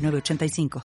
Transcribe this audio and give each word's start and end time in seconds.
985. 0.00 0.82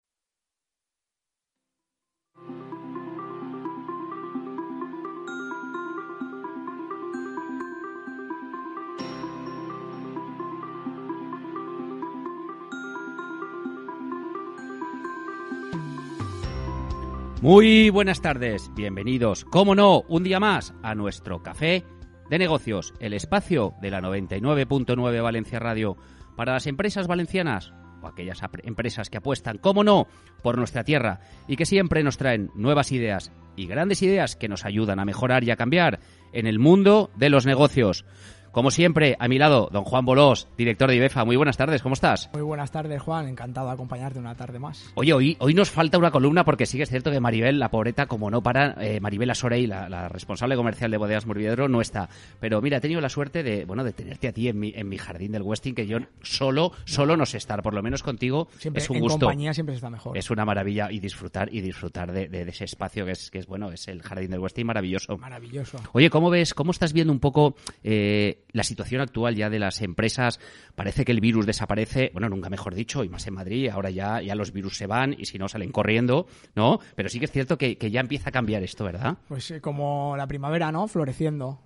Muy 17.42 17.90
buenas 17.90 18.22
tardes, 18.22 18.70
bienvenidos, 18.74 19.44
como 19.44 19.74
no, 19.74 20.02
un 20.02 20.22
día 20.22 20.38
más 20.38 20.74
a 20.84 20.94
nuestro 20.94 21.42
café 21.42 21.84
de 22.30 22.38
negocios, 22.38 22.94
el 23.00 23.14
espacio 23.14 23.74
de 23.82 23.90
la 23.90 24.00
99.9 24.00 25.22
Valencia 25.22 25.58
Radio 25.58 25.96
para 26.36 26.52
las 26.52 26.68
empresas 26.68 27.08
valencianas 27.08 27.72
o 28.02 28.06
aquellas 28.06 28.40
empresas 28.64 29.08
que 29.08 29.18
apuestan, 29.18 29.58
cómo 29.58 29.84
no, 29.84 30.06
por 30.42 30.58
nuestra 30.58 30.84
tierra 30.84 31.20
y 31.48 31.56
que 31.56 31.66
siempre 31.66 32.02
nos 32.02 32.18
traen 32.18 32.50
nuevas 32.54 32.92
ideas 32.92 33.32
y 33.56 33.66
grandes 33.66 34.02
ideas 34.02 34.36
que 34.36 34.48
nos 34.48 34.64
ayudan 34.64 34.98
a 34.98 35.04
mejorar 35.04 35.44
y 35.44 35.50
a 35.50 35.56
cambiar 35.56 36.00
en 36.32 36.46
el 36.46 36.58
mundo 36.58 37.10
de 37.16 37.30
los 37.30 37.46
negocios. 37.46 38.04
Como 38.52 38.70
siempre, 38.70 39.16
a 39.18 39.28
mi 39.28 39.38
lado, 39.38 39.70
don 39.72 39.82
Juan 39.84 40.04
Bolós, 40.04 40.46
director 40.58 40.90
de 40.90 40.96
IBEFA. 40.96 41.24
Muy 41.24 41.36
buenas 41.36 41.56
tardes, 41.56 41.80
¿cómo 41.80 41.94
estás? 41.94 42.28
Muy 42.34 42.42
buenas 42.42 42.70
tardes, 42.70 43.00
Juan. 43.00 43.26
Encantado 43.26 43.68
de 43.68 43.72
acompañarte 43.72 44.18
una 44.18 44.34
tarde 44.34 44.58
más. 44.58 44.92
Oye, 44.94 45.14
hoy, 45.14 45.38
hoy 45.40 45.54
nos 45.54 45.70
falta 45.70 45.96
una 45.96 46.10
columna 46.10 46.44
porque 46.44 46.66
sí 46.66 46.76
que 46.76 46.82
es 46.82 46.90
cierto 46.90 47.10
que 47.10 47.18
Maribel, 47.18 47.58
la 47.58 47.70
pobreta, 47.70 48.04
como 48.04 48.30
no 48.30 48.42
para, 48.42 48.76
eh, 48.84 49.00
Maribel 49.00 49.30
Asorey, 49.30 49.66
la, 49.66 49.88
la, 49.88 50.10
responsable 50.10 50.54
comercial 50.54 50.90
de 50.90 50.98
Bodegas 50.98 51.24
Morviedro, 51.24 51.66
no 51.66 51.80
está. 51.80 52.10
Pero 52.40 52.60
mira, 52.60 52.76
he 52.76 52.80
tenido 52.82 53.00
la 53.00 53.08
suerte 53.08 53.42
de, 53.42 53.64
bueno, 53.64 53.84
de 53.84 53.94
tenerte 53.94 54.28
a 54.28 54.32
ti 54.34 54.48
en 54.48 54.60
mi, 54.60 54.74
en 54.76 54.86
mi 54.86 54.98
jardín 54.98 55.32
del 55.32 55.42
Westing, 55.42 55.74
que 55.74 55.86
yo 55.86 55.96
solo, 56.20 56.72
solo 56.84 57.16
no 57.16 57.24
sé 57.24 57.38
estar, 57.38 57.62
por 57.62 57.72
lo 57.72 57.82
menos 57.82 58.02
contigo, 58.02 58.48
siempre, 58.58 58.82
es 58.82 58.90
un 58.90 58.96
en 58.96 59.02
gusto. 59.04 59.20
compañía 59.20 59.54
siempre 59.54 59.76
está 59.76 59.88
mejor. 59.88 60.18
Es 60.18 60.30
una 60.30 60.44
maravilla 60.44 60.92
y 60.92 61.00
disfrutar, 61.00 61.48
y 61.50 61.62
disfrutar 61.62 62.12
de, 62.12 62.28
de, 62.28 62.44
de, 62.44 62.50
ese 62.50 62.64
espacio 62.64 63.06
que 63.06 63.12
es, 63.12 63.30
que 63.30 63.38
es, 63.38 63.46
bueno, 63.46 63.72
es 63.72 63.88
el 63.88 64.02
jardín 64.02 64.30
del 64.30 64.40
Westing 64.40 64.66
maravilloso. 64.66 65.16
Maravilloso. 65.16 65.78
Oye, 65.92 66.10
¿cómo 66.10 66.28
ves, 66.28 66.52
cómo 66.52 66.70
estás 66.70 66.92
viendo 66.92 67.14
un 67.14 67.20
poco 67.20 67.54
eh, 67.82 68.41
la 68.52 68.64
situación 68.64 69.00
actual 69.00 69.34
ya 69.34 69.50
de 69.50 69.58
las 69.58 69.80
empresas. 69.82 70.38
Parece 70.74 71.04
que 71.04 71.12
el 71.12 71.20
virus 71.20 71.46
desaparece, 71.46 72.10
bueno, 72.12 72.28
nunca 72.28 72.50
mejor 72.50 72.74
dicho, 72.74 73.04
y 73.04 73.08
más 73.08 73.26
en 73.26 73.34
Madrid, 73.34 73.68
ahora 73.68 73.90
ya, 73.90 74.20
los 74.34 74.52
virus 74.52 74.76
se 74.76 74.86
van 74.86 75.14
y 75.18 75.26
si 75.26 75.38
no 75.38 75.48
salen 75.48 75.72
corriendo, 75.72 76.26
¿no? 76.54 76.78
Pero 76.94 77.08
sí 77.08 77.18
que 77.18 77.26
es 77.26 77.30
cierto 77.30 77.58
que, 77.58 77.76
ya 77.76 78.00
empieza 78.00 78.30
a 78.30 78.32
cambiar 78.32 78.62
esto, 78.62 78.84
¿verdad? 78.84 79.18
Pues 79.28 79.50
eh, 79.50 79.60
como 79.60 80.16
la 80.16 80.26
primavera, 80.26 80.72
¿no? 80.72 80.88
Floreciendo. 80.88 81.60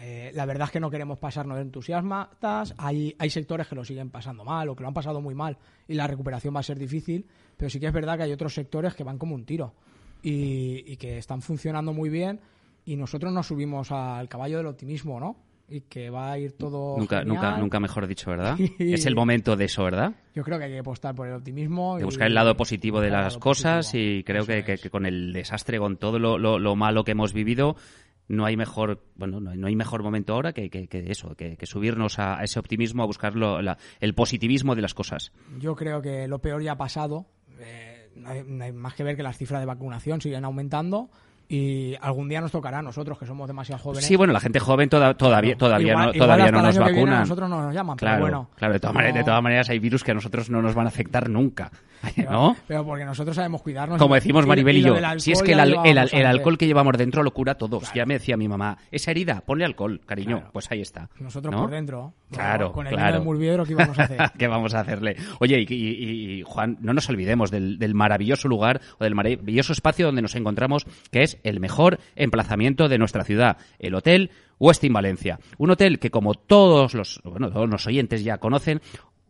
Eh, 0.00 0.30
la 0.34 0.46
verdad 0.46 0.66
es 0.66 0.72
que 0.72 0.80
no 0.80 0.90
queremos 0.90 1.18
pasarnos 1.18 1.56
de 1.56 1.62
entusiasmatas. 1.62 2.74
Hay, 2.78 3.14
hay 3.18 3.30
sectores 3.30 3.66
que 3.66 3.74
lo 3.74 3.84
siguen 3.84 4.10
pasando 4.10 4.44
mal 4.44 4.68
o 4.68 4.76
que 4.76 4.82
lo 4.82 4.88
han 4.88 4.94
pasado 4.94 5.20
muy 5.20 5.34
mal 5.34 5.58
y 5.88 5.94
la 5.94 6.06
recuperación 6.06 6.54
va 6.54 6.60
a 6.60 6.62
ser 6.62 6.78
difícil, 6.78 7.26
pero 7.56 7.68
sí 7.70 7.78
que 7.80 7.86
es 7.86 7.92
verdad 7.92 8.16
que 8.16 8.24
hay 8.24 8.32
otros 8.32 8.54
sectores 8.54 8.94
que 8.94 9.04
van 9.04 9.18
como 9.18 9.34
un 9.34 9.44
tiro 9.44 9.74
y 10.22 10.96
que 10.96 11.18
están 11.18 11.40
funcionando 11.40 11.92
muy 11.92 12.08
bien 12.08 12.40
y 12.86 12.96
nosotros 12.96 13.32
nos 13.32 13.48
subimos 13.48 13.90
al 13.90 14.28
caballo 14.28 14.58
del 14.58 14.66
optimismo, 14.66 15.20
¿no? 15.20 15.36
Y 15.68 15.82
que 15.82 16.10
va 16.10 16.32
a 16.32 16.38
ir 16.38 16.52
todo 16.52 16.96
nunca 16.96 17.20
genial. 17.20 17.34
nunca 17.34 17.58
nunca 17.58 17.80
mejor 17.80 18.06
dicho 18.06 18.30
verdad 18.30 18.56
es 18.78 19.06
el 19.06 19.16
momento 19.16 19.56
de 19.56 19.64
eso 19.64 19.84
verdad 19.84 20.14
yo 20.34 20.42
creo 20.42 20.58
que 20.58 20.64
hay 20.64 20.70
que 20.72 20.78
apostar 20.78 21.14
por 21.14 21.26
el 21.26 21.34
optimismo 21.34 21.96
de 21.96 22.02
y 22.02 22.04
buscar 22.04 22.28
el 22.28 22.34
lado 22.34 22.56
positivo 22.56 23.00
de 23.00 23.10
las 23.10 23.36
cosas 23.38 23.86
positivo. 23.86 24.18
y 24.18 24.24
creo 24.24 24.46
que, 24.46 24.62
que, 24.64 24.78
que, 24.78 24.90
con 24.90 25.06
el 25.06 25.32
desastre 25.32 25.78
con 25.78 25.96
todo 25.96 26.18
lo, 26.18 26.38
lo, 26.38 26.58
lo, 26.58 26.76
malo 26.76 27.04
que 27.04 27.12
hemos 27.12 27.32
vivido 27.32 27.76
no 28.28 28.44
hay 28.44 28.56
mejor 28.56 29.02
bueno 29.16 29.40
no 29.40 29.50
hay, 29.50 29.58
no 29.58 29.66
hay 29.66 29.76
mejor 29.76 30.02
momento 30.02 30.34
ahora 30.34 30.52
que, 30.52 30.70
que 30.70 30.88
eso 31.10 31.34
que, 31.34 31.56
subirnos 31.64 32.18
a, 32.18 32.38
a, 32.38 32.44
ese 32.44 32.58
optimismo 32.60 33.02
a 33.02 33.06
buscar 33.06 33.34
lo, 33.34 33.60
la, 33.60 33.78
el 34.00 34.14
positivismo 34.14 34.74
de 34.74 34.82
las 34.82 34.94
cosas. 34.94 35.32
Yo 35.58 35.74
creo 35.74 36.00
que 36.00 36.28
lo 36.28 36.40
peor 36.40 36.62
ya 36.62 36.72
ha 36.72 36.78
pasado. 36.78 37.26
Eh, 37.58 38.10
no, 38.14 38.28
hay, 38.28 38.42
no 38.46 38.64
hay 38.64 38.72
más 38.72 38.94
que 38.94 39.04
ver 39.04 39.16
que 39.16 39.22
las 39.22 39.36
cifras 39.36 39.60
de 39.60 39.66
vacunación 39.66 40.20
siguen 40.20 40.44
aumentando 40.44 41.10
y 41.48 41.94
algún 42.00 42.28
día 42.28 42.40
nos 42.40 42.50
tocará 42.50 42.78
a 42.78 42.82
nosotros 42.82 43.18
que 43.18 43.26
somos 43.26 43.46
demasiado 43.46 43.80
jóvenes. 43.82 44.04
Sí, 44.04 44.16
bueno, 44.16 44.32
la 44.32 44.40
gente 44.40 44.58
joven 44.58 44.88
toda, 44.88 45.14
todavía 45.14 45.56
todavía 45.56 45.92
Igual- 45.92 46.06
no 46.06 46.12
todavía 46.12 46.50
no 46.50 46.62
nos 46.62 46.76
viene 46.76 46.92
vacunan. 46.92 47.14
a 47.14 47.20
nosotros 47.20 47.48
no 47.50 47.62
nos 47.62 47.74
llaman, 47.74 47.96
pero 47.96 48.08
claro, 48.10 48.20
bueno. 48.22 48.50
claro, 48.56 48.72
de 48.74 48.80
todas, 48.80 48.94
No- 48.94 48.98
maneras, 48.98 49.14
de 49.16 49.24
todas 49.24 49.42
maneras 49.42 49.70
hay 49.70 49.78
virus 49.78 50.02
que 50.02 50.10
a 50.10 50.14
nosotros 50.14 50.50
no 50.50 50.60
nos 50.62 50.74
van 50.74 50.86
a 50.86 50.88
afectar 50.88 51.28
nunca, 51.30 51.70
Pero, 51.70 51.80
¿no? 52.28 52.56
pero 52.66 52.84
porque 52.84 53.04
nosotros 53.04 53.36
sabemos 53.36 53.62
cuidarnos. 53.62 53.98
Como 53.98 54.14
decimos 54.14 54.46
Maribel 54.46 54.76
y, 54.78 54.82
yo, 54.82 54.96
si 55.18 55.32
es 55.32 55.42
que 55.42 55.52
el, 55.52 55.60
al- 55.60 55.68
llevábamos 55.68 55.90
el 55.90 55.98
al- 55.98 56.08
el 56.08 56.14
antes. 56.14 56.30
alcohol 56.38 56.58
que 56.58 56.66
llevamos 56.66 56.96
dentro 56.98 57.22
lo 57.22 57.30
cura 57.32 57.54
todo. 57.56 57.80
Claro. 57.80 57.94
Ya 57.94 58.06
me 58.06 58.14
decía 58.14 58.36
mi 58.36 58.48
mamá, 58.48 58.78
esa 58.90 59.10
herida, 59.10 59.42
ponle 59.44 59.64
alcohol, 59.64 60.00
cariño. 60.06 60.36
Claro. 60.38 60.50
Pues 60.52 60.70
ahí 60.70 60.80
está. 60.80 61.08
Nosotros 61.18 61.52
¿no? 61.54 61.62
por 61.62 61.70
dentro. 61.70 62.12
Claro, 62.30 62.72
Con 62.72 62.86
el 62.86 62.92
claro. 62.94 63.06
vino 63.08 63.18
de 63.20 63.24
Murviedro, 63.24 63.64
¿qué 63.64 63.72
íbamos 63.72 63.98
a 63.98 64.02
hacer? 64.04 64.18
¿Qué 64.38 64.46
vamos 64.48 64.74
a 64.74 64.80
hacerle? 64.80 65.16
Oye, 65.38 65.60
y, 65.68 65.74
y- 65.74 66.38
y, 66.40 66.42
Juan, 66.42 66.78
no 66.80 66.92
nos 66.92 67.08
olvidemos 67.08 67.50
del, 67.50 67.78
del 67.78 67.94
maravilloso 67.94 68.48
lugar 68.48 68.80
o 68.98 69.04
del 69.04 69.14
maravilloso 69.14 69.72
espacio 69.72 70.06
donde 70.06 70.22
nos 70.22 70.34
encontramos, 70.34 70.86
que 71.10 71.22
es 71.22 71.38
el 71.44 71.60
mejor 71.60 71.98
emplazamiento 72.16 72.88
de 72.88 72.98
nuestra 72.98 73.24
ciudad, 73.24 73.56
el 73.78 73.94
Hotel 73.94 74.30
Westin 74.58 74.92
Valencia. 74.92 75.38
Un 75.58 75.70
hotel 75.70 75.98
que, 75.98 76.10
como 76.10 76.34
todos 76.34 76.94
los, 76.94 77.20
bueno, 77.24 77.50
todos 77.50 77.68
los 77.68 77.86
oyentes 77.86 78.24
ya 78.24 78.38
conocen, 78.38 78.80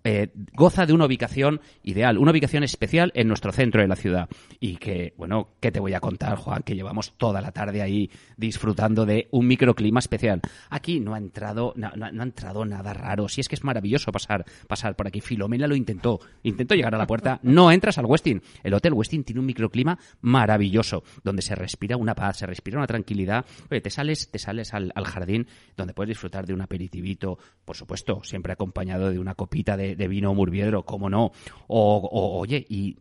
eh, 0.09 0.31
goza 0.55 0.87
de 0.87 0.93
una 0.93 1.05
ubicación 1.05 1.61
ideal, 1.83 2.17
una 2.17 2.31
ubicación 2.31 2.63
especial 2.63 3.11
en 3.17 3.27
nuestro 3.27 3.51
centro 3.51 3.81
de 3.81 3.89
la 3.89 3.97
ciudad. 3.97 4.29
Y 4.61 4.77
que, 4.77 5.15
bueno, 5.17 5.49
¿qué 5.59 5.73
te 5.73 5.81
voy 5.81 5.95
a 5.95 6.01
contar, 6.01 6.37
Juan? 6.37 6.63
Que 6.63 6.77
llevamos 6.77 7.15
toda 7.17 7.41
la 7.41 7.51
tarde 7.51 7.83
ahí 7.83 8.09
disfrutando 8.37 9.05
de 9.05 9.27
un 9.33 9.49
microclima 9.49 9.99
especial. 9.99 10.41
Aquí 10.71 11.01
no 11.01 11.15
ha 11.15 11.19
entrado, 11.19 11.73
no, 11.75 11.89
ha 11.89 12.23
entrado 12.23 12.65
nada 12.65 12.95
raro. 12.95 13.29
Si 13.29 13.41
es 13.41 13.49
que 13.49 13.57
es 13.57 13.65
maravilloso 13.65 14.13
pasar, 14.13 14.45
pasar 14.69 14.95
por 14.95 15.09
aquí. 15.09 15.21
Filomena 15.21 15.67
lo 15.67 15.75
intentó. 15.75 16.21
Intentó 16.45 16.77
llegar 16.77 16.95
a 16.95 16.99
la 16.99 17.07
puerta. 17.09 17.41
No 17.43 17.73
entras 17.73 17.99
al 17.99 18.07
Westin. 18.07 18.41
El 18.63 18.75
Hotel 18.75 18.93
Westin 18.93 19.25
tiene 19.25 19.41
un 19.41 19.47
microclima 19.47 19.99
maravilloso, 20.21 21.03
donde 21.25 21.43
se 21.43 21.57
respira 21.57 21.97
una 21.97 22.15
paz, 22.15 22.37
se 22.37 22.47
respira 22.47 22.79
una 22.79 22.87
tranquilidad. 22.87 23.45
Te 23.69 23.91
sales, 23.91 24.31
te 24.31 24.39
sales 24.39 24.73
al, 24.73 24.93
al 24.95 25.05
jardín 25.05 25.49
donde 25.77 25.95
puedes 25.95 26.11
disfrutar 26.11 26.47
de 26.47 26.55
un 26.55 26.61
aperitivito, 26.61 27.39
por 27.65 27.77
supuesto, 27.77 28.23
siempre 28.23 28.53
acompañado 28.53 29.11
de 29.11 29.19
una 29.19 29.35
copita 29.35 29.77
de, 29.77 29.96
de 29.97 30.09
vino 30.09 30.35
murviedro, 30.35 30.85
cómo 30.85 31.11
no. 31.11 31.33
O, 31.67 31.97
o, 31.97 32.39
oye, 32.39 32.65
y 32.69 32.97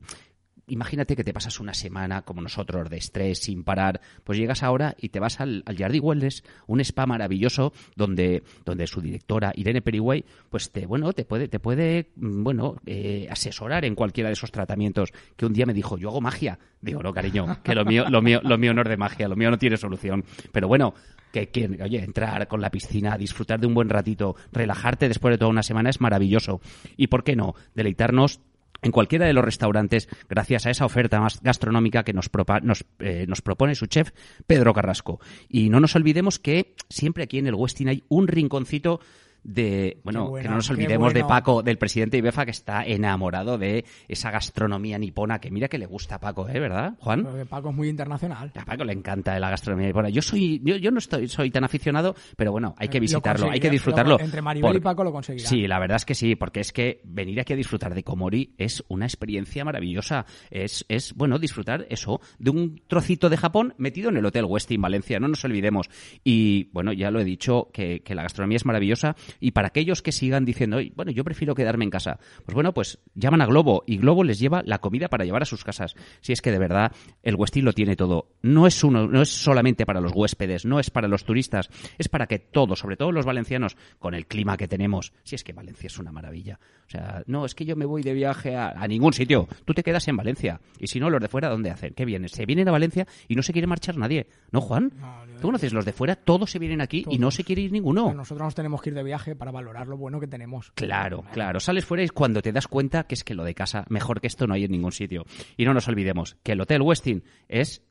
imagínate 0.68 1.16
que 1.16 1.24
te 1.24 1.34
pasas 1.34 1.60
una 1.60 1.74
semana 1.74 2.24
como 2.24 2.42
nosotros 2.42 2.90
de 2.90 2.98
estrés 2.98 3.40
sin 3.40 3.64
parar, 3.64 4.02
pues 4.24 4.38
llegas 4.38 4.64
ahora 4.64 4.96
y 5.00 5.10
te 5.10 5.20
vas 5.20 5.40
al, 5.40 5.64
al 5.66 5.78
Jardí 5.78 6.00
Wellness, 6.00 6.44
un 6.68 6.80
spa 6.82 7.06
maravilloso 7.06 7.74
donde, 7.96 8.44
donde 8.66 8.88
su 8.88 9.02
directora 9.02 9.52
Irene 9.56 9.82
Perigüey, 9.82 10.26
pues 10.50 10.72
te 10.72 10.86
bueno 10.86 11.14
te 11.14 11.26
puede 11.26 11.48
te 11.48 11.60
puede 11.60 12.12
mm, 12.16 12.44
bueno 12.44 12.76
eh, 12.86 13.28
asesorar 13.30 13.86
en 13.86 13.96
cualquiera 13.96 14.30
de 14.30 14.34
esos 14.34 14.52
tratamientos. 14.52 15.12
Que 15.36 15.46
un 15.46 15.54
día 15.54 15.66
me 15.66 15.74
dijo 15.74 15.98
yo 15.98 16.10
hago 16.10 16.22
magia, 16.22 16.60
digo 16.82 17.02
no 17.02 17.14
cariño, 17.14 17.62
que 17.64 17.76
lo 17.76 17.86
mío 17.86 18.06
lo 18.10 18.22
mío 18.22 18.42
lo 18.44 18.58
mío 18.58 18.74
no 18.74 18.82
es 18.82 18.90
de 18.90 18.98
magia, 18.98 19.28
lo 19.28 19.36
mío 19.36 19.52
no 19.52 19.58
tiene 19.58 19.78
solución, 19.78 20.24
pero 20.52 20.68
bueno 20.68 20.94
que, 21.32 21.50
que, 21.50 21.66
oye, 21.84 22.02
entrar 22.02 22.48
con 22.48 22.62
la 22.62 22.70
piscina, 22.70 23.18
disfrutar 23.18 23.60
de 23.60 23.68
un 23.68 23.74
buen 23.74 23.90
ratito, 23.90 24.38
relajarte 24.54 25.10
después 25.10 25.34
de 25.34 25.38
toda 25.38 25.52
una 25.52 25.64
semana 25.64 25.90
es 25.90 26.00
maravilloso. 26.00 26.62
Y 26.96 27.08
por 27.08 27.26
qué 27.26 27.36
no, 27.36 27.56
deleitarnos 27.74 28.40
en 28.86 28.92
cualquiera 28.92 29.26
de 29.26 29.34
los 29.34 29.44
restaurantes 29.44 30.08
gracias 30.30 30.66
a 30.66 30.70
esa 30.70 30.86
oferta 30.86 31.20
más 31.20 31.42
gastronómica 31.42 32.04
que 32.04 32.14
nos, 32.14 32.32
propa- 32.32 32.62
nos, 32.62 32.86
eh, 33.00 33.26
nos 33.28 33.42
propone 33.42 33.74
su 33.76 33.88
chef 33.88 34.12
Pedro 34.46 34.74
Carrasco. 34.74 35.20
Y 35.50 35.70
no 35.70 35.80
nos 35.80 35.96
olvidemos 35.96 36.38
que 36.40 36.76
siempre 36.88 37.24
aquí 37.24 37.40
en 37.40 37.48
el 37.48 37.56
Westin 37.56 37.90
hay 37.90 38.04
un 38.10 38.28
rinconcito 38.28 39.00
de, 39.46 40.00
bueno, 40.04 40.30
buena, 40.30 40.44
que 40.44 40.50
no 40.50 40.56
nos 40.56 40.70
olvidemos 40.72 41.14
de. 41.14 41.24
Paco, 41.24 41.62
del 41.64 41.78
presidente 41.78 42.18
Ibefa, 42.18 42.46
que 42.46 42.52
está 42.52 42.84
enamorado 42.84 43.58
de 43.58 43.86
esa 44.08 44.32
gastronomía 44.32 44.98
nipona, 44.98 45.40
que 45.40 45.52
mira 45.52 45.68
que 45.68 45.78
le 45.78 45.86
gusta 45.86 46.16
a 46.16 46.20
Paco, 46.20 46.48
¿eh? 46.50 46.60
¿Verdad, 46.60 46.96
Juan? 47.00 47.24
Porque 47.24 47.46
Paco 47.46 47.70
es 47.70 47.76
muy 47.76 47.90
internacional. 47.90 48.52
A 48.56 48.66
Paco 48.66 48.84
le 48.84 48.94
encanta 48.94 49.40
la 49.40 49.50
gastronomía 49.50 49.88
nipona. 49.88 50.10
Yo 50.10 50.22
soy, 50.22 50.62
yo, 50.64 50.76
yo 50.78 50.92
no 50.92 50.98
estoy, 51.00 51.28
soy 51.28 51.52
tan 51.52 51.64
aficionado, 51.64 52.16
pero 52.36 52.52
bueno, 52.52 52.74
hay 52.78 52.88
que 52.90 52.98
Lo 52.98 53.02
visitarlo, 53.02 53.50
hay 53.52 53.60
que 53.60 53.70
disfrutarlo. 53.70 54.18
lo- 54.18 54.24
entre 54.24 54.42
Maribel 54.42 54.78
y 54.78 54.80
Paco 54.80 55.04
lo 55.04 55.12
conseguirá. 55.12 55.48
Sí, 55.48 55.68
la 55.68 55.80
verdad 55.80 55.98
es 55.98 56.06
que 56.06 56.16
sí, 56.16 56.36
porque 56.36 56.60
es 56.60 56.72
que 56.74 57.02
venir 57.04 57.40
aquí 57.40 57.54
a 57.54 57.56
disfrutar 57.56 57.94
de 57.94 58.04
Komori 58.04 58.54
es 58.58 58.84
una 58.88 59.06
experiencia 59.06 59.64
maravillosa. 59.64 60.26
Es, 60.50 60.86
es 60.90 61.14
bueno, 61.14 61.38
disfrutar 61.40 61.86
eso, 61.90 62.20
de 62.40 62.50
un 62.50 62.82
trocito 62.88 63.30
de 63.30 63.38
Japón 63.38 63.74
metido 63.78 64.10
en 64.10 64.18
el 64.18 64.26
Hotel 64.26 64.46
Westin 64.46 64.82
Valencia, 64.82 65.20
no 65.20 65.28
nos 65.28 65.44
olvidemos. 65.46 65.90
Y 66.24 66.70
bueno, 66.72 66.94
ya 66.94 67.12
lo 67.12 67.20
he 67.20 67.24
dicho, 67.24 67.70
que, 67.74 68.02
que 68.02 68.16
la 68.16 68.24
gastronomía 68.24 68.58
es 68.58 68.66
maravillosa, 68.66 69.16
Y 69.40 69.52
para 69.52 69.68
aquellos 69.70 70.02
que 70.02 70.12
sigan 70.12 70.46
diciendo, 70.46 70.78
"Oye, 70.78 70.92
bueno, 70.96 71.12
yo 71.12 71.24
prefiero 71.24 71.56
quedarme 71.56 71.84
en 71.86 71.90
casa, 71.92 72.20
pues 72.46 72.54
bueno, 72.54 72.74
pues 72.74 73.00
llaman 73.16 73.42
a 73.42 73.46
Globo 73.46 73.84
y 73.88 73.98
Globo 73.98 74.24
les 74.24 74.40
lleva 74.40 74.62
la 74.66 74.80
comida 74.80 75.08
para 75.08 75.26
llevar 75.26 75.42
a 75.42 75.46
sus 75.46 75.64
casas. 75.64 75.96
Si 76.22 76.34
es 76.34 76.42
que 76.42 76.52
de 76.52 76.60
verdad 76.60 76.92
el 77.24 77.36
Westin 77.36 77.66
lo 77.66 77.74
tiene 77.74 77.96
todo. 77.96 78.30
No 78.42 78.68
es 78.68 78.84
uno, 78.84 79.08
no 79.08 79.22
es 79.22 79.30
solamente 79.30 79.86
para 79.86 80.02
los 80.02 80.12
huéspedes, 80.14 80.66
no 80.66 80.80
es 80.80 80.90
para 80.90 81.08
los 81.08 81.26
turistas, 81.26 81.70
es 81.98 82.08
para 82.10 82.28
que 82.28 82.40
todos, 82.40 82.80
sobre 82.80 82.98
todo 82.98 83.12
los 83.12 83.26
valencianos, 83.26 83.78
con 84.00 84.14
el 84.14 84.28
clima 84.28 84.58
que 84.58 84.68
tenemos, 84.68 85.14
si 85.24 85.36
es 85.36 85.44
que 85.44 85.54
Valencia 85.54 85.88
es 85.88 85.98
una 86.00 86.12
maravilla. 86.12 86.60
O 86.88 86.90
sea, 86.90 87.24
no, 87.26 87.46
es 87.46 87.56
que 87.56 87.66
yo 87.66 87.76
me 87.76 87.86
voy 87.86 88.04
de 88.04 88.14
viaje 88.14 88.56
a, 88.56 88.70
a 88.70 88.88
ningún 88.88 89.12
sitio. 89.14 89.48
Tú 89.66 89.74
te 89.74 89.82
quedas 89.84 90.08
en 90.08 90.18
Valencia. 90.18 90.62
Y 90.80 90.88
si 90.88 91.00
no, 91.00 91.10
los 91.10 91.20
de 91.22 91.28
fuera, 91.28 91.50
¿dónde 91.50 91.72
hacen? 91.72 91.94
¿Qué 91.96 92.06
vienen? 92.06 92.30
Se 92.30 92.46
vienen 92.46 92.68
a 92.68 92.72
Valencia 92.72 93.08
y 93.28 93.36
no 93.36 93.42
se 93.42 93.54
quiere 93.54 93.68
marchar 93.68 93.98
nadie. 93.98 94.28
¿No, 94.52 94.62
Juan? 94.62 94.92
No, 95.00 95.26
yo- 95.26 95.36
Tú 95.36 95.48
conoces 95.48 95.74
los 95.74 95.84
de 95.86 95.92
fuera, 95.94 96.16
todos 96.16 96.52
se 96.52 96.60
vienen 96.60 96.82
aquí 96.82 97.04
y 97.10 97.18
no 97.18 97.32
se 97.32 97.44
quiere 97.44 97.64
ir 97.64 97.72
ninguno. 97.72 98.14
Nosotros 98.14 98.46
nos 98.46 98.56
tenemos 98.56 98.82
que 98.82 98.90
ir 98.90 98.96
de 98.96 99.04
viaje 99.04 99.25
para 99.34 99.52
valorar 99.52 99.88
lo 99.88 99.98
bueno 99.98 100.20
que 100.20 100.28
tenemos. 100.28 100.72
Claro, 100.74 101.24
claro. 101.32 101.60
Sales 101.60 101.86
fuera 101.86 102.04
y 102.04 102.10
cuando 102.10 102.42
te 102.42 102.52
das 102.52 102.68
cuenta 102.68 103.06
que 103.06 103.16
es 103.16 103.24
que 103.24 103.34
lo 103.34 103.44
de 103.44 103.56
casa, 103.56 103.86
mejor 103.90 104.22
que 104.22 104.28
esto 104.28 104.46
no 104.46 104.54
hay 104.54 104.66
en 104.66 104.72
ningún 104.72 104.92
sitio. 104.92 105.26
Y 105.58 105.66
no 105.66 105.74
nos 105.74 105.88
olvidemos 105.88 106.38
que 106.44 106.52
el 106.52 106.62
Hotel 106.62 106.82
Westin 106.82 107.24
es 107.48 107.82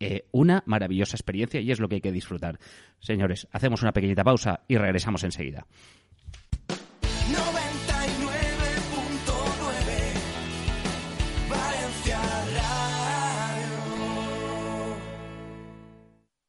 eh, 0.00 0.26
una 0.32 0.64
maravillosa 0.66 1.16
experiencia 1.16 1.60
y 1.60 1.70
es 1.70 1.78
lo 1.78 1.88
que 1.88 1.94
hay 1.94 2.00
que 2.00 2.10
disfrutar. 2.10 2.58
Señores, 2.98 3.46
hacemos 3.52 3.82
una 3.82 3.92
pequeñita 3.92 4.24
pausa 4.24 4.64
y 4.66 4.76
regresamos 4.76 5.22
enseguida. 5.22 5.66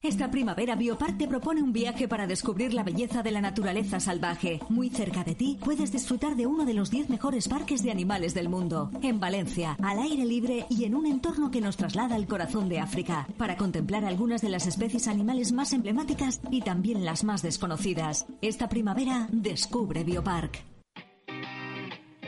Esta 0.03 0.29
primavera 0.29 0.75
Biopark 0.75 1.17
te 1.17 1.29
propone 1.29 1.63
un 1.63 1.71
viaje 1.71 2.09
para 2.09 2.27
descubrir 2.27 2.73
la 2.73 2.83
belleza 2.83 3.23
de 3.23 3.31
la 3.31 3.39
naturaleza 3.39 4.01
salvaje. 4.01 4.59
Muy 4.67 4.89
cerca 4.89 5.23
de 5.23 5.33
ti 5.33 5.57
puedes 5.63 5.93
disfrutar 5.93 6.35
de 6.35 6.45
uno 6.45 6.65
de 6.65 6.73
los 6.73 6.91
10 6.91 7.09
mejores 7.09 7.47
parques 7.47 7.83
de 7.83 7.91
animales 7.91 8.33
del 8.33 8.49
mundo. 8.49 8.91
En 9.01 9.21
Valencia, 9.21 9.77
al 9.81 9.99
aire 9.99 10.25
libre 10.25 10.65
y 10.69 10.83
en 10.83 10.95
un 10.95 11.05
entorno 11.05 11.51
que 11.51 11.61
nos 11.61 11.77
traslada 11.77 12.15
al 12.15 12.27
corazón 12.27 12.67
de 12.67 12.81
África, 12.81 13.29
para 13.37 13.55
contemplar 13.55 14.03
algunas 14.03 14.41
de 14.41 14.49
las 14.49 14.67
especies 14.67 15.07
animales 15.07 15.53
más 15.53 15.71
emblemáticas 15.71 16.41
y 16.51 16.59
también 16.63 17.05
las 17.05 17.23
más 17.23 17.41
desconocidas. 17.41 18.25
Esta 18.41 18.67
primavera 18.67 19.29
descubre 19.31 20.03
Biopark. 20.03 20.72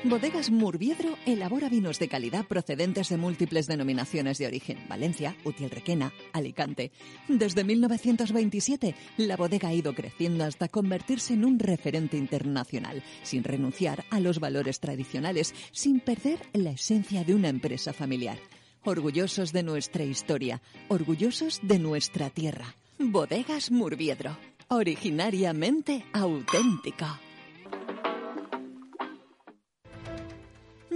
Bodegas 0.06 0.52
Murviedro 0.52 1.18
elabora 1.26 1.68
vinos 1.68 1.98
de 1.98 2.08
calidad 2.08 2.46
procedentes 2.46 3.10
de 3.10 3.18
múltiples 3.18 3.66
denominaciones 3.66 4.38
de 4.38 4.46
origen. 4.46 4.78
Valencia, 4.88 5.36
Utiel 5.44 5.72
Requena, 5.72 6.14
Alicante. 6.32 6.92
Desde 7.28 7.64
1927, 7.64 8.94
la 9.18 9.36
bodega 9.36 9.70
ha 9.70 9.74
ido 9.74 9.96
creciendo 9.96 10.44
hasta 10.44 10.68
convertirse 10.68 11.34
en 11.34 11.44
un 11.44 11.58
referente 11.58 12.18
internacional, 12.18 13.02
sin 13.24 13.44
renunciar 13.44 14.06
a 14.12 14.20
los 14.20 14.40
valores 14.40 14.80
tradicionales, 14.80 15.56
sin 15.72 16.00
perder 16.00 16.40
la 16.54 16.70
esencia 16.70 17.24
de 17.24 17.34
una 17.34 17.50
empresa 17.50 17.92
familiar. 17.92 18.38
Orgullosos 18.84 19.54
de 19.54 19.64
nuestra 19.64 20.04
historia, 20.04 20.62
orgullosos 20.88 21.62
de 21.64 21.80
nuestra 21.80 22.30
tierra. 22.30 22.76
Bodegas 23.00 23.72
Murviedro, 23.72 24.38
originariamente 24.68 26.06
auténtica. 26.14 27.20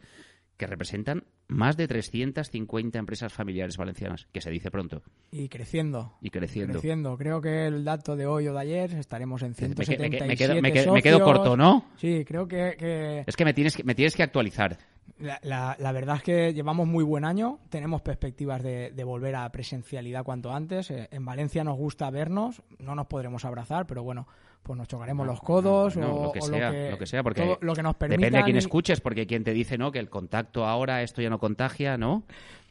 que 0.56 0.66
representan 0.66 1.24
más 1.48 1.76
de 1.76 1.86
350 1.88 2.98
empresas 2.98 3.32
familiares 3.32 3.76
valencianas, 3.76 4.26
que 4.32 4.40
se 4.40 4.50
dice 4.50 4.70
pronto, 4.70 5.02
Y 5.30 5.48
creciendo. 5.48 6.14
y 6.22 6.30
creciendo. 6.30 6.72
Creciendo. 6.74 7.16
Creo 7.18 7.40
que 7.42 7.66
el 7.66 7.84
dato 7.84 8.16
de 8.16 8.26
hoy 8.26 8.46
o 8.48 8.52
de 8.54 8.60
ayer 8.60 8.94
estaremos 8.94 9.42
en 9.42 9.50
Me, 9.50 9.54
que- 9.54 9.64
177 9.84 10.02
me 10.02 10.28
me 10.28 10.36
quedo, 10.36 10.54
me 10.62 10.72
quedo- 10.72 10.92
me 10.94 11.02
quedo 11.02 11.24
corto, 11.24 11.56
¿no? 11.58 11.86
Sí, 11.96 12.24
creo 12.26 12.46
que, 12.48 12.74
que 12.78 13.24
Es 13.26 13.36
que 13.36 13.44
me 13.44 13.52
tienes 13.54 13.76
que, 13.76 13.84
me 13.84 13.94
tienes 13.94 14.14
que 14.16 14.22
actualizar. 14.22 14.78
La, 15.18 15.38
la- 15.42 15.76
la 15.78 15.92
verdad 15.92 16.16
es 16.16 16.22
que 16.22 16.54
llevamos 16.54 16.86
muy 16.86 17.04
buen 17.04 17.24
año, 17.24 17.58
tenemos 17.68 18.00
perspectivas 18.02 18.62
de, 18.62 18.90
de 18.92 19.04
volver 19.04 19.36
a 19.36 19.48
presencialidad 19.50 20.24
cuanto 20.24 20.52
antes. 20.52 20.90
Eh, 20.90 21.08
en 21.10 21.24
Valencia 21.24 21.62
nos 21.64 21.76
gusta 21.76 22.08
vernos, 22.10 22.62
no 22.78 22.94
nos 22.94 23.06
podremos 23.06 23.44
abrazar, 23.44 23.86
pero 23.86 24.02
bueno, 24.02 24.26
pues 24.62 24.76
nos 24.78 24.88
chocaremos 24.88 25.26
los 25.26 25.40
codos 25.40 25.96
No, 25.96 26.14
o, 26.14 26.24
lo 26.26 26.32
que 26.32 26.38
o 26.38 26.42
sea, 26.42 26.90
lo 26.90 26.98
que 26.98 27.06
sea, 27.06 27.22
porque 27.22 27.42
todo 27.42 27.58
lo 27.60 27.74
que 27.74 27.82
nos 27.82 27.94
permitan. 27.96 28.20
depende 28.20 28.38
de 28.38 28.44
quién 28.44 28.56
escuches, 28.56 29.00
porque 29.00 29.26
quien 29.26 29.44
te 29.44 29.52
dice, 29.52 29.76
¿no? 29.78 29.90
Que 29.92 29.98
el 29.98 30.08
contacto 30.10 30.66
ahora, 30.66 31.02
esto 31.02 31.20
ya 31.22 31.30
no 31.30 31.38
contagia, 31.38 31.96
¿no? 31.98 32.22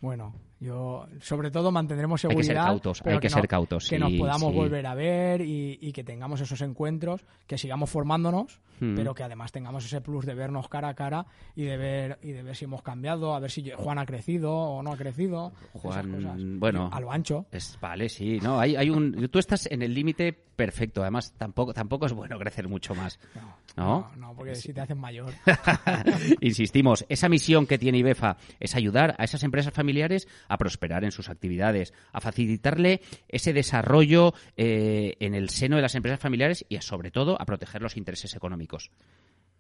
Bueno, 0.02 0.34
yo 0.60 1.08
sobre 1.22 1.52
todo 1.52 1.72
mantendremos 1.72 2.24
Hay 2.26 2.30
que 2.30 2.36
ser 2.44 2.44
seguridad. 2.56 2.66
cautos, 2.66 3.02
hay 3.06 3.20
que 3.20 3.30
ser 3.30 3.48
cautos, 3.48 3.88
Que 3.90 4.00
nos 4.00 4.12
podamos 4.14 4.52
sí. 4.52 4.56
volver 4.58 4.86
a 4.88 4.94
ver 4.96 5.42
y, 5.42 5.78
y 5.82 5.92
que 5.92 6.04
tengamos 6.04 6.42
esos 6.42 6.62
encuentros, 6.62 7.26
que 7.48 7.58
sigamos 7.58 7.90
formándonos, 7.90 8.60
Mm. 8.82 8.96
pero 8.96 9.14
que 9.14 9.24
además 9.24 9.52
tengamos 9.52 9.84
ese 9.86 10.00
plus 10.00 10.26
de 10.26 10.34
vernos 10.34 10.70
cara 10.70 10.88
a 10.88 10.94
cara 10.94 11.26
y 11.54 11.64
de 11.64 11.76
ver 11.76 12.18
y 12.24 12.32
de 12.32 12.44
ver 12.44 12.56
si 12.56 12.64
hemos 12.64 12.82
cambiado, 12.82 13.36
a 13.36 13.40
ver 13.42 13.52
si 13.52 13.70
Juan 13.72 13.98
ha 14.00 14.06
crecido 14.06 14.54
o 14.56 14.82
no 14.82 14.94
ha 14.94 14.96
crecido. 14.98 15.52
esas 15.74 15.82
Juan, 15.82 16.12
cosas. 16.14 16.36
bueno. 16.38 16.90
a 16.94 17.02
lo 17.02 17.12
ancho. 17.12 17.46
Es, 17.52 17.78
vale, 17.82 18.08
sí, 18.08 18.40
no, 18.42 18.58
hay, 18.58 18.78
hay 18.78 18.90
un, 18.90 19.28
tú 19.30 19.38
estás 19.38 19.66
en 19.70 19.82
el 19.82 19.94
límite 19.94 20.32
perfecto, 20.32 21.02
además 21.02 21.34
tampoco, 21.38 21.74
tampoco 21.74 22.06
es 22.06 22.14
bueno 22.14 22.38
crecer 22.40 22.70
mucho 22.70 22.96
más, 22.96 23.20
¿no? 23.36 23.58
No, 23.76 24.12
no, 24.16 24.34
porque 24.34 24.56
si 24.56 24.72
te 24.74 24.80
haces 24.80 24.96
mayor. 24.96 25.34
Insistimos, 26.42 27.06
esa 27.10 27.30
misión 27.30 27.66
que 27.66 27.78
tiene 27.78 27.98
IBEFA 28.00 28.38
es 28.60 28.76
ayudar 28.76 29.16
a 29.18 29.24
esas 29.24 29.44
empresas 29.44 29.74
familiares 29.74 30.28
a 30.50 30.58
prosperar 30.58 31.06
en 31.06 31.12
sus 31.12 31.30
actividades, 31.30 31.94
a 32.12 32.20
facilitarle 32.20 33.02
ese 33.30 33.54
desarrollo 33.54 34.34
eh, 34.58 35.16
en 35.20 35.36
el 35.36 35.50
seno 35.50 35.78
de 35.78 35.84
las 35.84 35.96
empresas 35.96 36.20
familiares 36.20 36.66
y, 36.68 36.78
sobre 36.82 37.12
todo, 37.12 37.40
a 37.40 37.46
proteger 37.46 37.82
los 37.82 37.96
intereses 37.96 38.36
económicos. 38.36 38.92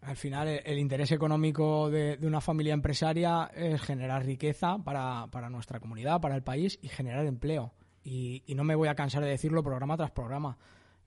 Al 0.01 0.15
final, 0.15 0.47
el, 0.47 0.61
el 0.65 0.79
interés 0.79 1.11
económico 1.11 1.89
de, 1.89 2.17
una 2.23 2.41
familia 2.41 2.73
empresaria 2.73 3.51
es 3.53 3.81
generar 3.81 4.25
riqueza 4.25 4.77
para, 4.77 5.27
para 5.27 5.49
nuestra 5.49 5.79
comunidad, 5.79 6.19
para 6.19 6.35
el 6.35 6.43
país 6.43 6.79
y 6.81 6.89
generar 6.89 7.25
empleo. 7.25 7.73
Y, 8.03 8.43
no 8.55 8.63
me 8.63 8.75
voy 8.75 8.87
a 8.87 8.95
cansar 8.95 9.23
de 9.23 9.29
decirlo 9.29 9.63
programa 9.63 9.95
tras 9.95 10.11
programa. 10.11 10.57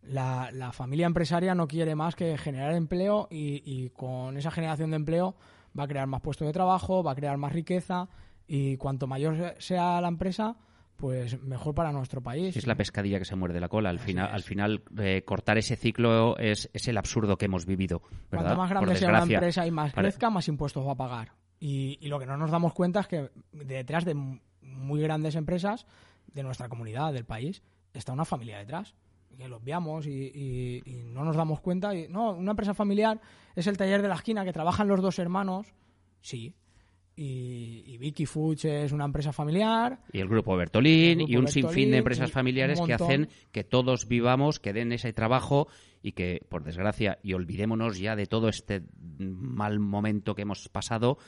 La, 0.03 0.71
familia 0.73 1.07
empresaria 1.07 1.55
no 1.55 1.67
quiere 1.67 1.95
más 1.95 2.15
que 2.15 2.37
generar 2.39 2.75
empleo 2.75 3.29
y 3.31 3.89
con 3.91 4.37
esa 4.37 4.51
generación 4.51 4.91
de 4.91 4.97
empleo 4.97 5.37
va 5.79 5.85
a 5.85 5.89
crear 5.89 6.07
más 6.07 6.21
puestos 6.21 6.47
de 6.47 6.53
trabajo, 6.53 7.03
va 7.03 7.13
a 7.13 7.17
crear 7.17 7.37
más 7.37 7.53
riqueza 7.53 8.09
y 8.55 8.77
cuanto 8.77 9.07
mayor 9.07 9.55
sea 9.59 9.99
la 10.03 10.09
empresa, 10.09 10.57
pues 10.97 11.41
mejor 11.43 11.75
para 11.75 11.91
nuestro 11.91 12.21
país. 12.23 12.55
Es 12.55 12.67
la 12.67 12.75
pescadilla 12.75 13.19
que 13.19 13.25
se 13.25 13.35
muerde 13.35 13.59
la 13.61 13.69
cola. 13.71 13.89
Al 13.89 13.97
Así 13.97 14.07
final, 14.09 14.27
es. 14.29 14.35
al 14.35 14.43
final 14.43 14.83
eh, 14.99 15.23
cortar 15.25 15.57
ese 15.57 15.75
ciclo 15.77 16.37
es, 16.37 16.69
es 16.75 16.87
el 16.87 16.99
absurdo 16.99 17.39
que 17.39 17.47
hemos 17.47 17.65
vivido. 17.65 18.03
¿verdad? 18.31 18.55
Cuanto 18.55 18.57
más 18.57 18.71
grande 18.71 18.97
sea 18.97 19.09
desgracia. 19.09 19.37
empresa 19.39 19.67
y 19.67 19.71
más 19.71 19.95
Vale. 19.95 20.09
crezca, 20.09 20.29
más 20.29 20.47
impuestos 20.49 20.87
va 20.87 20.93
a 20.93 20.97
pagar. 20.97 21.33
Y, 21.59 21.97
y 22.01 22.09
lo 22.09 22.19
que 22.19 22.27
no 22.27 22.37
nos 22.37 22.51
damos 22.51 22.75
cuenta 22.75 23.01
es 23.01 23.07
que 23.07 23.31
detrás 23.53 24.05
de 24.05 24.15
muy 24.15 25.01
grandes 25.01 25.35
empresas 25.35 25.87
de 26.27 26.43
nuestra 26.43 26.69
comunidad, 26.69 27.13
del 27.15 27.25
país, 27.25 27.63
está 27.95 28.13
una 28.13 28.25
familia 28.27 28.59
detrás. 28.59 28.95
Que 29.39 29.49
lo 29.49 29.57
obviamos 29.57 30.07
y, 30.07 30.11
y- 30.35 30.83
y 30.85 31.05
no 31.05 31.25
nos 31.25 31.37
damos 31.37 31.61
cuenta. 31.63 31.95
Y, 31.95 32.07
no, 32.09 32.33
una 32.33 32.51
empresa 32.51 32.75
familiar 32.75 33.19
es 33.57 33.67
el 33.67 33.79
taller 33.79 34.03
de 34.03 34.09
la 34.09 34.17
esquina 34.17 34.45
que 34.45 34.53
trabajan 34.53 34.89
los 34.89 35.01
dos 35.01 35.19
hermanos. 35.19 35.73
Sí. 36.21 36.55
Y, 37.15 37.85
y 37.87 37.99
Vicky 37.99 38.27
Foods 38.27 38.65
es 38.65 38.93
una 38.93 39.05
empresa 39.05 39.33
familiar. 39.33 40.01
Y 40.13 40.21
el 40.21 40.29
grupo 40.29 40.57
Bertolín 40.57 41.21
El 41.21 41.27
grupo 41.27 41.33
y 41.33 41.37
un 41.37 41.49
sinfín 41.49 41.91
de 41.91 41.99
empresas 41.99 42.31
familiares 42.31 42.81
que 42.81 42.95
hacen 42.95 43.29
que 43.51 43.65
todos 43.65 44.09
vivamos, 44.09 44.61
que 44.61 44.73
den 44.73 44.93
ese 44.93 45.13
trabajo 45.13 45.69
y 46.03 46.13
que, 46.13 46.45
por 46.49 46.65
desgracia, 46.65 47.19
y 47.23 47.35
olvidémonos 47.35 47.99
ya 47.99 48.17
de 48.17 48.27
todo 48.27 48.49
este 48.49 48.83
mal 49.19 49.79
momento 49.79 50.35
que 50.35 50.43
hemos 50.43 50.69
pasado, 50.69 51.19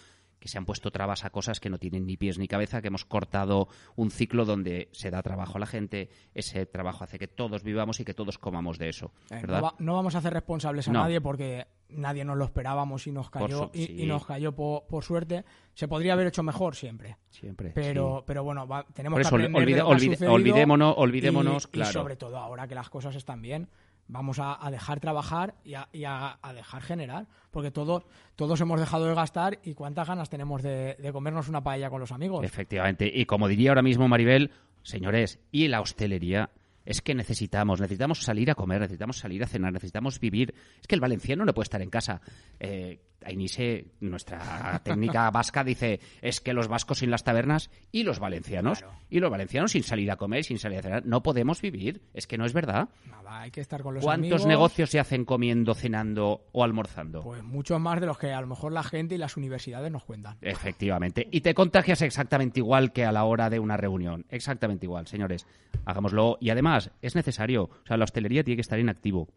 que 0.44 0.48
se 0.50 0.58
han 0.58 0.66
puesto 0.66 0.90
trabas 0.90 1.24
a 1.24 1.30
cosas 1.30 1.58
que 1.58 1.70
no 1.70 1.78
tienen 1.78 2.04
ni 2.04 2.18
pies 2.18 2.38
ni 2.38 2.46
cabeza, 2.48 2.82
que 2.82 2.88
hemos 2.88 3.06
cortado 3.06 3.66
un 3.96 4.10
ciclo 4.10 4.44
donde 4.44 4.90
se 4.92 5.10
da 5.10 5.22
trabajo 5.22 5.56
a 5.56 5.60
la 5.60 5.64
gente, 5.64 6.10
ese 6.34 6.66
trabajo 6.66 7.02
hace 7.02 7.18
que 7.18 7.26
todos 7.28 7.62
vivamos 7.62 7.98
y 8.00 8.04
que 8.04 8.12
todos 8.12 8.36
comamos 8.36 8.76
de 8.76 8.90
eso, 8.90 9.10
Eh, 9.30 9.40
no, 9.46 9.62
va- 9.62 9.74
no 9.78 9.94
vamos 9.94 10.14
a 10.16 10.18
hacer 10.18 10.34
responsables 10.34 10.86
a 10.86 10.92
No. 10.92 11.00
nadie 11.00 11.22
porque 11.22 11.66
nadie 11.88 12.26
nos 12.26 12.36
lo 12.36 12.44
esperábamos 12.44 13.06
y 13.06 13.12
nos 13.12 13.30
Por 13.30 13.40
cayó, 13.44 13.70
su- 13.72 13.78
y, 13.78 13.86
sí. 13.86 14.02
y 14.02 14.06
nos 14.06 14.26
cayó 14.26 14.52
po- 14.54 14.84
por, 14.86 15.02
suerte. 15.02 15.46
Se 15.72 15.88
podría 15.88 16.12
haber 16.12 16.26
hecho 16.26 16.42
mejor 16.42 16.76
siempre. 16.76 17.16
Siempre. 17.30 17.70
Pero, 17.74 18.18
sí. 18.18 18.24
pero 18.26 18.44
bueno, 18.44 18.66
va- 18.68 18.84
tenemos 18.92 19.14
Por 19.14 19.20
eso, 19.22 19.30
que 19.30 19.36
aprender 19.36 19.62
olvide- 19.62 19.74
de 19.76 19.80
lo 19.80 19.86
que 19.86 19.92
ha 19.92 19.96
olvide- 19.96 20.10
sucedido 20.16 20.32
olvidémonos- 20.34 20.94
olvidémonos, 20.98 21.64
y- 21.64 21.68
claro. 21.68 21.90
Y 21.90 21.92
sobre 21.94 22.16
todo 22.16 22.36
ahora 22.36 22.68
que 22.68 22.74
las 22.74 22.90
cosas 22.90 23.16
están 23.16 23.40
bien, 23.40 23.70
vamos 24.08 24.38
a, 24.40 24.58
dejar 24.70 25.00
trabajar 25.00 25.54
y, 25.64 25.74
a, 25.74 26.38
dejar 26.54 26.82
generar. 26.82 27.26
Porque 27.50 27.70
todos, 27.70 28.04
todos 28.36 28.60
hemos 28.60 28.80
dejado 28.80 29.06
de 29.06 29.14
gastar 29.14 29.58
y 29.62 29.74
cuántas 29.74 30.08
ganas 30.08 30.30
tenemos 30.30 30.62
de, 30.62 30.96
de 30.96 31.12
comernos 31.12 31.48
una 31.48 31.62
paella 31.62 31.90
con 31.90 32.00
los 32.00 32.12
amigos. 32.12 32.44
Efectivamente. 32.44 33.10
Y 33.12 33.26
como 33.26 33.48
diría 33.48 33.70
ahora 33.70 33.82
mismo 33.82 34.08
Maribel, 34.08 34.50
señores, 34.82 35.40
y 35.50 35.68
la 35.68 35.80
hostelería. 35.80 36.50
Es 36.84 37.00
que 37.00 37.14
necesitamos, 37.14 37.80
necesitamos 37.80 38.22
salir 38.22 38.50
a 38.50 38.54
comer, 38.54 38.82
necesitamos 38.82 39.16
salir 39.16 39.42
a 39.42 39.46
cenar, 39.46 39.72
necesitamos 39.72 40.20
vivir. 40.20 40.54
Es 40.80 40.86
que 40.86 40.94
el 40.94 41.00
valenciano 41.00 41.44
no 41.46 41.54
puede 41.54 41.64
estar 41.64 41.80
en 41.80 41.88
casa. 41.88 42.20
Eh, 42.60 43.00
Ainise, 43.24 43.86
nuestra 44.00 44.80
técnica 44.84 45.30
vasca, 45.30 45.64
dice, 45.64 46.00
es 46.22 46.40
que 46.40 46.52
los 46.52 46.68
vascos 46.68 46.98
sin 46.98 47.10
las 47.10 47.24
tabernas 47.24 47.70
y 47.92 48.02
los 48.02 48.18
valencianos, 48.18 48.78
Claro. 48.80 48.94
y 49.10 49.20
los 49.20 49.30
valencianos 49.30 49.72
sin 49.72 49.82
salir 49.82 50.10
a 50.10 50.16
comer, 50.16 50.44
sin 50.44 50.58
salir 50.58 50.78
a 50.78 50.82
cenar, 50.82 51.06
no 51.06 51.22
podemos 51.22 51.60
vivir. 51.60 52.02
Es 52.14 52.26
que 52.26 52.38
no 52.38 52.44
es 52.44 52.52
verdad. 52.52 52.88
Nada, 53.10 53.40
hay 53.40 53.50
que 53.50 53.60
estar 53.60 53.82
con 53.82 53.94
los 53.94 54.04
¿Cuántos 54.04 54.24
amigos. 54.42 54.46
negocios 54.46 54.90
se 54.90 55.00
hacen 55.00 55.24
comiendo, 55.24 55.74
cenando 55.74 56.46
o 56.52 56.64
almorzando? 56.64 57.22
Pues 57.22 57.42
muchos 57.42 57.80
más 57.80 58.00
de 58.00 58.06
los 58.06 58.18
que 58.18 58.32
a 58.32 58.40
lo 58.40 58.46
mejor 58.46 58.72
la 58.72 58.82
gente 58.82 59.14
y 59.14 59.18
las 59.18 59.36
universidades 59.36 59.90
nos 59.90 60.04
cuentan. 60.04 60.36
Efectivamente. 60.40 61.26
Y 61.30 61.40
te 61.40 61.54
contagias 61.54 62.02
exactamente 62.02 62.60
igual 62.60 62.92
que 62.92 63.04
a 63.04 63.12
la 63.12 63.24
hora 63.24 63.50
de 63.50 63.58
una 63.58 63.76
reunión. 63.76 64.26
Exactamente 64.28 64.86
igual, 64.86 65.06
señores. 65.06 65.46
Hagámoslo. 65.84 66.36
Y 66.40 66.50
además, 66.50 66.90
es 67.02 67.14
necesario. 67.14 67.64
O 67.64 67.86
sea, 67.86 67.96
la 67.96 68.04
hostelería 68.04 68.44
tiene 68.44 68.56
que 68.56 68.62
estar 68.62 68.78
en 68.78 68.88
activo. 68.88 69.28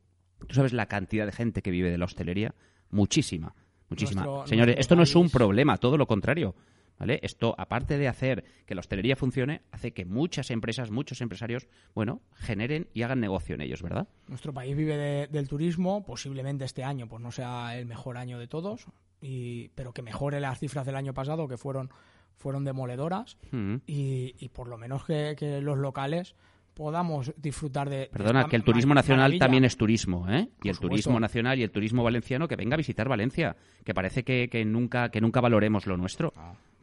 ¿Tú 0.48 0.54
sabes 0.56 0.74
la 0.74 0.86
cantidad 0.86 1.26
de 1.26 1.32
gente 1.32 1.62
que 1.62 1.72
vive 1.72 1.90
de 1.90 1.98
la 1.98 2.06
hostelería? 2.06 2.54
Muchísima. 2.92 3.54
Muchísima. 3.90 4.24
Nuestro- 4.24 4.48
señores, 4.48 4.76
nuestro 4.76 4.82
esto 4.82 4.96
no 4.96 5.04
es 5.04 5.16
un 5.16 5.30
problema, 5.30 5.78
todo 5.78 5.98
lo 5.98 6.06
contrario. 6.08 6.56
¿Vale? 7.00 7.20
Esto, 7.22 7.54
aparte 7.60 8.00
de 8.00 8.08
hacer 8.08 8.44
que 8.66 8.74
la 8.74 8.80
hostelería 8.80 9.16
funcione, 9.16 9.62
hace 9.72 9.92
que 9.92 10.04
muchas 10.04 10.50
empresas, 10.50 10.90
muchos 10.90 11.22
empresarios, 11.22 11.68
bueno, 11.94 12.22
generen 12.34 12.88
y 12.92 13.04
hagan 13.04 13.20
negocio 13.20 13.54
en 13.54 13.62
ellos, 13.62 13.84
¿verdad? 13.84 14.08
Nuestro 14.28 14.52
país 14.52 14.76
vive 14.76 14.98
de- 14.98 15.28
del 15.28 15.48
turismo, 15.48 16.04
posiblemente 16.04 16.66
este 16.66 16.84
año 16.84 17.08
pues 17.08 17.22
no 17.22 17.32
sea 17.32 17.78
el 17.78 17.86
mejor 17.86 18.18
año 18.18 18.40
de 18.40 18.48
todos, 18.48 18.88
y, 19.22 19.68
pero 19.76 19.94
que 19.94 20.02
mejore 20.02 20.40
las 20.40 20.58
cifras 20.58 20.88
del 20.88 20.96
año 20.96 21.14
pasado, 21.14 21.48
que 21.48 21.58
fueron, 21.58 21.92
fueron 22.36 22.64
demoledoras, 22.66 23.38
Mm. 23.52 23.76
y, 23.86 24.34
y 24.40 24.50
por 24.50 24.68
lo 24.68 24.80
menos 24.80 25.06
que, 25.06 25.36
que 25.38 25.62
los 25.62 25.78
locales 25.78 26.34
podamos 26.78 27.34
disfrutar 27.38 27.90
de... 27.90 28.08
Perdona, 28.14 28.48
que 28.48 28.56
el 28.56 28.64
turismo 28.64 28.94
nacional 28.94 29.24
maravilla. 29.24 29.40
también 29.40 29.66
es 29.66 29.76
turismo, 29.76 30.30
¿eh? 30.30 30.48
Y 30.62 30.70
el 30.70 30.76
supuesto. 30.76 30.88
turismo 30.88 31.20
nacional 31.20 31.58
y 31.58 31.64
el 31.64 31.72
turismo 31.72 32.04
valenciano 32.04 32.48
que 32.48 32.56
venga 32.56 32.76
a 32.76 32.78
visitar 32.78 33.10
Valencia, 33.10 33.56
que 33.84 33.96
parece 33.96 34.24
que, 34.24 34.48
que 34.48 34.64
nunca 34.64 35.10
que 35.10 35.20
nunca 35.20 35.42
valoremos 35.42 35.88
lo 35.88 35.98
nuestro. 35.98 36.34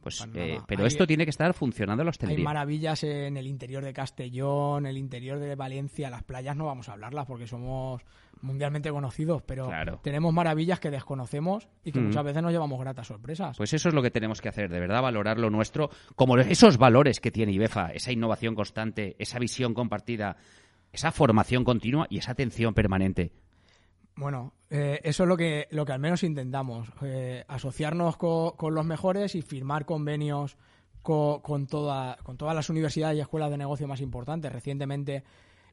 Pues, 0.04 0.18
para 0.20 0.44
eh, 0.44 0.60
pero 0.68 0.82
Hay- 0.82 0.86
esto 0.88 1.06
tiene 1.06 1.24
que 1.24 1.30
estar 1.30 1.52
funcionando 1.54 2.04
la 2.04 2.12
Hay 2.28 2.36
maravillas 2.38 3.02
en 3.02 3.36
el 3.36 3.46
interior 3.48 3.82
de 3.84 3.92
Castellón, 3.92 4.86
el 4.86 4.96
interior 4.96 5.38
de 5.40 5.54
Valencia, 5.56 6.10
las 6.10 6.22
playas 6.22 6.56
no 6.56 6.66
vamos 6.66 6.88
a 6.88 6.92
hablarlas 6.92 7.26
porque 7.26 7.46
somos 7.48 8.02
mundialmente 8.42 8.90
conocidos, 8.90 9.42
pero 9.46 9.66
Claro. 9.68 10.00
tenemos 10.02 10.32
maravillas 10.32 10.78
que 10.78 10.90
desconocemos 10.90 11.68
y 11.82 11.92
que 11.92 12.00
Mm. 12.00 12.06
muchas 12.08 12.24
veces 12.24 12.42
nos 12.42 12.52
llevamos 12.52 12.78
gratas 12.78 13.06
sorpresas. 13.06 13.56
Pues 13.56 13.72
eso 13.72 13.88
es 13.88 13.94
lo 13.94 14.02
que 14.02 14.10
tenemos 14.10 14.40
que 14.42 14.48
hacer, 14.50 14.68
de 14.70 14.78
verdad, 14.80 15.00
valorar 15.02 15.38
lo 15.38 15.48
nuestro, 15.50 15.88
como 16.14 16.36
esos 16.38 16.76
valores 16.76 17.20
que 17.20 17.30
tiene 17.30 17.52
IBEFA, 17.52 17.92
esa 17.92 18.12
innovación 18.12 18.54
constante, 18.54 19.16
esa 19.18 19.38
visión 19.38 19.72
compartida, 19.72 20.36
esa 20.92 21.10
formación 21.10 21.64
continua 21.64 22.06
y 22.10 22.18
esa 22.18 22.32
atención 22.32 22.74
permanente. 22.74 23.32
Bueno, 24.16 24.52
eh, 24.70 25.00
eso 25.02 25.24
es 25.24 25.28
lo 25.28 25.36
que, 25.36 25.66
lo 25.70 25.84
que 25.84 25.92
al 25.92 25.98
menos 25.98 26.22
intentamos, 26.22 26.88
eh, 27.02 27.44
asociarnos 27.48 28.16
co- 28.16 28.54
con 28.56 28.74
los 28.74 28.84
mejores 28.84 29.34
y 29.34 29.42
firmar 29.42 29.86
convenios 29.86 30.56
co- 31.02 31.42
con, 31.42 31.66
toda, 31.66 32.16
con 32.22 32.36
todas 32.36 32.54
las 32.54 32.70
universidades 32.70 33.18
y 33.18 33.20
escuelas 33.20 33.50
de 33.50 33.58
negocio 33.58 33.88
más 33.88 34.00
importantes. 34.00 34.52
Recientemente 34.52 35.24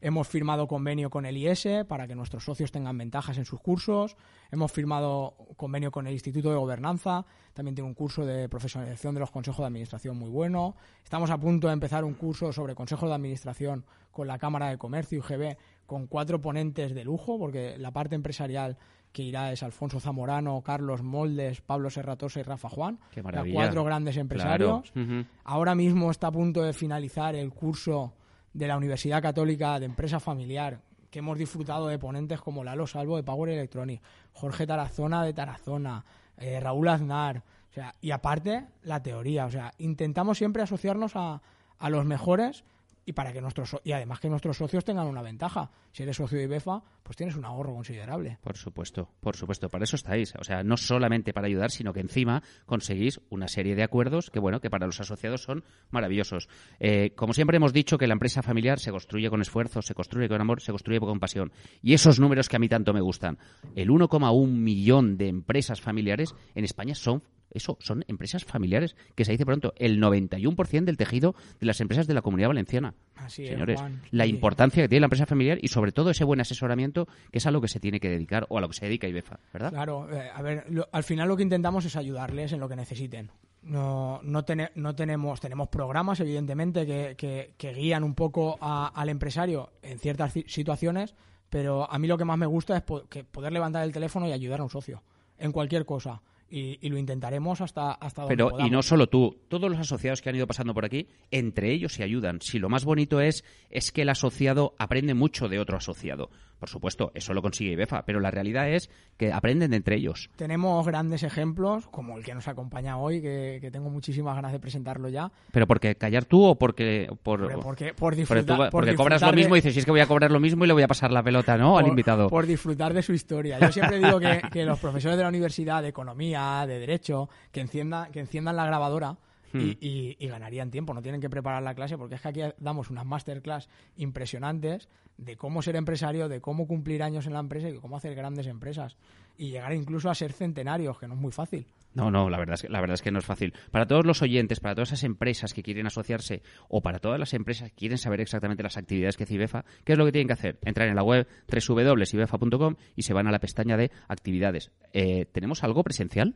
hemos 0.01 0.27
firmado 0.27 0.67
convenio 0.67 1.09
con 1.09 1.25
el 1.25 1.37
IS 1.37 1.67
para 1.87 2.07
que 2.07 2.15
nuestros 2.15 2.43
socios 2.43 2.71
tengan 2.71 2.97
ventajas 2.97 3.37
en 3.37 3.45
sus 3.45 3.59
cursos. 3.61 4.17
Hemos 4.51 4.71
firmado 4.71 5.35
convenio 5.55 5.91
con 5.91 6.07
el 6.07 6.13
Instituto 6.13 6.49
de 6.49 6.57
Gobernanza. 6.57 7.25
También 7.53 7.75
tiene 7.75 7.87
un 7.87 7.93
curso 7.93 8.25
de 8.25 8.49
profesionalización 8.49 9.13
de 9.13 9.19
los 9.19 9.31
consejos 9.31 9.59
de 9.59 9.67
administración 9.67 10.17
muy 10.17 10.29
bueno. 10.29 10.75
Estamos 11.03 11.29
a 11.29 11.37
punto 11.37 11.67
de 11.67 11.73
empezar 11.73 12.03
un 12.03 12.15
curso 12.15 12.51
sobre 12.51 12.75
consejos 12.75 13.07
de 13.07 13.15
administración 13.15 13.85
con 14.11 14.27
la 14.27 14.39
Cámara 14.39 14.69
de 14.69 14.77
Comercio 14.77 15.19
UGB 15.19 15.55
con 15.85 16.07
cuatro 16.07 16.41
ponentes 16.41 16.95
de 16.95 17.03
lujo, 17.03 17.37
porque 17.37 17.77
la 17.77 17.91
parte 17.91 18.15
empresarial 18.15 18.77
que 19.11 19.23
irá 19.23 19.51
es 19.51 19.61
Alfonso 19.61 19.99
Zamorano, 19.99 20.61
Carlos 20.61 21.03
Moldes, 21.03 21.61
Pablo 21.61 21.89
Serratosa 21.89 22.39
y 22.39 22.43
Rafa 22.43 22.69
Juan. 22.69 22.99
Qué 23.11 23.21
maravilla. 23.21 23.55
cuatro 23.55 23.83
grandes 23.83 24.17
empresarios. 24.17 24.91
Claro. 24.91 25.25
Ahora 25.43 25.75
mismo 25.75 26.09
está 26.09 26.27
a 26.27 26.31
punto 26.31 26.63
de 26.63 26.73
finalizar 26.73 27.35
el 27.35 27.51
curso 27.51 28.13
de 28.53 28.67
la 28.67 28.77
Universidad 28.77 29.21
Católica 29.21 29.79
de 29.79 29.85
Empresa 29.85 30.19
Familiar, 30.19 30.79
que 31.09 31.19
hemos 31.19 31.37
disfrutado 31.37 31.87
de 31.87 31.99
ponentes 31.99 32.41
como 32.41 32.63
Lalo 32.63 32.87
Salvo 32.87 33.17
de 33.17 33.23
Power 33.23 33.49
Electronics, 33.49 34.01
Jorge 34.33 34.65
Tarazona 34.65 35.23
de 35.23 35.33
Tarazona, 35.33 36.05
eh, 36.37 36.59
Raúl 36.59 36.87
Aznar, 36.87 37.43
o 37.69 37.73
sea, 37.73 37.95
y 38.01 38.11
aparte 38.11 38.65
la 38.83 39.01
teoría, 39.01 39.45
o 39.45 39.51
sea, 39.51 39.73
intentamos 39.77 40.37
siempre 40.37 40.63
asociarnos 40.63 41.15
a, 41.15 41.41
a 41.77 41.89
los 41.89 42.05
mejores 42.05 42.63
y 43.05 43.13
para 43.13 43.33
que 43.33 43.41
nuestros 43.41 43.77
y 43.83 43.91
además 43.91 44.19
que 44.19 44.29
nuestros 44.29 44.57
socios 44.57 44.83
tengan 44.83 45.07
una 45.07 45.21
ventaja. 45.21 45.71
Si 45.91 46.03
eres 46.03 46.17
socio 46.17 46.37
de 46.37 46.45
IBEFA, 46.45 46.83
pues 47.03 47.17
tienes 47.17 47.35
un 47.35 47.45
ahorro 47.45 47.73
considerable. 47.73 48.37
Por 48.41 48.55
supuesto, 48.55 49.09
por 49.19 49.35
supuesto, 49.35 49.69
para 49.69 49.83
eso 49.83 49.95
estáis. 49.95 50.33
O 50.39 50.43
sea, 50.43 50.63
no 50.63 50.77
solamente 50.77 51.33
para 51.33 51.47
ayudar, 51.47 51.71
sino 51.71 51.93
que 51.93 51.99
encima 51.99 52.43
conseguís 52.65 53.19
una 53.29 53.47
serie 53.47 53.75
de 53.75 53.83
acuerdos 53.83 54.29
que, 54.29 54.39
bueno, 54.39 54.61
que 54.61 54.69
para 54.69 54.85
los 54.85 54.99
asociados 54.99 55.43
son 55.43 55.63
maravillosos. 55.89 56.47
Eh, 56.79 57.13
como 57.15 57.33
siempre 57.33 57.57
hemos 57.57 57.73
dicho 57.73 57.97
que 57.97 58.07
la 58.07 58.13
empresa 58.13 58.41
familiar 58.41 58.79
se 58.79 58.91
construye 58.91 59.29
con 59.29 59.41
esfuerzo, 59.41 59.81
se 59.81 59.93
construye 59.93 60.29
con 60.29 60.39
amor, 60.39 60.61
se 60.61 60.71
construye 60.71 60.99
con 60.99 61.19
pasión. 61.19 61.51
Y 61.81 61.93
esos 61.93 62.19
números 62.19 62.47
que 62.47 62.55
a 62.55 62.59
mí 62.59 62.69
tanto 62.69 62.93
me 62.93 63.01
gustan. 63.01 63.37
El 63.75 63.89
1,1 63.89 64.47
millón 64.47 65.17
de 65.17 65.27
empresas 65.27 65.81
familiares 65.81 66.33
en 66.55 66.63
España 66.63 66.95
son 66.95 67.23
eso, 67.51 67.77
son 67.79 68.03
empresas 68.07 68.43
familiares, 68.45 68.95
que 69.15 69.25
se 69.25 69.31
dice 69.31 69.45
pronto, 69.45 69.73
el 69.77 69.99
91% 70.01 70.85
del 70.85 70.97
tejido 70.97 71.35
de 71.59 71.65
las 71.65 71.79
empresas 71.81 72.07
de 72.07 72.13
la 72.13 72.21
comunidad 72.21 72.49
valenciana. 72.49 72.93
Así 73.15 73.45
Señores, 73.47 73.75
es, 73.75 73.79
Juan. 73.81 74.01
la 74.11 74.25
importancia 74.25 74.83
que 74.83 74.89
tiene 74.89 75.01
la 75.01 75.05
empresa 75.07 75.25
familiar 75.25 75.59
y 75.61 75.67
sobre 75.67 75.91
todo 75.91 76.09
ese 76.09 76.23
buen 76.23 76.41
asesoramiento 76.41 77.07
que 77.31 77.37
es 77.39 77.45
a 77.45 77.51
lo 77.51 77.61
que 77.61 77.67
se 77.67 77.79
tiene 77.79 77.99
que 77.99 78.09
dedicar 78.09 78.45
o 78.49 78.57
a 78.57 78.61
lo 78.61 78.67
que 78.69 78.75
se 78.75 78.85
dedica 78.85 79.07
IBEFA, 79.07 79.39
¿verdad? 79.53 79.71
Claro, 79.71 80.07
eh, 80.11 80.29
a 80.33 80.41
ver, 80.41 80.65
lo- 80.69 80.87
al 80.91 81.03
final 81.03 81.27
lo 81.27 81.37
que 81.37 81.43
intentamos 81.43 81.85
es 81.85 81.95
ayudarles 81.95 82.51
en 82.53 82.59
lo 82.59 82.67
que 82.69 82.75
necesiten. 82.75 83.29
No, 83.63 84.19
no, 84.23 84.43
tene- 84.43 84.71
no 84.75 84.95
tenemos, 84.95 85.39
tenemos 85.39 85.67
programas, 85.69 86.19
evidentemente, 86.19 86.85
que, 86.85 87.15
que- 87.15 87.53
que 87.57 87.73
guían 87.73 88.03
un 88.03 88.15
poco 88.15 88.57
a- 88.59 88.87
al 88.87 89.09
empresario 89.09 89.71
en 89.83 89.99
ciertas 89.99 90.35
ci- 90.35 90.47
situaciones, 90.47 91.13
pero 91.49 91.91
a 91.91 91.99
mí 91.99 92.07
lo 92.07 92.17
que 92.17 92.25
más 92.25 92.37
me 92.39 92.47
gusta 92.47 92.75
es 92.77 92.81
po- 92.81 93.03
que 93.07 93.23
poder 93.23 93.51
levantar 93.53 93.83
el 93.83 93.91
teléfono 93.91 94.27
y 94.27 94.31
ayudar 94.31 94.61
a 94.61 94.63
un 94.63 94.69
socio 94.69 95.03
en 95.37 95.51
cualquier 95.51 95.85
cosa. 95.85 96.21
Y, 96.53 96.77
y 96.81 96.89
lo 96.89 96.97
intentaremos 96.97 97.61
hasta, 97.61 97.93
hasta 97.93 98.23
donde 98.23 98.35
Pero, 98.35 98.59
y 98.59 98.69
no 98.69 98.81
solo 98.81 99.07
tú, 99.07 99.37
todos 99.47 99.71
los 99.71 99.79
asociados 99.79 100.21
que 100.21 100.29
han 100.29 100.35
ido 100.35 100.47
pasando 100.47 100.73
por 100.73 100.83
aquí, 100.83 101.07
entre 101.31 101.71
ellos 101.71 101.93
se 101.93 102.03
ayudan. 102.03 102.41
Si 102.41 102.59
lo 102.59 102.67
más 102.67 102.83
bonito 102.83 103.21
es, 103.21 103.45
es 103.69 103.93
que 103.93 104.01
el 104.01 104.09
asociado 104.09 104.75
aprende 104.77 105.13
mucho 105.13 105.47
de 105.47 105.59
otro 105.59 105.77
asociado. 105.77 106.29
Por 106.61 106.69
supuesto, 106.69 107.11
eso 107.15 107.33
lo 107.33 107.41
consigue 107.41 107.71
IBEFA, 107.71 108.05
pero 108.05 108.19
la 108.19 108.29
realidad 108.29 108.69
es 108.69 108.91
que 109.17 109.33
aprenden 109.33 109.73
entre 109.73 109.95
ellos. 109.95 110.29
Tenemos 110.35 110.85
grandes 110.85 111.23
ejemplos, 111.23 111.87
como 111.87 112.19
el 112.19 112.23
que 112.23 112.35
nos 112.35 112.47
acompaña 112.47 112.97
hoy, 112.97 113.19
que, 113.19 113.57
que 113.59 113.71
tengo 113.71 113.89
muchísimas 113.89 114.35
ganas 114.35 114.51
de 114.51 114.59
presentarlo 114.59 115.09
ya. 115.09 115.31
¿Pero 115.51 115.65
porque 115.65 115.95
callar 115.95 116.25
tú 116.25 116.45
o 116.45 116.53
porque 116.55 117.09
por, 117.23 117.51
porque, 117.63 117.93
por 117.95 117.95
porque 117.95 118.15
disfrutar, 118.17 118.57
por 118.57 118.69
porque 118.69 118.93
cobras 118.95 119.21
lo 119.23 119.31
de- 119.31 119.35
mismo 119.37 119.55
y 119.55 119.57
dices, 119.57 119.73
si 119.73 119.79
es 119.79 119.85
que 119.85 119.91
voy 119.91 120.01
a 120.01 120.05
cobrar 120.05 120.29
lo 120.29 120.39
mismo 120.39 120.63
y 120.63 120.67
le 120.67 120.73
voy 120.73 120.83
a 120.83 120.87
pasar 120.87 121.11
la 121.11 121.23
pelota, 121.23 121.57
¿no? 121.57 121.79
Al 121.79 121.87
invitado. 121.87 122.29
Por 122.29 122.45
disfrutar 122.45 122.93
de 122.93 123.01
su 123.01 123.11
historia. 123.13 123.57
Yo 123.59 123.71
siempre 123.71 123.97
digo 123.97 124.19
que, 124.19 124.41
que 124.51 124.63
los 124.63 124.77
profesores 124.79 125.17
de 125.17 125.23
la 125.23 125.29
universidad, 125.29 125.81
de 125.81 125.87
economía, 125.87 126.63
de 126.67 126.77
derecho, 126.77 127.27
que 127.51 127.61
enciendan, 127.61 128.11
que 128.11 128.19
enciendan 128.19 128.55
la 128.55 128.67
grabadora 128.67 129.17
Hmm. 129.53 129.59
y, 129.59 129.77
y- 129.79 130.17
y 130.19 130.27
ganarían 130.27 130.71
tiempo. 130.71 130.93
No 130.93 131.01
tienen 131.01 131.21
que 131.21 131.29
preparar 131.29 131.61
la 131.63 131.73
clase 131.75 131.97
porque 131.97 132.15
es 132.15 132.21
que 132.21 132.27
aquí 132.29 132.41
damos 132.59 132.89
unas 132.89 133.05
masterclass 133.05 133.69
impresionantes 133.97 134.89
de 135.17 135.35
cómo 135.37 135.61
ser 135.61 135.75
empresario, 135.75 136.27
de 136.29 136.41
cómo 136.41 136.67
cumplir 136.67 137.03
años 137.03 137.27
en 137.27 137.33
la 137.33 137.39
empresa 137.39 137.69
y 137.69 137.73
de 137.73 137.79
cómo 137.79 137.97
hacer 137.97 138.15
grandes 138.15 138.47
empresas. 138.47 138.97
Y 139.37 139.51
llegar 139.51 139.73
incluso 139.73 140.09
a 140.09 140.15
ser 140.15 140.33
centenarios, 140.33 140.97
que 140.99 141.07
no 141.07 141.13
es 141.15 141.19
muy 141.19 141.31
fácil. 141.31 141.65
No, 141.93 142.09
no, 142.09 142.29
la 142.29 142.37
verdad, 142.37 142.53
es 142.55 142.61
que, 142.61 142.69
la 142.69 142.79
verdad 142.79 142.93
es 142.93 143.01
que 143.01 143.11
no 143.11 143.19
es 143.19 143.25
fácil. 143.25 143.53
Para 143.69 143.85
todos 143.85 144.05
los 144.05 144.21
oyentes, 144.21 144.61
para 144.61 144.75
todas 144.75 144.89
esas 144.93 145.03
empresas 145.03 145.53
que 145.53 145.61
quieren 145.61 145.85
asociarse 145.87 146.41
o 146.69 146.81
para 146.81 146.99
todas 146.99 147.19
las 147.19 147.33
empresas 147.33 147.69
que 147.69 147.75
quieren 147.75 147.97
saber 147.97 148.21
exactamente 148.21 148.63
las 148.63 148.77
actividades 148.77 149.17
que 149.17 149.23
hace 149.25 149.33
IBEFA, 149.35 149.65
¿qué 149.83 149.91
es 149.93 149.97
lo 149.99 150.05
que 150.05 150.13
tienen 150.13 150.27
que 150.27 150.33
hacer? 150.33 150.57
Entrar 150.63 150.87
en 150.87 150.95
la 150.95 151.03
web 151.03 151.27
www.ibefa.com 151.49 152.75
y 152.95 153.01
se 153.03 153.13
van 153.13 153.27
a 153.27 153.31
la 153.31 153.39
pestaña 153.39 153.75
de 153.77 153.91
actividades. 154.07 154.71
Eh, 154.93 155.25
¿Tenemos 155.31 155.63
algo 155.63 155.83
presencial? 155.83 156.35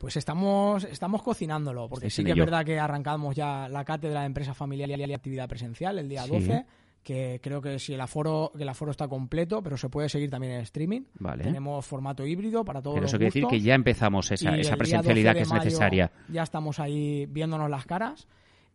Pues 0.00 0.16
estamos, 0.16 0.84
estamos 0.84 1.22
cocinándolo, 1.22 1.86
porque 1.86 2.08
sí 2.08 2.24
que 2.24 2.30
es 2.30 2.36
verdad 2.38 2.64
que 2.64 2.78
arrancamos 2.78 3.36
ya 3.36 3.68
la 3.68 3.84
cátedra 3.84 4.20
de 4.20 4.26
empresa 4.26 4.54
familiar 4.54 4.88
y 4.88 5.12
actividad 5.12 5.46
presencial 5.46 5.98
el 5.98 6.08
día 6.08 6.22
Sí. 6.22 6.30
12, 6.30 6.64
que 7.02 7.38
creo 7.42 7.60
que 7.60 7.78
si 7.78 7.92
el 7.92 8.00
aforo, 8.00 8.50
que 8.56 8.62
el 8.62 8.68
aforo 8.70 8.92
está 8.92 9.08
completo, 9.08 9.62
pero 9.62 9.76
se 9.76 9.90
puede 9.90 10.08
seguir 10.08 10.30
también 10.30 10.54
en 10.54 10.60
streaming. 10.62 11.02
Vale. 11.18 11.44
Tenemos 11.44 11.84
formato 11.84 12.26
híbrido 12.26 12.64
para 12.64 12.80
todos 12.80 12.94
Pero 12.94 13.02
los 13.02 13.10
eso 13.10 13.18
quiere 13.18 13.26
decir 13.26 13.46
que 13.46 13.60
ya 13.60 13.74
empezamos 13.74 14.32
esa, 14.32 14.56
esa 14.56 14.78
presencialidad 14.78 15.34
12 15.34 15.36
que 15.36 15.42
es 15.42 15.52
necesaria. 15.52 16.10
Ya 16.30 16.44
estamos 16.44 16.80
ahí 16.80 17.26
viéndonos 17.26 17.68
las 17.68 17.84
caras. 17.84 18.26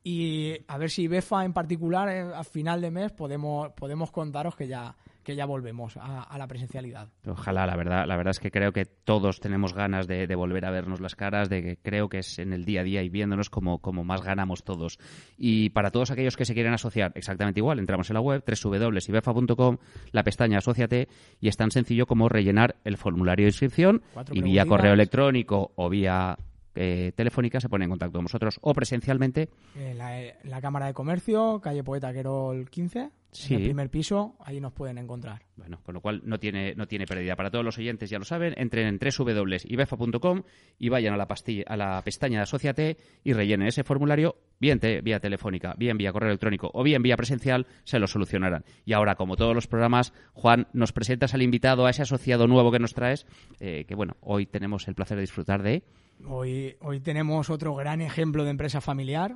Y 0.03 0.53
a 0.67 0.77
ver 0.77 0.91
si 0.91 1.07
BEFA 1.07 1.43
en 1.43 1.53
particular, 1.53 2.07
eh, 2.09 2.21
a 2.35 2.43
final 2.43 2.81
de 2.81 2.91
mes, 2.91 3.11
podemos, 3.13 3.71
podemos 3.71 4.11
contaros 4.11 4.55
que 4.55 4.67
ya, 4.67 4.95
que 5.25 5.35
ya 5.35 5.45
volvemos 5.45 5.97
a, 5.97 6.23
a 6.23 6.37
la 6.37 6.47
presencialidad. 6.47 7.09
Ojalá, 7.27 7.65
la 7.65 7.75
verdad, 7.75 8.05
la 8.07 8.15
verdad 8.15 8.31
es 8.31 8.39
que 8.39 8.51
creo 8.51 8.71
que 8.71 8.85
todos 8.85 9.41
tenemos 9.41 9.73
ganas 9.73 10.07
de, 10.07 10.27
de 10.27 10.35
volver 10.35 10.65
a 10.65 10.71
vernos 10.71 11.01
las 11.01 11.15
caras, 11.15 11.49
de 11.49 11.61
que 11.61 11.77
creo 11.77 12.07
que 12.07 12.19
es 12.19 12.39
en 12.39 12.53
el 12.53 12.63
día 12.63 12.81
a 12.81 12.83
día 12.83 13.03
y 13.03 13.09
viéndonos 13.09 13.49
como, 13.49 13.79
como 13.79 14.05
más 14.05 14.21
ganamos 14.21 14.63
todos. 14.63 14.99
Y 15.37 15.71
para 15.71 15.91
todos 15.91 16.11
aquellos 16.11 16.37
que 16.37 16.45
se 16.45 16.53
quieren 16.53 16.73
asociar, 16.73 17.11
exactamente 17.15 17.59
igual, 17.59 17.79
entramos 17.79 18.09
en 18.09 18.13
la 18.13 18.21
web 18.21 18.43
www.ibefa.com, 18.45 19.77
la 20.11 20.23
pestaña 20.23 20.59
Asociate 20.59 21.09
y 21.41 21.47
es 21.47 21.57
tan 21.57 21.71
sencillo 21.71 22.05
como 22.05 22.29
rellenar 22.29 22.75
el 22.83 22.95
formulario 22.95 23.45
de 23.45 23.49
inscripción 23.49 24.03
Cuatro 24.13 24.35
y 24.35 24.41
vía 24.41 24.65
correo 24.65 24.93
electrónico 24.93 25.71
o 25.75 25.89
vía 25.89 26.37
eh, 26.75 27.11
telefónica 27.15 27.59
se 27.59 27.69
pone 27.69 27.85
en 27.85 27.89
contacto 27.89 28.17
con 28.17 28.25
vosotros 28.25 28.59
o 28.61 28.73
presencialmente. 28.73 29.49
En 29.75 29.97
la, 29.97 30.21
en 30.21 30.33
la 30.43 30.61
Cámara 30.61 30.87
de 30.87 30.93
Comercio, 30.93 31.59
calle 31.61 31.83
Poeta 31.83 32.13
Querol 32.13 32.69
15, 32.69 33.09
Sí. 33.31 33.53
en 33.53 33.59
el 33.59 33.65
primer 33.65 33.89
piso, 33.89 34.37
ahí 34.39 34.61
nos 34.61 34.71
pueden 34.71 34.97
encontrar. 34.97 35.41
Bueno, 35.57 35.81
con 35.83 35.93
lo 35.93 35.99
cual 35.99 36.21
no 36.23 36.39
tiene, 36.39 36.73
no 36.75 36.87
tiene 36.87 37.05
pérdida. 37.05 37.35
Para 37.35 37.51
todos 37.51 37.65
los 37.65 37.77
oyentes 37.77 38.09
ya 38.09 38.17
lo 38.17 38.23
saben, 38.23 38.53
entren 38.55 38.87
en 38.87 38.97
www.ibefa.com 38.97 40.43
y 40.79 40.87
vayan 40.89 41.13
a 41.13 41.17
la, 41.17 41.27
pastilla, 41.27 41.63
a 41.67 41.75
la 41.75 42.01
pestaña 42.01 42.37
de 42.39 42.43
Asociate 42.43 42.97
y 43.25 43.33
rellenen 43.33 43.67
ese 43.67 43.83
formulario, 43.83 44.37
bien 44.59 44.79
te- 44.79 45.01
vía 45.01 45.19
telefónica, 45.19 45.73
bien 45.77 45.97
vía 45.97 46.13
correo 46.13 46.29
electrónico 46.29 46.71
o 46.73 46.81
bien 46.83 47.01
vía 47.03 47.17
presencial, 47.17 47.67
se 47.83 47.99
lo 47.99 48.07
solucionarán. 48.07 48.63
Y 48.85 48.93
ahora, 48.93 49.15
como 49.15 49.35
todos 49.35 49.53
los 49.53 49.67
programas, 49.67 50.13
Juan, 50.33 50.67
nos 50.71 50.93
presentas 50.93 51.33
al 51.33 51.41
invitado, 51.41 51.85
a 51.85 51.89
ese 51.89 52.03
asociado 52.03 52.47
nuevo 52.47 52.71
que 52.71 52.79
nos 52.79 52.93
traes, 52.93 53.25
eh, 53.59 53.85
que 53.85 53.95
bueno, 53.95 54.15
hoy 54.21 54.45
tenemos 54.45 54.87
el 54.87 54.95
placer 54.95 55.17
de 55.17 55.21
disfrutar 55.21 55.61
de... 55.61 55.83
Hoy, 56.23 56.77
hoy 56.81 57.01
tenemos 57.01 57.49
otro 57.49 57.75
gran 57.75 58.01
ejemplo 58.01 58.43
de 58.43 58.51
empresa 58.51 58.81
familiar. 58.81 59.35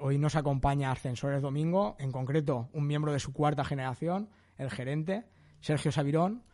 Hoy, 0.00 0.18
nos 0.18 0.36
acompaña 0.36 0.92
Ascensores 0.92 1.42
Domingo, 1.42 1.96
en 1.98 2.12
concreto 2.12 2.68
un 2.72 2.86
miembro 2.86 3.12
de 3.12 3.18
su 3.18 3.32
cuarta 3.32 3.64
generación, 3.64 4.28
el 4.56 4.70
gerente, 4.70 5.24
Sergio 5.60 5.90
Sabirón. 5.90 6.44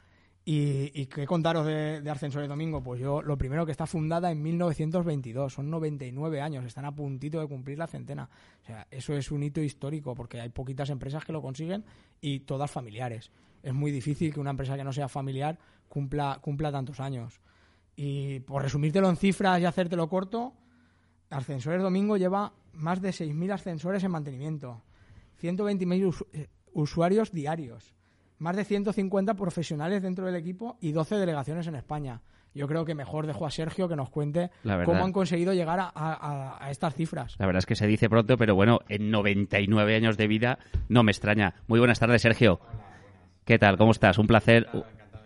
¿Y, 0.42 0.90
y 0.98 1.06
qué 1.06 1.26
contaros 1.26 1.66
de, 1.66 2.00
de 2.00 2.10
Ascensores 2.10 2.48
Domingo? 2.48 2.82
Pues 2.82 3.00
yo, 3.00 3.20
lo 3.20 3.36
primero 3.36 3.66
que 3.66 3.72
está 3.72 3.86
fundada 3.86 4.32
en 4.32 4.42
1922, 4.42 5.52
son 5.52 5.70
99 5.70 6.40
años, 6.40 6.64
están 6.64 6.86
a 6.86 6.94
puntito 6.94 7.40
de 7.40 7.46
cumplir 7.46 7.78
la 7.78 7.86
centena. 7.86 8.30
O 8.62 8.64
sea, 8.64 8.86
eso 8.90 9.14
es 9.14 9.30
un 9.30 9.42
hito 9.42 9.60
histórico 9.60 10.14
porque 10.14 10.40
hay 10.40 10.48
poquitas 10.48 10.88
empresas 10.88 11.24
que 11.24 11.32
lo 11.32 11.42
consiguen 11.42 11.84
y 12.20 12.40
todas 12.40 12.70
familiares. 12.70 13.30
Es 13.62 13.74
muy 13.74 13.92
difícil 13.92 14.32
que 14.32 14.40
una 14.40 14.50
empresa 14.50 14.76
que 14.76 14.84
no 14.84 14.92
sea 14.92 15.08
familiar 15.08 15.58
cumpla, 15.88 16.38
cumpla 16.40 16.72
tantos 16.72 17.00
años. 17.00 17.40
Y 18.02 18.40
por 18.40 18.62
resumírtelo 18.62 19.10
en 19.10 19.16
cifras 19.16 19.60
y 19.60 19.66
hacértelo 19.66 20.08
corto, 20.08 20.54
Ascensores 21.28 21.82
Domingo 21.82 22.16
lleva 22.16 22.54
más 22.72 23.02
de 23.02 23.10
6.000 23.10 23.52
ascensores 23.52 24.02
en 24.04 24.10
mantenimiento, 24.10 24.80
120.000 25.42 26.06
us- 26.06 26.24
eh, 26.32 26.46
usuarios 26.72 27.30
diarios, 27.30 27.94
más 28.38 28.56
de 28.56 28.64
150 28.64 29.34
profesionales 29.34 30.02
dentro 30.02 30.24
del 30.24 30.34
equipo 30.36 30.78
y 30.80 30.92
12 30.92 31.16
delegaciones 31.16 31.66
en 31.66 31.74
España. 31.74 32.22
Yo 32.54 32.66
creo 32.66 32.86
que 32.86 32.94
mejor 32.94 33.26
dejo 33.26 33.44
a 33.44 33.50
Sergio 33.50 33.86
que 33.86 33.96
nos 33.96 34.08
cuente 34.08 34.50
verdad. 34.64 34.86
cómo 34.86 35.04
han 35.04 35.12
conseguido 35.12 35.52
llegar 35.52 35.78
a, 35.78 35.92
a- 35.94 36.56
a 36.58 36.70
estas 36.70 36.94
cifras. 36.94 37.36
La 37.38 37.44
verdad 37.44 37.58
es 37.58 37.66
que 37.66 37.76
se 37.76 37.86
dice 37.86 38.08
pronto, 38.08 38.38
pero 38.38 38.54
bueno, 38.54 38.80
en 38.88 39.10
99 39.10 39.94
años 39.94 40.16
de 40.16 40.26
vida 40.26 40.58
no 40.88 41.02
me 41.02 41.12
extraña. 41.12 41.54
Muy 41.68 41.78
buenas 41.78 42.00
tardes, 42.00 42.22
Sergio. 42.22 42.60
¿Qué 43.44 43.58
tal? 43.58 43.76
¿Cómo 43.76 43.92
estás? 43.92 44.16
Un 44.16 44.26
placer. 44.26 44.66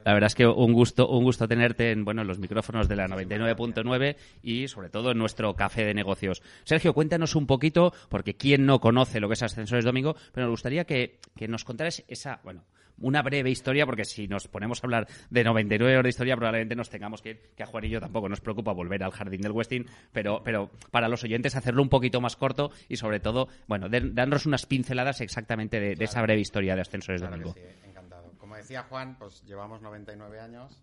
La 0.05 0.13
verdad 0.15 0.27
es 0.29 0.35
que 0.35 0.47
un 0.47 0.73
gusto, 0.73 1.09
un 1.09 1.25
gusto 1.25 1.49
tenerte 1.49 1.91
en 1.91 2.05
bueno 2.05 2.23
en 2.23 2.29
los 2.29 2.39
micrófonos 2.39 2.89
de 2.89 2.97
la 2.97 3.07
99.9 3.09 4.17
y 4.43 4.69
sobre 4.69 4.91
todo 4.91 5.11
en 5.13 5.19
nuestro 5.19 5.55
café 5.55 5.85
de 5.85 5.95
negocios. 5.95 6.43
Sergio, 6.65 6.93
cuéntanos 6.95 7.35
un 7.35 7.47
poquito, 7.47 7.93
porque 8.09 8.35
quién 8.35 8.67
no 8.67 8.81
conoce 8.81 9.21
lo 9.21 9.29
que 9.29 9.35
es 9.35 9.43
Ascensores 9.43 9.85
Domingo, 9.85 10.15
pero 10.33 10.47
nos 10.47 10.53
gustaría 10.53 10.85
que, 10.85 11.19
que 11.37 11.49
nos 11.49 11.65
contaras 11.65 12.05
esa, 12.09 12.41
bueno, 12.45 12.65
una 13.01 13.23
breve 13.23 13.51
historia, 13.51 13.87
porque 13.87 14.05
si 14.05 14.29
nos 14.29 14.47
ponemos 14.47 14.79
a 14.83 14.87
hablar 14.87 15.09
de 15.29 15.43
99 15.43 15.95
horas 15.95 16.05
de 16.05 16.09
historia, 16.11 16.37
probablemente 16.37 16.77
nos 16.77 16.91
tengamos 16.91 17.23
que 17.23 17.31
ir, 17.31 17.41
que 17.57 17.63
a 17.65 17.67
Juan 17.67 17.85
y 17.85 17.89
yo 17.89 17.99
tampoco 18.01 18.29
nos 18.29 18.41
preocupa 18.41 18.73
volver 18.73 19.03
al 19.03 19.11
jardín 19.11 19.41
del 19.41 19.51
Westin, 19.51 19.87
pero, 20.13 20.43
pero 20.45 20.71
para 20.93 21.09
los 21.09 21.25
oyentes 21.25 21.57
hacerlo 21.57 21.83
un 21.83 21.89
poquito 21.89 22.21
más 22.21 22.37
corto 22.37 22.71
y 22.89 22.97
sobre 22.97 23.19
todo, 23.19 23.49
bueno, 23.67 23.89
de- 23.89 24.11
darnos 24.13 24.47
unas 24.47 24.67
pinceladas 24.67 25.21
exactamente 25.23 25.81
de, 25.81 25.97
de 25.97 26.05
esa 26.05 26.23
breve 26.23 26.41
historia 26.41 26.77
de 26.77 26.83
Ascensores 26.83 27.21
Claro 27.21 27.37
Domingo. 27.37 27.55
sí. 27.55 27.91
Como 28.55 28.63
decía 28.63 28.85
Juan, 28.85 29.19
pues 29.19 29.43
llevamos 29.43 29.83
99 29.83 30.39
años, 30.39 30.81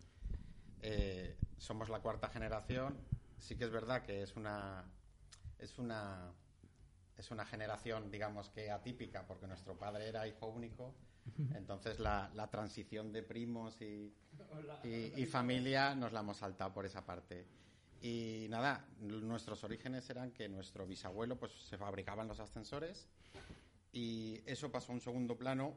eh, 0.81 1.37
somos 1.57 1.87
la 1.87 2.01
cuarta 2.01 2.27
generación. 2.27 2.97
Sí 3.39 3.55
que 3.55 3.63
es 3.63 3.71
verdad 3.71 4.03
que 4.03 4.23
es 4.23 4.35
una 4.35 4.83
es 5.57 5.79
una 5.79 6.33
es 7.17 7.31
una 7.31 7.45
generación, 7.45 8.11
digamos 8.11 8.49
que 8.49 8.71
atípica, 8.71 9.25
porque 9.25 9.47
nuestro 9.47 9.79
padre 9.79 10.09
era 10.09 10.27
hijo 10.27 10.47
único. 10.47 10.93
Entonces 11.55 12.01
la, 12.01 12.29
la 12.35 12.49
transición 12.49 13.13
de 13.13 13.23
primos 13.23 13.79
y, 13.79 14.13
y, 14.83 15.13
y 15.15 15.25
familia 15.25 15.95
nos 15.95 16.11
la 16.11 16.19
hemos 16.19 16.39
saltado 16.39 16.73
por 16.73 16.85
esa 16.85 17.05
parte. 17.05 17.47
Y 18.01 18.47
nada, 18.49 18.85
nuestros 18.99 19.63
orígenes 19.63 20.09
eran 20.09 20.31
que 20.31 20.49
nuestro 20.49 20.85
bisabuelo 20.85 21.39
pues 21.39 21.53
se 21.53 21.77
fabricaban 21.77 22.27
los 22.27 22.41
ascensores 22.41 23.07
y 23.93 24.41
eso 24.45 24.69
pasó 24.69 24.91
a 24.91 24.95
un 24.95 24.99
segundo 24.99 25.37
plano 25.37 25.73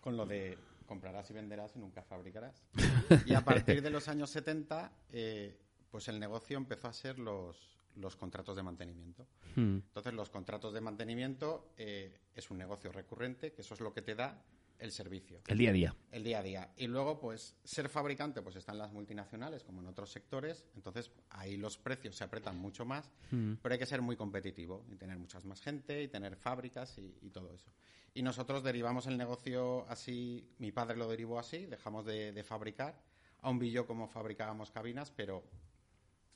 con 0.00 0.16
lo 0.16 0.26
de 0.26 0.58
comprarás 0.84 1.30
y 1.30 1.34
venderás 1.34 1.76
y 1.76 1.78
nunca 1.78 2.02
fabricarás. 2.02 2.62
Y 3.26 3.34
a 3.34 3.44
partir 3.44 3.82
de 3.82 3.90
los 3.90 4.08
años 4.08 4.30
70, 4.30 4.92
eh, 5.12 5.58
pues 5.90 6.08
el 6.08 6.18
negocio 6.18 6.56
empezó 6.56 6.88
a 6.88 6.92
ser 6.92 7.18
los, 7.18 7.78
los 7.96 8.16
contratos 8.16 8.56
de 8.56 8.62
mantenimiento. 8.62 9.26
Hmm. 9.54 9.76
Entonces, 9.76 10.14
los 10.14 10.30
contratos 10.30 10.72
de 10.72 10.80
mantenimiento 10.80 11.72
eh, 11.76 12.20
es 12.34 12.50
un 12.50 12.58
negocio 12.58 12.92
recurrente, 12.92 13.52
que 13.52 13.62
eso 13.62 13.74
es 13.74 13.80
lo 13.80 13.92
que 13.92 14.02
te 14.02 14.14
da 14.14 14.42
el 14.78 14.90
servicio 14.90 15.40
El 15.46 15.58
día 15.58 15.70
a 15.70 15.72
día. 15.72 15.96
el 16.10 16.24
día 16.24 16.38
a 16.40 16.42
día. 16.42 16.72
Y 16.76 16.88
luego, 16.88 17.20
pues, 17.20 17.54
ser 17.62 17.88
fabricante, 17.88 18.42
pues 18.42 18.56
están 18.56 18.78
las 18.78 18.92
multinacionales, 18.92 19.62
como 19.62 19.80
en 19.80 19.86
otros 19.86 20.10
sectores. 20.10 20.64
Entonces, 20.74 21.12
ahí 21.30 21.56
los 21.56 21.78
precios 21.78 22.16
se 22.16 22.24
apretan 22.24 22.58
mucho 22.58 22.84
más, 22.84 23.08
pero 23.30 23.72
hay 23.72 23.78
que 23.78 23.86
ser 23.86 24.02
muy 24.02 24.16
competitivo 24.16 24.84
y 24.90 24.96
tener 24.96 25.18
muchas 25.18 25.44
más 25.44 25.60
gente 25.60 26.02
y 26.02 26.08
tener 26.08 26.34
fábricas 26.36 26.98
y, 26.98 27.16
y 27.22 27.30
todo 27.30 27.52
eso. 27.54 27.70
Y 28.14 28.22
nosotros 28.22 28.62
derivamos 28.62 29.06
el 29.06 29.16
negocio 29.16 29.86
así, 29.88 30.54
mi 30.58 30.70
padre 30.70 30.96
lo 30.96 31.08
derivó 31.08 31.38
así, 31.38 31.66
dejamos 31.66 32.04
de, 32.04 32.32
de 32.32 32.44
fabricar. 32.44 33.00
Aún 33.40 33.58
vi 33.58 33.70
yo 33.70 33.86
cómo 33.86 34.06
fabricábamos 34.06 34.70
cabinas, 34.70 35.10
pero 35.10 35.42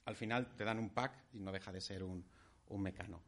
al 0.06 0.16
final 0.16 0.56
te 0.56 0.64
dan 0.64 0.78
un 0.78 0.90
pack 0.90 1.12
y 1.32 1.40
no 1.40 1.52
deja 1.52 1.72
de 1.72 1.80
ser 1.80 2.02
un, 2.02 2.24
un 2.68 2.82
mecano. 2.82 3.22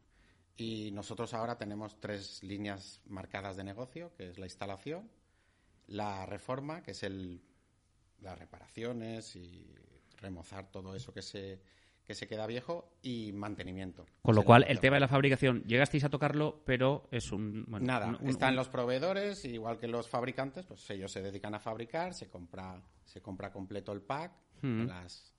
Y 0.57 0.91
nosotros 0.91 1.33
ahora 1.33 1.57
tenemos 1.57 1.99
tres 1.99 2.43
líneas 2.43 3.01
marcadas 3.05 3.55
de 3.55 3.63
negocio, 3.63 4.13
que 4.15 4.29
es 4.29 4.39
la 4.39 4.45
instalación, 4.45 5.09
la 5.87 6.25
reforma, 6.25 6.83
que 6.83 6.91
es 6.91 7.03
el, 7.03 7.41
las 8.19 8.37
reparaciones 8.37 9.35
y 9.35 9.73
remozar 10.17 10.69
todo 10.69 10.95
eso 10.95 11.13
que 11.13 11.21
se, 11.21 11.61
que 12.09 12.15
se 12.15 12.25
queda 12.27 12.47
viejo 12.47 12.89
y 13.03 13.31
mantenimiento. 13.33 14.03
Con 14.23 14.33
lo 14.33 14.41
cual, 14.43 14.65
el 14.67 14.79
tema 14.79 14.95
de 14.95 15.01
la 15.01 15.07
fabricación, 15.07 15.61
llegasteis 15.65 16.03
a 16.05 16.09
tocarlo, 16.09 16.63
pero 16.65 17.07
es 17.11 17.31
un... 17.31 17.65
bueno, 17.67 17.85
Nada, 17.85 18.07
un- 18.07 18.15
un- 18.19 18.29
están 18.29 18.49
un- 18.49 18.55
los 18.55 18.67
proveedores, 18.67 19.45
igual 19.45 19.77
que 19.77 19.87
los 19.87 20.09
fabricantes, 20.09 20.65
pues 20.65 20.89
ellos 20.89 21.11
se 21.11 21.21
dedican 21.21 21.53
a 21.53 21.59
fabricar, 21.59 22.15
se 22.15 22.27
compra, 22.27 22.81
se 23.05 23.21
compra 23.21 23.51
completo 23.51 23.91
el 23.91 24.01
pack 24.01 24.31
con, 24.59 24.87
las, 24.87 25.35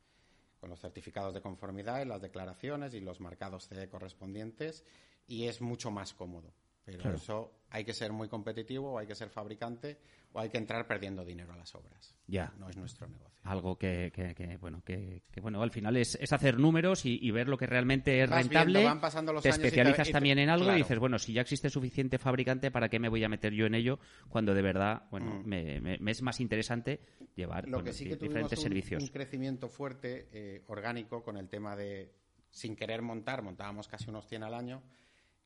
con 0.61 0.70
los 0.70 0.78
certificados 0.78 1.35
de 1.35 1.40
conformidad, 1.40 2.02
y 2.02 2.04
las 2.04 2.22
declaraciones 2.22 2.94
y 2.94 3.00
los 3.00 3.18
marcados 3.18 3.66
CE 3.66 3.88
correspondientes 3.88 4.85
y 5.26 5.48
es 5.48 5.61
mucho 5.61 5.90
más 5.90 6.14
cómodo. 6.14 6.54
Pero 6.85 7.00
Claro. 7.00 7.16
eso 7.16 7.52
hay 7.70 7.85
que 7.85 7.94
ser 7.94 8.12
muy 8.12 8.28
competitivo, 8.28 8.92
o 8.92 8.98
hay 9.00 9.09
que 9.09 9.16
ser 9.16 9.28
fabricante, 9.28 9.98
hay 10.34 10.48
que 10.48 10.58
entrar 10.58 10.86
perdiendo 10.86 11.24
dinero 11.24 11.52
a 11.52 11.56
las 11.56 11.74
obras. 11.74 12.14
Ya. 12.26 12.52
No 12.58 12.68
es 12.68 12.76
nuestro 12.76 13.08
negocio. 13.08 13.40
Algo 13.42 13.76
que, 13.76 14.12
que- 14.14 14.34
que, 14.34 14.56
bueno, 14.58 14.82
que, 14.84 15.22
que, 15.32 15.40
bueno, 15.40 15.62
al 15.62 15.70
final 15.70 15.96
es, 15.96 16.14
es 16.20 16.32
hacer 16.32 16.58
números 16.58 17.04
y, 17.06 17.18
y 17.20 17.30
ver 17.30 17.48
lo 17.48 17.56
que 17.56 17.66
realmente 17.66 18.22
es 18.22 18.30
Vas 18.30 18.42
rentable. 18.42 18.72
viendo, 18.80 18.88
van 18.88 19.00
pasando 19.00 19.32
los 19.32 19.42
te 19.42 19.48
años 19.48 19.58
y 19.58 19.60
te- 19.62 19.66
especializas 19.68 20.06
y 20.08 20.10
te- 20.10 20.12
también 20.12 20.38
en 20.38 20.50
algo 20.50 20.64
claro. 20.66 20.78
y 20.78 20.82
dices, 20.82 20.98
bueno, 20.98 21.18
si 21.18 21.32
ya 21.32 21.40
existe 21.40 21.70
suficiente 21.70 22.18
fabricante, 22.18 22.70
¿para 22.70 22.88
qué 22.88 22.98
me 23.00 23.08
voy 23.08 23.24
a 23.24 23.28
meter 23.28 23.52
yo 23.52 23.66
en 23.66 23.74
ello? 23.74 23.98
Cuando 24.28 24.54
de 24.54 24.62
verdad, 24.62 25.04
bueno, 25.10 25.42
me, 25.44 25.80
me- 25.80 25.98
me 25.98 26.10
es 26.10 26.22
más 26.22 26.38
interesante 26.40 27.00
llevar 27.34 27.66
Mm. 27.66 27.70
Lo 27.70 27.76
bueno, 27.78 27.84
que 27.86 27.92
sí 27.92 28.04
di- 28.04 28.10
que 28.10 28.16
tuvimos 28.16 28.32
diferentes 28.34 28.58
un, 28.58 28.62
servicios. 28.62 29.02
un 29.02 29.08
crecimiento 29.08 29.68
fuerte, 29.68 30.28
eh, 30.32 30.62
orgánico, 30.68 31.22
con 31.24 31.36
el 31.38 31.48
tema 31.48 31.74
de, 31.74 32.12
sin 32.50 32.76
querer 32.76 33.02
montar, 33.02 33.42
montábamos 33.42 33.88
casi 33.88 34.10
unos 34.10 34.26
100 34.28 34.42
al 34.44 34.54
año, 34.54 34.82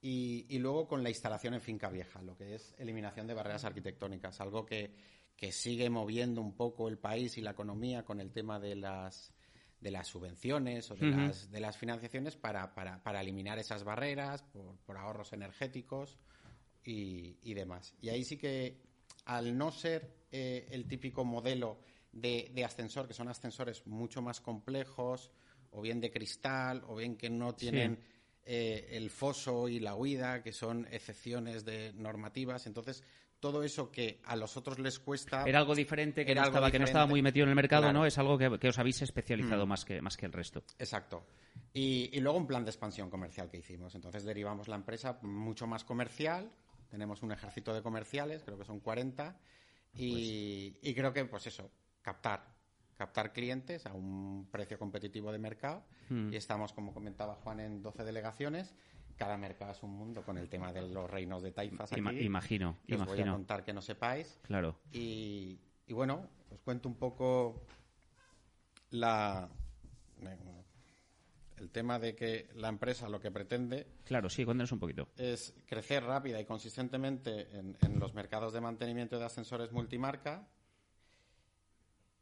y, 0.07 0.45
y 0.51 0.59
luego 0.59 0.87
con 0.87 1.03
la 1.03 1.09
instalación 1.09 1.55
en 1.55 1.62
finca 1.62 1.88
vieja, 1.88 2.21
lo 2.21 2.37
que 2.37 2.57
es 2.57 2.75
eliminación 2.77 3.27
de 3.27 3.33
barreras 3.33 3.64
arquitectónicas, 3.64 4.38
algo 4.43 4.67
que, 4.67 4.95
que 5.35 5.51
sigue 5.51 5.88
moviendo 5.88 6.43
un 6.43 6.55
poco 6.55 6.90
el 6.90 6.99
país 6.99 7.38
y 7.38 7.40
la 7.40 7.53
economía 7.53 8.05
con 8.05 8.21
el 8.21 8.31
tema 8.31 8.61
de 8.61 8.77
las 8.77 9.33
de 9.81 9.90
las 9.90 10.07
subvenciones 10.07 10.90
o 10.90 10.95
de, 10.95 11.11
las, 11.11 11.51
de 11.51 11.61
las 11.61 11.79
financiaciones 11.79 12.37
para, 12.37 12.75
para, 12.75 13.03
para 13.03 13.23
eliminar 13.23 13.59
esas 13.59 13.83
barreras 13.83 14.43
por, 14.43 14.77
por 14.79 14.99
ahorros 14.99 15.33
energéticos 15.33 16.19
y, 16.85 17.38
y 17.43 17.55
demás. 17.55 17.95
Y 18.01 18.11
ahí 18.11 18.25
sí 18.25 18.37
que, 18.37 18.83
al 19.25 19.57
no 19.57 19.71
ser 19.71 20.27
eh, 20.33 20.67
el 20.71 20.87
típico 20.87 21.25
modelo 21.25 21.81
de, 22.12 22.51
de 22.55 22.64
ascensor, 22.64 23.07
que 23.07 23.14
son 23.14 23.29
ascensores 23.29 23.87
mucho 23.87 24.23
más 24.23 24.40
complejos, 24.40 25.31
o 25.71 25.83
bien 25.83 26.01
de 26.01 26.11
cristal, 26.11 26.83
o 26.87 26.97
bien 26.97 27.17
que 27.17 27.29
no 27.29 27.55
tienen 27.55 27.99
eh, 28.47 28.89
el 28.91 29.11
foso 29.11 29.69
y 29.69 29.81
la 29.81 29.95
huida, 29.95 30.43
que 30.43 30.53
son 30.53 30.87
excepciones 30.91 31.65
de 31.65 31.93
normativas. 31.95 32.67
Entonces, 32.67 33.03
todo 33.41 33.63
eso 33.63 33.91
que 33.91 34.21
a 34.25 34.37
los 34.37 34.57
otros 34.57 34.79
les 34.79 34.99
cuesta... 34.99 35.45
Era 35.45 35.59
algo 35.59 35.75
diferente 35.75 36.25
que, 36.25 36.33
Era 36.33 36.43
no 36.43 36.49
estaba, 36.49 36.71
que 36.71 36.79
no 36.79 36.85
estaba 36.85 37.07
muy 37.07 37.23
metido 37.23 37.45
en 37.45 37.51
el 37.51 37.57
mercado, 37.57 37.83
Claro. 37.83 37.99
Mm. 37.99 38.01
¿no? 38.01 38.07
Es 38.07 38.19
algo 38.19 38.39
que, 38.39 38.59
que 38.59 38.69
os 38.69 38.79
habéis 38.79 39.03
especializado 39.03 39.67
más, 39.67 39.85
que, 39.85 40.01
más 40.01 40.17
que 40.17 40.27
el 40.27 40.33
resto. 40.33 40.63
Exacto. 40.79 41.27
Y, 41.73 42.11
y 42.17 42.21
luego 42.21 42.39
un 42.39 42.47
plan 42.47 42.65
de 42.65 42.71
expansión 42.71 43.11
comercial 43.11 43.51
que 43.51 43.59
hicimos. 43.59 43.95
Entonces 43.95 44.25
derivamos 44.25 44.69
la 44.69 44.77
empresa 44.77 45.19
mucho 45.23 45.67
más 45.67 45.85
comercial. 45.85 46.51
Tenemos 46.91 47.23
un 47.23 47.33
ejército 47.33 47.75
de 47.75 47.83
comerciales, 47.83 48.43
creo 48.45 48.57
que 48.57 48.65
son 48.65 48.81
40. 48.81 49.37
Y, 49.97 50.77
y 50.83 50.95
creo 50.95 51.13
que, 51.13 51.25
pues 51.25 51.47
eso, 51.47 51.71
captar. 52.03 52.54
Captar 52.97 53.33
clientes 53.33 53.87
a 53.87 53.93
un 53.93 54.49
precio 54.51 54.79
competitivo 54.79 55.33
de 55.33 55.39
mercado. 55.39 55.85
Hmm. 56.09 56.33
Y 56.33 56.37
estamos, 56.37 56.73
como 56.73 56.93
comentaba 56.95 57.35
Juan, 57.37 57.61
en 57.61 57.83
12 57.83 58.05
delegaciones. 58.05 58.75
Cada 59.17 59.37
mercado 59.37 59.73
es 59.73 59.83
un 59.83 59.91
mundo 59.97 60.23
con 60.23 60.39
el 60.39 60.49
tema 60.49 60.73
de 60.73 60.83
los 60.83 61.09
reinos 61.11 61.43
de 61.43 61.53
taifas 61.53 61.93
aquí. 61.93 62.01
Ima- 62.01 62.13
imagino, 62.21 62.79
que 62.87 62.97
os 62.97 63.05
voy 63.07 63.21
a 63.21 63.31
contar 63.31 63.65
que 63.65 63.73
no 63.73 63.81
sepáis. 63.81 64.39
Claro. 64.43 64.79
Y, 64.93 65.59
y 65.87 65.93
bueno, 65.93 66.29
os 66.51 66.61
cuento 66.63 66.89
un 66.89 66.97
poco 66.97 67.67
la 68.91 69.49
el 71.59 71.71
tema 71.71 71.99
de 71.99 72.15
que 72.15 72.49
la 72.57 72.69
empresa 72.69 73.09
lo 73.09 73.21
que 73.21 73.31
pretende 73.31 73.87
Claro, 74.05 74.29
sí, 74.29 74.45
cuéntanos 74.45 74.73
un 74.73 74.81
poquito. 74.81 75.09
es 75.17 75.55
crecer 75.67 76.03
rápida 76.05 76.41
y 76.41 76.45
consistentemente 76.45 77.57
en, 77.57 77.77
en 77.81 77.99
los 78.01 78.13
mercados 78.15 78.53
de 78.53 78.61
mantenimiento 78.61 79.19
de 79.19 79.25
ascensores 79.25 79.71
multimarca, 79.73 80.49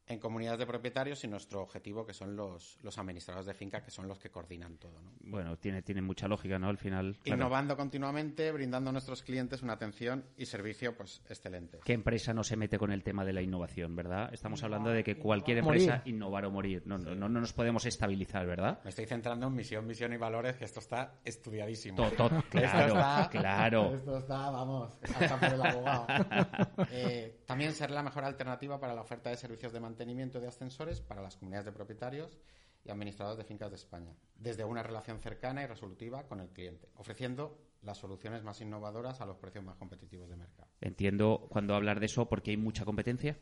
en 0.07 0.19
comunidades 0.19 0.59
de 0.59 0.65
propietarios 0.65 1.23
y 1.23 1.27
nuestro 1.27 1.61
objetivo 1.61 2.05
que 2.05 2.13
son 2.13 2.35
los, 2.35 2.77
los 2.83 2.97
administradores 2.97 3.45
de 3.47 3.53
finca, 3.53 3.81
que 3.81 3.89
son 3.91 4.07
los 4.07 4.19
que 4.19 4.29
coordinan 4.29 4.77
todo. 4.77 5.01
¿no? 5.01 5.11
Bueno, 5.21 5.57
tiene, 5.57 5.81
tiene 5.81 6.01
mucha 6.01 6.27
lógica, 6.27 6.59
¿no? 6.59 6.67
Al 6.67 6.77
final. 6.77 7.17
claro. 7.23 7.37
Innovando 7.41 7.77
continuamente, 7.77 8.51
brindando 8.51 8.89
a 8.89 8.93
nuestros 8.93 9.23
clientes 9.23 9.61
una 9.63 9.73
atención 9.73 10.25
y 10.37 10.45
servicio 10.45 10.95
pues 10.97 11.21
excelente. 11.29 11.79
¿Qué 11.85 11.93
empresa 11.93 12.33
no 12.33 12.43
se 12.43 12.57
mete 12.57 12.77
con 12.77 12.91
el 12.91 13.01
tema 13.01 13.23
de 13.23 13.31
la 13.31 13.41
innovación, 13.41 13.95
verdad? 13.95 14.29
Estamos 14.33 14.61
hablando 14.63 14.89
de 14.89 15.03
que 15.05 15.17
cualquier 15.17 15.63
Morir. 15.63 15.83
empresa 15.83 16.01
innovar 16.09 16.43
o 16.45 16.51
morir. 16.51 16.83
No, 16.85 16.97
no, 16.97 17.15
no, 17.15 17.29
no 17.29 17.39
nos 17.39 17.53
podemos 17.53 17.85
estabilizar, 17.85 18.45
¿verdad? 18.45 18.81
Me 18.83 18.89
estoy 18.89 19.05
centrando 19.05 19.47
en 19.47 19.55
misión, 19.55 19.87
visión 19.87 20.11
y 20.11 20.17
valores, 20.17 20.57
que 20.57 20.65
esto 20.65 20.81
está 20.81 21.15
estudiadísimo. 21.23 21.95
To- 21.95 22.11
to- 22.11 22.25
Esto 22.37 22.43
claro, 22.49 22.87
está- 22.87 23.29
claro. 23.31 23.95
Esto 23.95 24.17
está, 24.17 24.49
vamos, 24.49 24.97
hasta 25.15 25.39
por 25.39 25.53
el 25.53 25.61
abogado. 25.61 26.07
Eh, 26.91 27.39
también 27.45 27.73
ser 27.73 27.89
la 27.91 28.03
mejor 28.03 28.23
alternativa 28.25 28.79
para 28.79 28.93
la 28.93 29.01
oferta 29.01 29.29
de 29.29 29.37
servicios 29.37 29.71
de 29.71 29.79
mantenimiento 29.79 29.92
de 29.97 30.47
ascensores 30.47 31.01
para 31.01 31.21
las 31.21 31.37
comunidades 31.37 31.65
de 31.65 31.71
propietarios 31.71 32.37
y 32.85 32.89
administradores 32.89 33.37
de 33.37 33.45
fincas 33.45 33.69
de 33.69 33.77
España, 33.77 34.13
desde 34.35 34.65
una 34.65 34.83
relación 34.83 35.19
cercana 35.19 35.63
y 35.63 35.67
resolutiva 35.67 36.27
con 36.27 36.39
el 36.39 36.49
cliente, 36.49 36.89
ofreciendo 36.95 37.57
las 37.81 37.97
soluciones 37.97 38.43
más 38.43 38.59
innovadoras 38.61 39.21
a 39.21 39.25
los 39.25 39.37
precios 39.37 39.63
más 39.63 39.77
competitivos 39.77 40.29
de 40.29 40.35
mercado. 40.35 40.69
Entiendo 40.81 41.47
cuando 41.49 41.75
hablar 41.75 41.99
de 41.99 42.07
eso 42.07 42.27
porque 42.27 42.51
hay 42.51 42.57
mucha 42.57 42.85
competencia. 42.85 43.37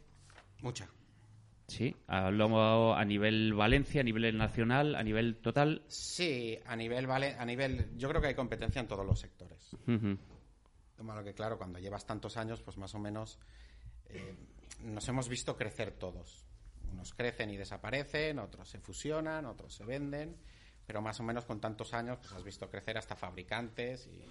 Mucha. 0.61 0.89
Sí, 1.67 1.95
hablo 2.07 2.93
a 2.93 3.05
nivel 3.05 3.53
Valencia, 3.53 4.01
a 4.01 4.03
nivel 4.03 4.37
nacional, 4.37 4.95
a 4.95 5.03
nivel 5.03 5.37
total. 5.37 5.85
Sí, 5.87 6.59
a 6.65 6.75
nivel, 6.75 7.07
vale, 7.07 7.35
a 7.39 7.45
nivel, 7.45 7.97
yo 7.97 8.09
creo 8.09 8.21
que 8.21 8.27
hay 8.27 8.35
competencia 8.35 8.81
en 8.81 8.87
todos 8.87 9.05
los 9.05 9.19
sectores. 9.19 9.73
Ujú. 9.87 10.17
Lo 10.97 11.03
malo 11.03 11.23
que, 11.23 11.33
claro, 11.33 11.57
cuando 11.57 11.79
llevas 11.79 12.05
tantos 12.05 12.35
años, 12.35 12.61
pues 12.61 12.77
más 12.77 12.93
o 12.93 12.99
menos 12.99 13.39
eh, 14.09 14.35
nos 14.84 15.08
hemos 15.08 15.28
visto 15.30 15.56
crecer 15.58 15.91
todos. 15.91 16.46
Unos 16.91 17.13
crecen 17.13 17.50
y 17.50 17.58
desaparecen, 17.58 18.39
otros 18.39 18.70
se 18.70 18.80
fusionan, 18.80 19.46
otros 19.46 19.74
se 19.74 19.86
venden, 19.86 20.36
pero 20.86 21.02
más 21.02 21.20
o 21.20 21.24
menos 21.24 21.46
con 21.46 21.60
tantos 21.62 21.94
años 21.94 22.17
pues 22.20 22.34
has 22.34 22.44
visto 22.44 22.70
crecer 22.70 22.98
hasta 22.98 23.15
fabricantes 23.15 24.08
y 24.08 24.22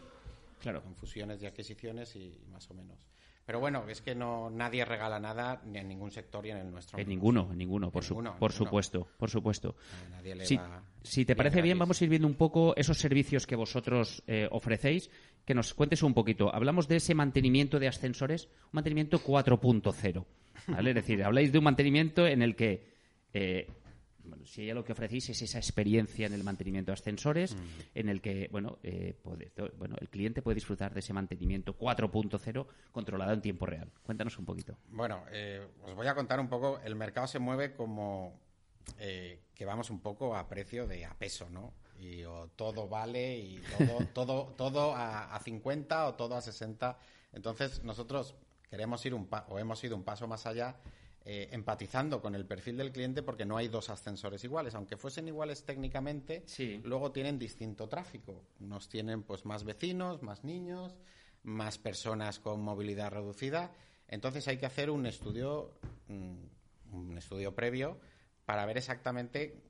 Claro. 0.61 0.83
con 0.83 0.95
fusiones 0.95 1.43
y 1.43 1.47
adquisiciones 1.47 2.15
y 2.17 2.39
más 2.51 2.71
o 2.71 2.75
menos. 2.75 2.99
Pero 3.47 3.59
bueno, 3.61 3.89
es 3.89 4.03
que 4.03 4.15
no 4.15 4.51
nadie 4.51 4.85
regala 4.85 5.19
nada 5.19 5.61
ni 5.65 5.79
en 5.79 5.89
ningún 5.89 6.11
sector 6.13 6.45
y 6.47 6.51
en 6.51 6.59
el 6.59 6.71
nuestro. 6.71 6.99
En 6.99 7.09
ninguno, 7.09 7.49
en 7.51 7.57
ninguno, 7.59 7.91
por, 7.91 8.05
su- 8.05 8.13
Ninguno, 8.15 8.37
por 8.39 8.51
ninguno. 8.51 8.67
supuesto, 8.67 9.09
por 9.17 9.31
supuesto. 9.31 9.75
Nadie 10.11 10.35
le 10.37 10.45
Si, 10.45 10.57
va 10.57 10.83
si 11.03 11.25
te 11.25 11.35
parece 11.35 11.57
bien, 11.63 11.79
gratis. 11.79 11.81
vamos 11.81 12.01
a 12.01 12.05
ir 12.05 12.11
viendo 12.11 12.29
un 12.29 12.35
poco 12.35 12.77
esos 12.77 12.99
servicios 12.99 13.47
que 13.47 13.57
vosotros 13.57 14.23
eh, 14.27 14.47
ofrecéis, 14.53 15.11
que 15.47 15.55
nos 15.55 15.73
cuentes 15.75 16.03
un 16.03 16.13
poquito. 16.15 16.55
Hablamos 16.55 16.87
de 16.87 16.97
ese 16.97 17.15
mantenimiento 17.15 17.81
de 17.81 17.89
ascensores, 17.89 18.45
un 18.47 18.71
mantenimiento 18.73 19.19
4.0. 19.25 20.25
¿vale? 20.70 20.90
Es 20.90 20.96
decir, 20.96 21.22
habláis 21.24 21.52
de 21.52 21.59
un 21.59 21.64
mantenimiento 21.64 22.26
en 22.26 22.42
el 22.42 22.56
que, 22.56 22.87
eh, 23.33 23.66
bueno, 24.24 24.44
si 24.46 24.66
ya 24.66 24.74
lo 24.74 24.85
que 24.85 24.92
ofrecéis 24.92 25.30
es 25.30 25.42
esa 25.42 25.59
experiencia 25.59 26.26
en 26.26 26.33
el 26.35 26.44
mantenimiento 26.44 26.90
de 26.90 26.94
ascensores, 26.94 27.56
en 27.94 28.09
el 28.09 28.20
que, 28.20 28.48
bueno, 28.52 28.78
eh, 28.83 29.14
puede- 29.22 29.50
bueno, 29.76 29.96
el 30.00 30.09
cliente 30.09 30.42
puede 30.42 30.54
disfrutar 30.56 30.92
de 30.94 31.00
ese 31.00 31.12
mantenimiento 31.12 31.72
4.0 31.76 32.66
controlado 32.92 33.33
en 33.33 33.40
tiempo 33.40 33.66
real. 33.66 33.90
Cuéntanos 34.02 34.38
un 34.38 34.44
poquito. 34.44 34.76
Bueno, 34.90 35.24
eh, 35.33 35.66
os 35.85 35.94
voy 35.94 36.06
a 36.06 36.14
contar 36.14 36.38
un 36.40 36.48
poco. 36.48 36.80
El 36.85 36.94
mercado 36.96 37.26
se 37.26 37.38
mueve 37.38 37.74
como 37.74 38.38
eh, 38.98 39.40
que 39.54 39.64
vamos 39.64 39.90
un 39.90 40.00
poco 40.00 40.37
a 40.37 40.48
precio 40.48 40.87
de 40.87 41.04
a 41.04 41.14
peso, 41.14 41.48
¿no? 41.50 41.74
Y 41.98 42.24
o 42.24 42.48
todo 42.56 42.88
vale 42.88 43.37
y 43.38 43.61
todo, 43.78 44.06
todo, 44.14 44.54
todo 44.56 44.94
a, 44.94 45.35
a 45.35 45.40
50 45.40 46.06
o 46.09 46.14
todo 46.14 46.35
a 46.35 46.40
60. 46.40 46.98
Entonces 47.33 47.83
nosotros 47.85 48.35
queremos 48.70 49.04
ir 49.04 49.12
un 49.14 49.26
pa- 49.26 49.44
o 49.50 49.59
hemos 49.59 49.83
ido 49.85 49.96
un 49.96 50.04
paso 50.04 50.26
más 50.26 50.46
allá. 50.46 50.76
eh, 51.26 51.50
empatizando 51.52 52.22
con 52.22 52.35
el 52.35 52.46
perfil 52.46 52.78
del 52.78 52.92
cliente 52.92 53.22
porque 53.22 53.44
no 53.44 53.59
hay 53.59 53.68
dos 53.68 53.90
ascensores 53.90 54.42
iguales, 54.42 54.74
aunque 54.74 54.96
fuesen 54.96 55.28
iguales 55.28 55.64
técnicamente, 55.66 56.42
Sí. 56.46 56.80
luego 56.83 57.12
tienen 57.12 57.38
distinto 57.38 57.90
tráfico. 57.90 58.42
Unos 58.59 58.88
tienen 58.88 59.22
pues 59.22 59.44
más 59.44 59.62
vecinos, 59.64 60.22
más 60.22 60.44
niños, 60.44 60.96
más 61.42 61.76
personas 61.76 62.38
con 62.40 62.62
movilidad 62.62 63.11
reducida. 63.11 63.70
Entonces 64.09 64.48
hay 64.48 64.56
que 64.56 64.64
hacer 64.64 64.88
un 64.88 65.04
estudio, 65.04 65.74
mm, 66.09 66.94
un 66.96 67.18
estudio 67.18 67.54
previo 67.54 68.00
para 68.46 68.64
ver 68.64 68.78
exactamente 68.78 69.61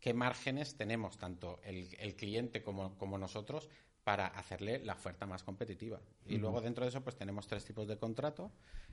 qué 0.00 0.14
márgenes 0.14 0.76
tenemos 0.76 1.18
tanto 1.18 1.60
el, 1.62 1.94
el 1.98 2.16
cliente 2.16 2.62
como, 2.62 2.96
como 2.98 3.18
nosotros 3.18 3.68
para 4.04 4.26
hacerle 4.26 4.78
la 4.84 4.94
oferta 4.94 5.26
más 5.26 5.42
competitiva. 5.44 6.00
Y 6.26 6.38
luego 6.38 6.60
dentro 6.60 6.84
de 6.84 6.88
eso 6.88 7.02
pues 7.02 7.16
tenemos 7.16 7.46
tres 7.46 7.64
tipos 7.64 7.86
de 7.86 7.98
contrato, 7.98 8.50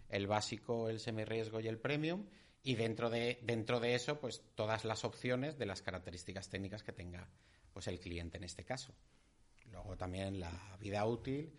el 0.10 0.28
básico, 0.28 0.89
el 0.89 1.00
semirriesgo 1.00 1.60
y 1.60 1.67
el 1.67 1.80
premium. 1.80 2.26
Y 2.63 2.76
dentro 2.76 3.10
de, 3.10 3.39
dentro 3.43 3.80
de 3.80 3.96
eso, 3.96 4.20
pues 4.20 4.43
todas 4.56 4.84
las 4.84 5.06
opciones 5.06 5.58
de 5.58 5.65
las 5.65 5.82
características 5.82 6.50
técnicas 6.50 6.84
que 6.84 6.91
tenga 6.91 7.30
pues 7.72 7.88
el 7.88 8.00
cliente 8.00 8.38
en 8.38 8.43
este 8.43 8.65
caso. 8.65 8.93
Luego 9.72 9.96
también 9.96 10.39
la 10.39 10.78
vida 10.80 11.06
útil 11.06 11.54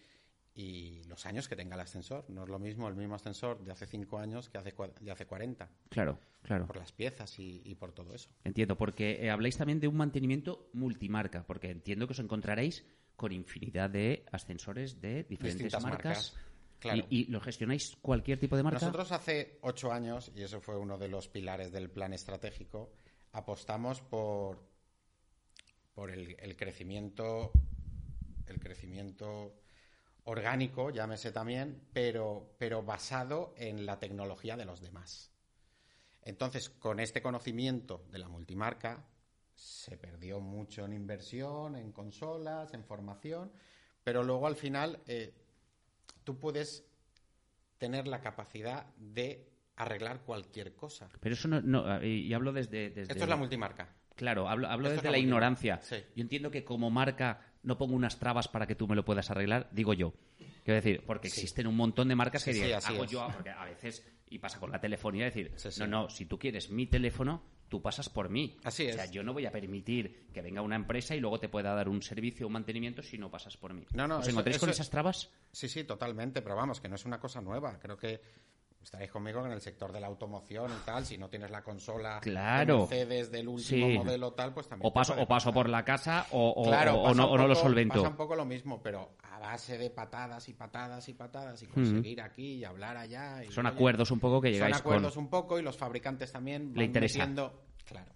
y 0.60 1.04
los 1.04 1.24
años 1.24 1.46
que 1.48 1.54
tenga 1.54 1.76
el 1.76 1.80
ascensor. 1.82 2.24
No 2.28 2.42
es 2.42 2.48
lo 2.48 2.58
mismo 2.58 2.88
el 2.88 2.96
mismo 2.96 3.14
ascensor 3.14 3.62
de 3.62 3.70
hace 3.70 3.86
5 3.86 4.18
años 4.18 4.48
que 4.48 4.58
hace, 4.58 4.74
de 5.00 5.12
hace 5.12 5.24
40, 5.24 5.70
Claro, 5.88 6.18
claro. 6.42 6.66
por 6.66 6.76
las 6.78 6.90
piezas 6.90 7.38
y, 7.38 7.62
y 7.64 7.76
por 7.76 7.92
todo 7.92 8.12
eso. 8.12 8.28
Entiendo, 8.42 8.76
porque 8.76 9.24
eh, 9.24 9.30
habláis 9.30 9.56
también 9.56 9.78
de 9.78 9.86
un 9.86 9.96
mantenimiento 9.96 10.68
multimarca, 10.72 11.44
porque 11.46 11.70
entiendo 11.70 12.08
que 12.08 12.12
os 12.14 12.18
encontraréis 12.18 12.84
con 13.14 13.30
infinidad 13.30 13.88
de 13.88 14.24
ascensores 14.32 15.00
de 15.00 15.22
diferentes 15.22 15.58
Distintas 15.62 15.82
marcas. 15.84 16.32
marcas, 16.32 16.36
claro. 16.80 17.06
y, 17.08 17.20
y 17.20 17.24
lo 17.26 17.40
gestionáis 17.40 17.94
cualquier 18.02 18.40
tipo 18.40 18.56
de 18.56 18.64
marca? 18.64 18.80
Nosotros 18.80 19.12
hace 19.12 19.60
ocho 19.62 19.92
años, 19.92 20.32
y 20.34 20.42
eso 20.42 20.60
fue 20.60 20.76
uno 20.76 20.98
de 20.98 21.06
los 21.06 21.28
pilares 21.28 21.70
del 21.70 21.88
plan 21.88 22.12
estratégico, 22.14 22.90
apostamos 23.30 24.00
por, 24.00 24.58
por 25.94 26.10
el, 26.10 26.34
el 26.40 26.56
crecimiento, 26.56 27.52
el 28.48 28.58
crecimiento 28.58 29.54
orgánico, 30.28 30.90
llámese 30.90 31.32
también, 31.32 31.80
pero, 31.92 32.54
pero 32.58 32.82
basado 32.82 33.54
en 33.56 33.86
la 33.86 33.98
tecnología 33.98 34.56
de 34.56 34.66
los 34.66 34.82
demás. 34.82 35.32
Entonces, 36.22 36.68
con 36.68 37.00
este 37.00 37.22
conocimiento 37.22 38.04
de 38.10 38.18
la 38.18 38.28
multimarca, 38.28 39.06
se 39.54 39.96
perdió 39.96 40.40
mucho 40.40 40.84
en 40.84 40.92
inversión, 40.92 41.76
en 41.76 41.92
consolas, 41.92 42.74
en 42.74 42.84
formación, 42.84 43.50
pero 44.04 44.22
luego 44.22 44.46
al 44.46 44.56
final 44.56 45.00
eh, 45.06 45.32
tú 46.24 46.38
puedes 46.38 46.84
tener 47.78 48.06
la 48.06 48.20
capacidad 48.20 48.84
de 48.96 49.50
arreglar 49.76 50.20
cualquier 50.24 50.76
cosa. 50.76 51.08
Pero 51.20 51.34
eso 51.34 51.48
no, 51.48 51.62
no, 51.62 52.04
y 52.04 52.26
y 52.26 52.34
hablo 52.34 52.52
desde, 52.52 52.90
desde 52.90 53.12
Esto 53.12 53.24
es 53.24 53.30
la 53.30 53.36
multimarca. 53.36 53.94
Claro, 54.14 54.48
hablo, 54.48 54.68
hablo 54.68 54.90
desde 54.90 55.10
la 55.10 55.18
ignorancia. 55.18 55.80
sí. 55.80 55.96
Yo 56.14 56.22
entiendo 56.22 56.50
que 56.50 56.64
como 56.64 56.90
marca 56.90 57.47
no 57.62 57.78
pongo 57.78 57.94
unas 57.94 58.18
trabas 58.18 58.48
para 58.48 58.66
que 58.66 58.74
tú 58.74 58.86
me 58.88 58.94
lo 58.96 59.04
puedas 59.04 59.30
arreglar, 59.30 59.68
digo 59.72 59.92
yo. 59.94 60.12
Quiero 60.64 60.76
decir, 60.76 61.02
porque 61.06 61.28
Sí. 61.30 61.40
existen 61.40 61.66
un 61.66 61.76
montón 61.76 62.08
de 62.08 62.14
marcas 62.14 62.44
que 62.44 62.52
Sí, 62.52 62.60
digan, 62.62 62.80
hago 62.84 63.04
es. 63.04 63.10
yo, 63.10 63.26
porque 63.32 63.50
a 63.50 63.64
veces, 63.64 64.06
y 64.28 64.38
pasa 64.38 64.60
con 64.60 64.70
la 64.70 64.80
telefonía, 64.80 65.24
decir, 65.24 65.52
no, 65.78 65.86
no, 65.86 66.10
si 66.10 66.26
tú 66.26 66.38
quieres 66.38 66.70
mi 66.70 66.86
teléfono, 66.86 67.42
tú 67.68 67.80
pasas 67.82 68.08
por 68.08 68.28
mí. 68.30 68.56
Así 68.64 68.86
O 68.88 68.92
sea, 68.92 69.04
es. 69.04 69.10
yo 69.10 69.22
no 69.22 69.32
voy 69.32 69.46
a 69.46 69.50
permitir 69.52 70.28
que 70.32 70.40
venga 70.42 70.60
una 70.62 70.76
empresa 70.76 71.14
y 71.14 71.20
luego 71.20 71.38
te 71.38 71.48
pueda 71.48 71.74
dar 71.74 71.88
un 71.88 72.02
servicio 72.02 72.46
o 72.46 72.48
un 72.48 72.52
mantenimiento 72.54 73.02
si 73.02 73.18
no 73.18 73.30
pasas 73.30 73.56
por 73.56 73.72
mí. 73.74 73.86
No, 73.94 74.06
no, 74.08 74.16
¿Os 74.18 74.22
eso- 74.22 74.30
encontráis 74.30 74.58
con 74.58 74.70
esas 74.70 74.88
trabas? 74.90 75.30
Sí, 75.52 75.68
sí, 75.68 75.84
totalmente, 75.84 76.42
pero 76.42 76.56
vamos, 76.56 76.80
que 76.80 76.88
no 76.88 76.94
es 76.96 77.04
una 77.04 77.18
cosa 77.20 77.40
nueva. 77.40 77.78
Creo 77.78 77.96
que 77.98 78.20
estaréis 78.88 79.10
conmigo 79.10 79.44
en 79.44 79.52
el 79.52 79.60
sector 79.60 79.92
de 79.92 80.00
la 80.00 80.06
automoción 80.06 80.70
y 80.72 80.86
tal, 80.86 81.04
si 81.04 81.18
no 81.18 81.28
tienes 81.28 81.50
la 81.50 81.62
consola 81.62 82.20
Claro. 82.22 82.74
de 82.74 82.80
Mercedes 82.80 83.30
del 83.30 83.46
último 83.48 83.86
Sí. 83.86 83.98
modelo 83.98 84.32
tal, 84.32 84.54
pues 84.54 84.66
también 84.66 84.88
O 84.90 84.94
paso, 84.94 85.14
o 85.20 85.28
paso 85.28 85.52
por 85.52 85.68
la 85.68 85.84
casa 85.84 86.26
o, 86.30 86.48
o- 86.56 86.62
Claro, 86.64 86.94
o- 86.94 87.00
o 87.00 87.02
pasa 87.04 87.14
no, 87.16 87.26
un 87.28 87.34
o 87.34 87.36
no 87.36 87.48
lo 87.48 87.54
poco- 87.54 87.66
solvento. 87.66 87.94
Pasa 87.96 88.08
un 88.08 88.16
poco 88.16 88.34
lo 88.34 88.46
mismo, 88.46 88.82
pero 88.82 89.10
a 89.24 89.38
base 89.40 89.76
de 89.76 89.90
patadas 89.90 90.48
y 90.48 90.54
patadas 90.54 91.06
y 91.06 91.12
patadas 91.12 91.62
y 91.62 91.66
conseguir 91.66 92.22
aquí 92.22 92.54
y 92.54 92.64
hablar 92.64 92.96
allá. 92.96 93.44
y, 93.44 93.52
Son 93.52 93.66
oye, 93.66 93.74
acuerdos 93.74 94.10
un 94.10 94.20
poco 94.20 94.40
que 94.40 94.52
llegáis 94.52 94.76
Son 94.76 94.80
acuerdos 94.86 95.14
con... 95.14 95.24
un 95.24 95.30
poco 95.30 95.58
y 95.58 95.62
los 95.62 95.76
fabricantes 95.76 96.32
también 96.32 96.68
Le 96.68 96.76
van 96.76 96.84
interesa. 96.86 97.18
metiendo- 97.18 97.62
Claro, 97.84 98.12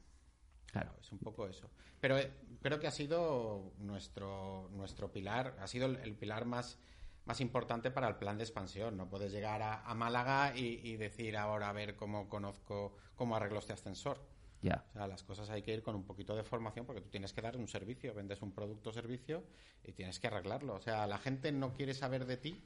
Claro. 0.66 0.90
claro, 0.90 0.92
es 1.02 1.12
un 1.12 1.18
poco 1.18 1.46
eso. 1.48 1.68
Pero 2.00 2.16
eh, 2.18 2.30
creo 2.62 2.80
que 2.80 2.86
ha 2.86 2.90
sido 2.90 3.72
nuestro, 3.78 4.70
nuestro 4.72 5.12
pilar, 5.12 5.54
ha 5.60 5.66
sido 5.66 5.84
el, 5.84 5.96
el 5.96 6.14
pilar 6.14 6.46
más, 6.46 6.78
más 7.24 7.40
importante 7.40 7.90
para 7.90 8.08
el 8.08 8.16
plan 8.16 8.36
de 8.38 8.44
expansión. 8.44 8.96
No 8.96 9.08
puedes 9.08 9.32
llegar 9.32 9.62
a, 9.62 9.82
a 9.82 9.94
Málaga 9.94 10.52
y, 10.56 10.80
y 10.82 10.96
decir 10.96 11.36
ahora 11.36 11.68
a 11.68 11.72
ver 11.72 11.94
cómo 11.96 12.28
conozco, 12.28 12.96
cómo 13.14 13.36
arreglo 13.36 13.58
este 13.60 13.72
ascensor. 13.72 14.20
Ya. 14.60 14.84
O 14.90 14.92
sea, 14.92 15.06
las 15.08 15.22
cosas 15.24 15.50
hay 15.50 15.62
que 15.62 15.72
ir 15.74 15.82
con 15.82 15.94
un 15.96 16.04
poquito 16.04 16.36
de 16.36 16.44
formación 16.44 16.86
porque 16.86 17.00
tú 17.00 17.08
tienes 17.10 17.32
que 17.32 17.42
dar 17.42 17.56
un 17.56 17.66
servicio, 17.68 18.14
vendes 18.14 18.42
un 18.42 18.52
producto 18.52 18.90
o 18.90 18.92
servicio 18.92 19.44
y 19.82 19.92
tienes 19.92 20.20
que 20.20 20.28
arreglarlo. 20.28 20.74
O 20.74 20.80
sea, 20.80 21.06
la 21.06 21.18
gente 21.18 21.50
no 21.52 21.74
quiere 21.74 21.94
saber 21.94 22.26
de 22.26 22.36
ti 22.36 22.62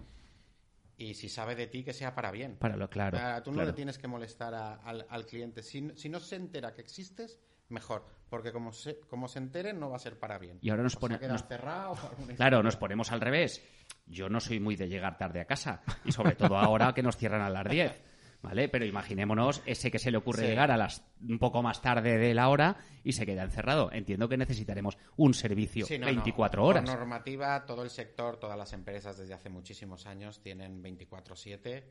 y 0.98 1.14
si 1.14 1.28
sabe 1.28 1.54
de 1.54 1.66
ti 1.66 1.84
que 1.84 1.92
sea 1.92 2.14
para 2.14 2.30
bien. 2.30 2.56
Para 2.56 2.76
lo 2.76 2.88
claro. 2.88 3.16
O 3.16 3.20
sea, 3.20 3.42
tú 3.42 3.50
no 3.50 3.56
claro. 3.56 3.70
le 3.70 3.74
tienes 3.74 3.98
que 3.98 4.08
molestar 4.08 4.54
a- 4.54 4.74
al, 4.76 5.06
al 5.08 5.26
cliente. 5.26 5.62
Si, 5.62 5.90
si 5.96 6.08
no 6.08 6.20
se 6.20 6.36
entera 6.36 6.72
que 6.74 6.80
existes, 6.82 7.38
mejor. 7.68 8.04
Porque 8.28 8.52
como 8.52 8.72
se, 8.72 8.98
como 9.00 9.28
se 9.28 9.38
entere, 9.38 9.72
no 9.72 9.90
va 9.90 9.96
a 9.96 10.00
ser 10.00 10.18
para 10.18 10.38
bien. 10.38 10.58
Y 10.60 10.70
ahora 10.70 10.82
nos 10.82 10.96
O 10.96 11.00
pone- 11.00 11.14
sea, 11.14 11.20
queda 11.20 11.32
nos- 11.32 11.46
cerrado. 11.46 11.92
o 11.92 12.08
alguna 12.10 12.34
Claro, 12.36 12.62
nos 12.62 12.76
ponemos 12.76 13.12
al 13.12 13.20
revés. 13.20 13.62
Yo 14.06 14.28
no 14.28 14.40
soy 14.40 14.58
muy 14.60 14.76
de 14.76 14.88
llegar 14.88 15.16
tarde 15.18 15.40
a 15.40 15.44
casa. 15.46 15.82
Y 16.04 16.12
sobre 16.12 16.34
todo 16.34 16.56
ahora 16.58 16.92
que 16.92 17.02
nos 17.02 17.16
cierran 17.16 17.42
a 17.42 17.50
las 17.50 17.68
10. 17.68 18.02
¿Vale? 18.42 18.68
Pero 18.68 18.84
imaginémonos 18.84 19.62
ese 19.66 19.90
que 19.90 19.98
se 19.98 20.10
le 20.10 20.18
ocurre 20.18 20.42
Sí. 20.42 20.48
llegar 20.48 20.70
a 20.70 20.76
las 20.76 21.02
un 21.20 21.38
poco 21.38 21.62
más 21.62 21.80
tarde 21.82 22.16
de 22.18 22.34
la 22.34 22.48
hora 22.48 22.76
y 23.02 23.12
se 23.12 23.26
queda 23.26 23.42
encerrado. 23.42 23.90
Entiendo 23.90 24.28
que 24.28 24.36
necesitaremos 24.36 24.98
un 25.16 25.34
servicio 25.34 25.86
Sí, 25.86 25.98
no, 25.98 26.06
no. 26.06 26.12
24 26.12 26.62
Por 26.62 26.70
horas. 26.76 26.84
normativa, 26.84 27.64
todo 27.64 27.82
el 27.82 27.90
sector, 27.90 28.38
todas 28.38 28.56
las 28.58 28.72
empresas 28.74 29.16
desde 29.16 29.34
hace 29.34 29.48
muchísimos 29.48 30.06
años 30.06 30.40
tienen 30.42 30.80
24-7 30.82 31.84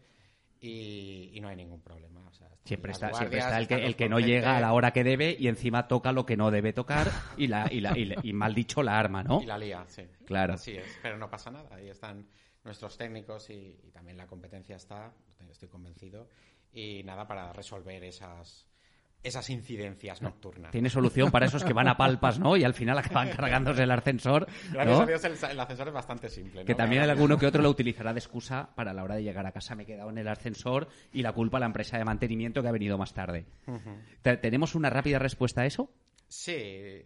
y, 0.65 1.31
y 1.37 1.41
no 1.41 1.47
hay 1.47 1.55
ningún 1.55 1.81
problema. 1.81 2.27
O 2.27 2.33
sea, 2.33 2.49
Siempre 2.65 2.91
está, 2.93 3.13
siempre 3.13 3.39
está 3.39 3.57
el 3.59 3.67
que, 3.67 3.85
el 3.85 3.95
que 3.95 4.09
no 4.09 4.19
llega 4.19 4.57
a 4.57 4.59
la 4.61 4.73
hora 4.73 4.91
que 4.91 5.03
debe 5.03 5.35
y 5.39 5.47
encima 5.47 5.87
toca 5.87 6.11
lo 6.11 6.25
que 6.25 6.35
no 6.35 6.49
debe 6.51 6.73
tocar 6.73 7.11
y, 7.37 7.47
la, 7.47 7.67
y, 7.71 7.79
la, 7.81 7.97
y, 7.97 8.05
la- 8.05 8.15
y 8.23 8.33
mal 8.33 8.55
dicho 8.55 8.81
la 8.81 8.97
arma, 8.99 9.23
¿no? 9.23 9.41
Y 9.41 9.45
la 9.45 9.57
lía, 9.57 9.85
sí. 9.87 10.03
Claro. 10.25 10.53
Así 10.53 10.71
es, 10.71 10.97
pero 11.01 11.17
no 11.17 11.29
pasa 11.29 11.51
nada. 11.51 11.75
Ahí 11.75 11.89
están 11.89 12.27
nuestros 12.63 12.97
técnicos 12.97 13.49
y 13.51 13.77
también 13.93 14.17
la 14.17 14.25
competencia 14.25 14.75
está, 14.75 15.13
estoy 15.49 15.69
convencido. 15.69 16.29
Y 16.73 17.03
nada, 17.03 17.27
para 17.27 17.53
resolver 17.53 18.03
esas, 18.03 18.67
esas 19.23 19.49
incidencias 19.49 20.21
nocturnas. 20.21 20.71
Tiene 20.71 20.89
solución 20.89 21.31
para 21.31 21.47
esos 21.47 21.63
que 21.63 21.73
van 21.73 21.87
a 21.87 21.97
palpas, 21.97 22.39
¿no? 22.39 22.55
Y 22.57 22.63
al 22.63 22.73
final 22.75 22.97
acaban 22.99 23.29
cargándose 23.29 23.83
el 23.83 23.91
ascensor. 23.91 24.47
Gracias 24.71 24.97
¿no? 24.97 25.03
a 25.03 25.05
Dios 25.07 25.23
el, 25.23 25.33
el 25.51 25.59
ascensor 25.59 25.87
es 25.87 25.93
bastante 25.93 26.29
simple. 26.29 26.61
¿no? 26.61 26.65
Que 26.67 26.75
también 26.75 27.01
hay 27.01 27.09
alguno 27.09 27.37
que 27.37 27.45
otro 27.47 27.63
lo 27.63 27.69
utilizará 27.69 28.13
de 28.13 28.19
excusa 28.19 28.69
para 28.75 28.93
la 28.93 29.03
hora 29.03 29.15
de 29.15 29.23
llegar 29.23 29.45
a 29.47 29.51
casa. 29.51 29.73
Me 29.75 29.83
he 29.83 29.85
quedado 29.85 30.09
en 30.11 30.17
el 30.19 30.27
ascensor 30.27 30.87
y 31.11 31.21
la 31.23 31.33
culpa 31.33 31.57
a 31.57 31.59
la 31.61 31.65
empresa 31.65 31.97
de 31.97 32.05
mantenimiento 32.05 32.61
que 32.61 32.67
ha 32.67 32.71
venido 32.71 32.97
más 32.97 33.13
tarde. 33.13 33.45
Te- 34.21 34.37
¿Tenemos 34.37 34.75
una 34.75 34.89
rápida 34.91 35.17
respuesta 35.17 35.61
a 35.61 35.65
eso? 35.65 35.89
Sí. 36.27 37.01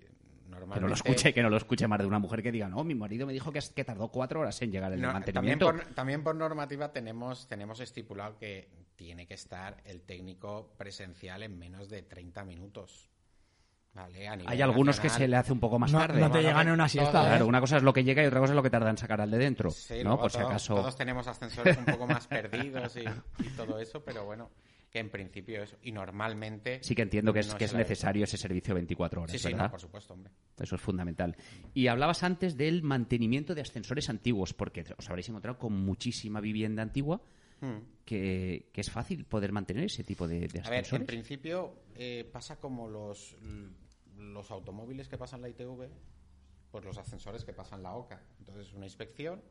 Que 0.73 0.79
no 0.79 0.87
lo 0.87 0.93
escuche, 0.93 1.33
que 1.33 1.41
no 1.43 1.49
lo 1.49 1.57
escuche 1.57 1.87
más 1.87 1.99
de 1.99 2.05
una 2.05 2.19
mujer 2.19 2.41
que 2.43 2.51
diga, 2.51 2.67
no, 2.67 2.83
mi 2.83 2.95
marido 2.95 3.25
me 3.27 3.33
dijo 3.33 3.51
que, 3.51 3.59
que 3.75 3.83
tardó 3.83 4.09
cuatro 4.09 4.41
horas 4.41 4.61
en 4.61 4.71
llegar 4.71 4.91
el 4.93 5.01
No, 5.01 5.07
también, 5.07 5.23
mantenimiento. 5.33 5.65
por, 5.65 5.85
también 5.95 6.23
por 6.23 6.35
normativa 6.35 6.91
tenemos, 6.91 7.47
tenemos 7.47 7.79
estipulado 7.79 8.37
que 8.37 8.69
tiene 8.95 9.25
que 9.27 9.33
estar 9.35 9.77
el 9.85 10.01
técnico 10.01 10.73
presencial 10.77 11.43
en 11.43 11.57
menos 11.57 11.89
de 11.89 12.01
30 12.03 12.43
minutos. 12.43 13.09
¿Vale? 13.91 14.27
A 14.27 14.35
nivel 14.35 14.53
Hay 14.53 14.61
algunos 14.61 14.99
que 14.99 15.09
se 15.09 15.27
le 15.27 15.35
hace 15.35 15.51
un 15.51 15.59
poco 15.59 15.79
más 15.79 15.91
No, 15.91 15.97
tarde. 15.99 16.19
no 16.19 16.27
te 16.27 16.33
Bueno, 16.33 16.47
llegan 16.49 16.67
en 16.67 16.73
una 16.73 16.83
todo- 16.83 16.89
siesta. 16.91 17.21
Claro, 17.25 17.47
una 17.47 17.59
cosa 17.59 17.77
es 17.77 17.83
lo 17.83 17.91
que 17.91 18.03
llega 18.03 18.21
y 18.23 18.27
otra 18.27 18.39
cosa 18.39 18.53
es 18.53 18.55
lo 18.55 18.61
que 18.63 18.69
tarda 18.69 18.89
en 18.91 18.97
sacar 18.97 19.19
al 19.19 19.31
de 19.31 19.37
dentro. 19.39 19.71
Sí, 19.71 20.03
¿no? 20.03 20.17
Por 20.19 20.29
si 20.31 20.37
todos, 20.37 20.49
acaso. 20.51 20.75
todos 20.75 20.95
tenemos 20.95 21.27
ascensores 21.27 21.75
un 21.75 21.85
poco 21.85 22.05
más 22.05 22.27
perdidos 22.27 22.95
y, 22.97 22.99
y 23.43 23.49
todo 23.57 23.79
eso, 23.79 24.03
pero 24.03 24.25
bueno, 24.25 24.51
que 24.89 24.99
en 24.99 25.09
principio 25.09 25.61
eso. 25.63 25.77
Y 25.83 25.91
normalmente. 25.91 26.79
Sí 26.83 26.95
que 26.95 27.03
entiendo 27.03 27.31
que 27.33 27.39
es, 27.41 27.47
no 27.49 27.57
que 27.57 27.65
es 27.65 27.73
necesario 27.73 28.23
ese 28.23 28.37
servicio 28.37 28.73
24 28.73 29.21
horas, 29.21 29.31
Sí, 29.31 29.37
sí, 29.39 29.47
¿verdad? 29.49 29.65
no, 29.65 29.71
por 29.71 29.79
supuesto, 29.81 30.13
hombre. 30.13 30.31
Eso 30.59 30.75
es 30.75 30.81
fundamental. 30.81 31.35
Y 31.73 31.87
hablabas 31.87 32.23
antes 32.23 32.57
del 32.57 32.81
mantenimiento 32.83 33.53
de 33.55 33.61
ascensores 33.61 34.09
antiguos, 34.09 34.53
porque 34.53 34.83
os 34.97 35.09
habréis 35.09 35.29
encontrado 35.29 35.57
con 35.59 35.73
muchísima 35.73 36.39
vivienda 36.41 36.81
antigua 36.83 37.21
Hmm. 37.61 37.79
que, 38.05 38.69
que 38.71 38.79
es 38.79 38.89
fácil 38.89 39.25
poder 39.25 39.51
mantener 39.51 39.83
ese 39.83 40.05
tipo 40.05 40.29
de, 40.29 40.47
de 40.47 40.59
A 40.61 40.69
ver, 40.69 40.73
en 40.75 40.79
ascensores. 40.79 41.07
principio 41.07 41.75
eh, 41.93 42.23
pasa 42.31 42.57
como 42.57 42.87
los, 42.87 43.35
los 44.15 44.49
automóviles 44.49 45.09
que 45.09 45.17
pasan 45.17 45.41
la 45.41 45.49
ITV, 45.49 45.89
pues 46.71 46.85
los 46.85 46.97
ascensores 46.97 47.43
que 47.43 47.51
pasan 47.51 47.83
la 47.83 47.95
OCA. 47.95 48.21
Entonces, 48.39 48.71
una 48.73 48.85
inspección 48.85 49.41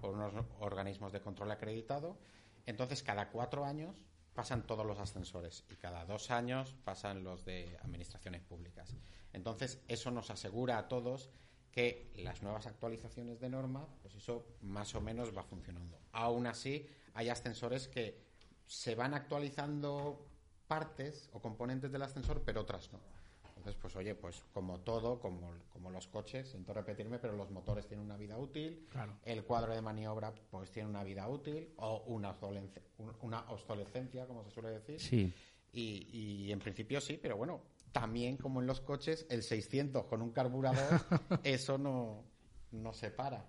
por 0.00 0.14
unos 0.14 0.32
organismos 0.60 1.12
de 1.12 1.20
control 1.20 1.50
acreditado. 1.50 2.16
Entonces, 2.64 3.02
cada 3.02 3.28
cuatro 3.28 3.66
años 3.66 4.02
pasan 4.38 4.68
todos 4.68 4.86
los 4.86 5.00
ascensores 5.00 5.64
y 5.68 5.74
cada 5.74 6.04
dos 6.04 6.30
años 6.30 6.76
pasan 6.84 7.24
los 7.24 7.44
de 7.44 7.76
administraciones 7.82 8.40
públicas. 8.40 8.94
Entonces, 9.32 9.80
eso 9.88 10.12
nos 10.12 10.30
asegura 10.30 10.78
a 10.78 10.86
todos 10.86 11.28
que 11.72 12.12
las 12.14 12.40
nuevas 12.44 12.68
actualizaciones 12.68 13.40
de 13.40 13.48
norma, 13.48 13.88
pues 14.00 14.14
eso 14.14 14.46
más 14.60 14.94
o 14.94 15.00
menos 15.00 15.36
va 15.36 15.42
funcionando. 15.42 15.98
Aún 16.12 16.46
así, 16.46 16.86
hay 17.14 17.30
ascensores 17.30 17.88
que 17.88 18.16
se 18.64 18.94
van 18.94 19.12
actualizando 19.12 20.24
partes 20.68 21.28
o 21.32 21.40
componentes 21.40 21.90
del 21.90 22.02
ascensor, 22.02 22.44
pero 22.46 22.60
otras 22.60 22.92
no. 22.92 23.00
Entonces, 23.58 23.78
pues 23.80 23.94
oye, 23.96 24.14
pues 24.14 24.42
como 24.54 24.80
todo, 24.80 25.20
como, 25.20 25.50
como 25.72 25.90
los 25.90 26.06
coches, 26.06 26.48
siento 26.48 26.72
repetirme, 26.72 27.18
pero 27.18 27.34
los 27.36 27.50
motores 27.50 27.86
tienen 27.86 28.06
una 28.06 28.16
vida 28.16 28.38
útil, 28.38 28.86
Claro. 28.90 29.18
el 29.24 29.44
cuadro 29.44 29.74
de 29.74 29.82
maniobra 29.82 30.32
pues 30.50 30.70
tiene 30.70 30.88
una 30.88 31.04
vida 31.04 31.28
útil 31.28 31.72
o 31.76 32.04
una, 32.06 32.34
una 33.20 33.40
obsolescencia, 33.50 34.26
como 34.26 34.42
se 34.44 34.50
suele 34.50 34.70
decir. 34.70 35.00
Sí. 35.00 35.32
Y, 35.72 36.08
y 36.46 36.52
en 36.52 36.58
principio 36.60 37.00
sí, 37.00 37.18
pero 37.20 37.36
bueno, 37.36 37.60
también 37.92 38.36
como 38.36 38.60
en 38.60 38.66
los 38.66 38.80
coches, 38.80 39.26
el 39.28 39.42
600 39.42 40.06
con 40.06 40.22
un 40.22 40.30
carburador, 40.32 40.78
eso 41.44 41.76
no, 41.78 42.24
no 42.70 42.92
se 42.92 43.10
para. 43.10 43.44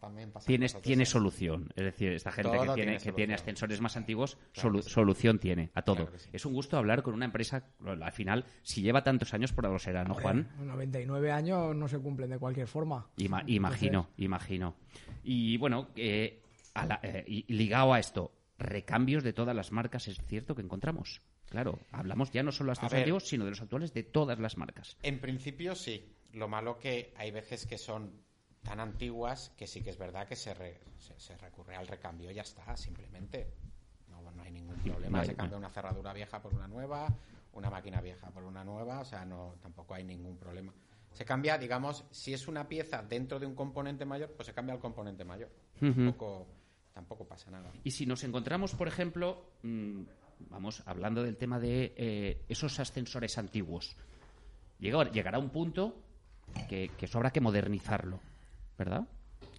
También 0.00 0.30
pasa 0.30 0.46
Tienes, 0.46 0.72
cosas 0.72 0.84
tiene 0.84 1.04
solución. 1.06 1.72
Es 1.74 1.84
decir, 1.84 2.12
esta 2.12 2.30
gente 2.30 2.50
Todo 2.52 2.60
que 2.60 2.74
tiene, 2.74 2.92
tiene 2.92 2.98
que 2.98 3.12
tiene 3.12 3.34
ascensores 3.34 3.80
más 3.80 3.96
antiguos, 3.96 4.36
Claro 4.52 4.70
solu- 4.70 4.76
que 4.76 4.82
sí. 4.84 4.90
solución 4.90 5.38
tiene 5.38 5.70
a 5.74 5.82
todo. 5.82 5.96
Claro 5.96 6.12
que 6.12 6.18
sí. 6.18 6.28
Es 6.32 6.46
un 6.46 6.52
gusto 6.52 6.76
hablar 6.78 7.02
con 7.02 7.14
una 7.14 7.24
empresa, 7.24 7.64
al 7.84 8.12
final, 8.12 8.44
si 8.62 8.82
lleva 8.82 9.02
tantos 9.02 9.34
años, 9.34 9.52
por 9.52 9.66
algo 9.66 9.78
será, 9.78 10.04
¿no, 10.04 10.14
Juan? 10.14 10.48
Eh, 10.60 10.64
99 10.64 11.32
años 11.32 11.74
no 11.74 11.88
se 11.88 11.98
cumplen 11.98 12.30
de 12.30 12.38
cualquier 12.38 12.68
forma. 12.68 13.08
Ima- 13.16 13.40
Entonces, 13.40 13.56
imagino, 13.56 14.08
imagino. 14.16 14.76
Y 15.24 15.56
bueno, 15.56 15.88
eh, 15.96 16.40
a 16.74 16.86
la- 16.86 17.00
eh, 17.02 17.24
y 17.26 17.52
ligado 17.52 17.92
a 17.92 17.98
esto, 17.98 18.32
recambios 18.58 19.22
de 19.24 19.32
todas 19.32 19.54
las 19.56 19.72
marcas, 19.72 20.08
es 20.08 20.18
cierto 20.26 20.54
que 20.54 20.62
encontramos. 20.62 21.22
Claro, 21.48 21.78
hablamos 21.92 22.30
ya 22.30 22.42
no 22.42 22.52
solo 22.52 22.72
de 22.74 22.80
ver. 22.88 22.94
antiguos, 23.00 23.26
sino 23.26 23.44
de 23.44 23.50
los 23.50 23.62
actuales 23.62 23.94
de 23.94 24.02
todas 24.02 24.38
las 24.38 24.56
marcas. 24.58 24.96
En 25.02 25.18
principio 25.18 25.74
sí. 25.74 26.04
Lo 26.34 26.46
malo 26.46 26.78
que 26.78 27.14
hay 27.16 27.30
veces 27.30 27.64
que 27.66 27.78
son 27.78 28.12
tan 28.68 28.80
antiguas 28.80 29.50
que 29.56 29.66
sí 29.66 29.82
que 29.82 29.90
es 29.90 29.98
verdad 29.98 30.26
que 30.28 30.36
se, 30.36 30.52
re- 30.54 30.80
se, 30.98 31.18
se 31.18 31.36
recurre 31.38 31.74
al 31.76 31.86
recambio 31.86 32.30
y 32.30 32.34
ya 32.34 32.42
está, 32.42 32.76
simplemente. 32.76 33.54
No, 34.10 34.20
no 34.30 34.42
hay 34.42 34.50
ningún 34.52 34.76
problema. 34.76 35.18
No 35.18 35.22
hay- 35.22 35.26
se 35.26 35.34
cambia 35.36 35.56
una 35.58 35.70
cerradura 35.70 36.12
vieja 36.12 36.42
por 36.42 36.52
una 36.54 36.68
nueva, 36.68 37.08
una 37.54 37.70
máquina 37.70 38.00
vieja 38.00 38.28
por 38.30 38.42
una 38.44 38.64
nueva, 38.64 39.00
o 39.00 39.04
sea, 39.04 39.24
no 39.24 39.54
tampoco 39.62 39.94
hay 39.94 40.04
ningún 40.04 40.36
problema. 40.36 40.72
Se 41.12 41.24
cambia, 41.24 41.56
digamos, 41.56 42.04
si 42.10 42.34
es 42.34 42.46
una 42.46 42.68
pieza 42.68 43.02
dentro 43.02 43.38
de 43.38 43.46
un 43.46 43.54
componente 43.54 44.04
mayor, 44.04 44.32
pues 44.32 44.46
se 44.46 44.52
cambia 44.52 44.74
al 44.74 44.80
componente 44.80 45.24
mayor. 45.24 45.50
Tampoco, 45.80 46.46
tampoco 46.92 47.26
pasa 47.26 47.50
nada. 47.50 47.72
Y 47.84 47.90
si 47.92 48.04
nos 48.06 48.22
encontramos, 48.24 48.74
por 48.74 48.86
ejemplo, 48.86 49.50
mm, 49.62 50.02
vamos, 50.50 50.82
hablando 50.86 51.22
del 51.22 51.36
tema 51.38 51.58
de 51.58 51.94
eh, 51.96 52.44
esos 52.48 52.78
ascensores 52.80 53.38
antiguos, 53.38 53.96
llega- 54.78 55.10
llegará 55.10 55.38
un 55.38 55.48
punto 55.50 55.96
que, 56.68 56.90
que 56.98 57.06
eso 57.06 57.18
habrá 57.18 57.30
que 57.30 57.40
modernizarlo, 57.40 58.20
¿verdad? 58.78 59.06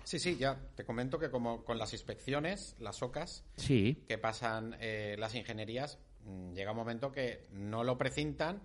Sí, 0.04 0.18
sí, 0.18 0.38
ya 0.38 0.58
te 0.76 0.86
comento 0.86 1.20
que 1.20 1.30
como 1.30 1.64
con 1.64 1.78
las 1.78 1.94
inspecciones, 1.94 2.76
las 2.80 3.04
OCAS, 3.04 3.44
Sí. 3.58 4.04
que 4.08 4.18
pasan 4.18 4.76
eh, 4.80 5.16
las 5.20 5.36
ingenierías, 5.36 6.00
mm, 6.26 6.54
llega 6.54 6.72
un 6.72 6.78
momento 6.78 7.12
que 7.12 7.48
no 7.52 7.84
lo 7.84 7.98
precintan, 7.98 8.62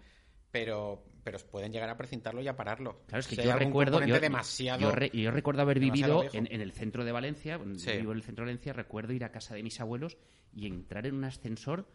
pero, 0.51 1.05
pero 1.25 1.39
pueden 1.51 1.73
llegar 1.73 1.91
a 1.91 1.97
precintarlo 1.97 2.41
y 2.41 2.49
a 2.49 2.57
pararlo. 2.57 3.01
Claro, 3.07 3.21
es 3.21 3.27
que 3.27 3.37
Si 3.37 3.43
yo 3.43 3.55
recuerdo, 3.57 4.03
yo, 4.07 4.21
demasiado... 4.21 4.81
yo 4.81 4.91
re- 4.93 5.11
yo 5.13 5.31
recuerdo 5.33 5.63
haber 5.63 5.81
vivido 5.81 6.25
en 6.33 6.47
el 6.61 6.73
centro 6.73 7.05
de 7.05 7.13
Valencia, 7.13 7.59
Sí. 7.77 7.93
vivo 7.99 8.13
en 8.13 8.19
el 8.19 8.23
centro 8.23 8.45
de 8.45 8.53
Valencia, 8.53 8.73
recuerdo 8.73 9.13
ir 9.13 9.25
a 9.25 9.33
casa 9.33 9.55
de 9.55 9.63
mis 9.63 9.81
abuelos 9.81 10.17
y 10.55 10.67
entrar 10.67 11.07
en 11.07 11.17
un 11.17 11.25
ascensor 11.25 11.87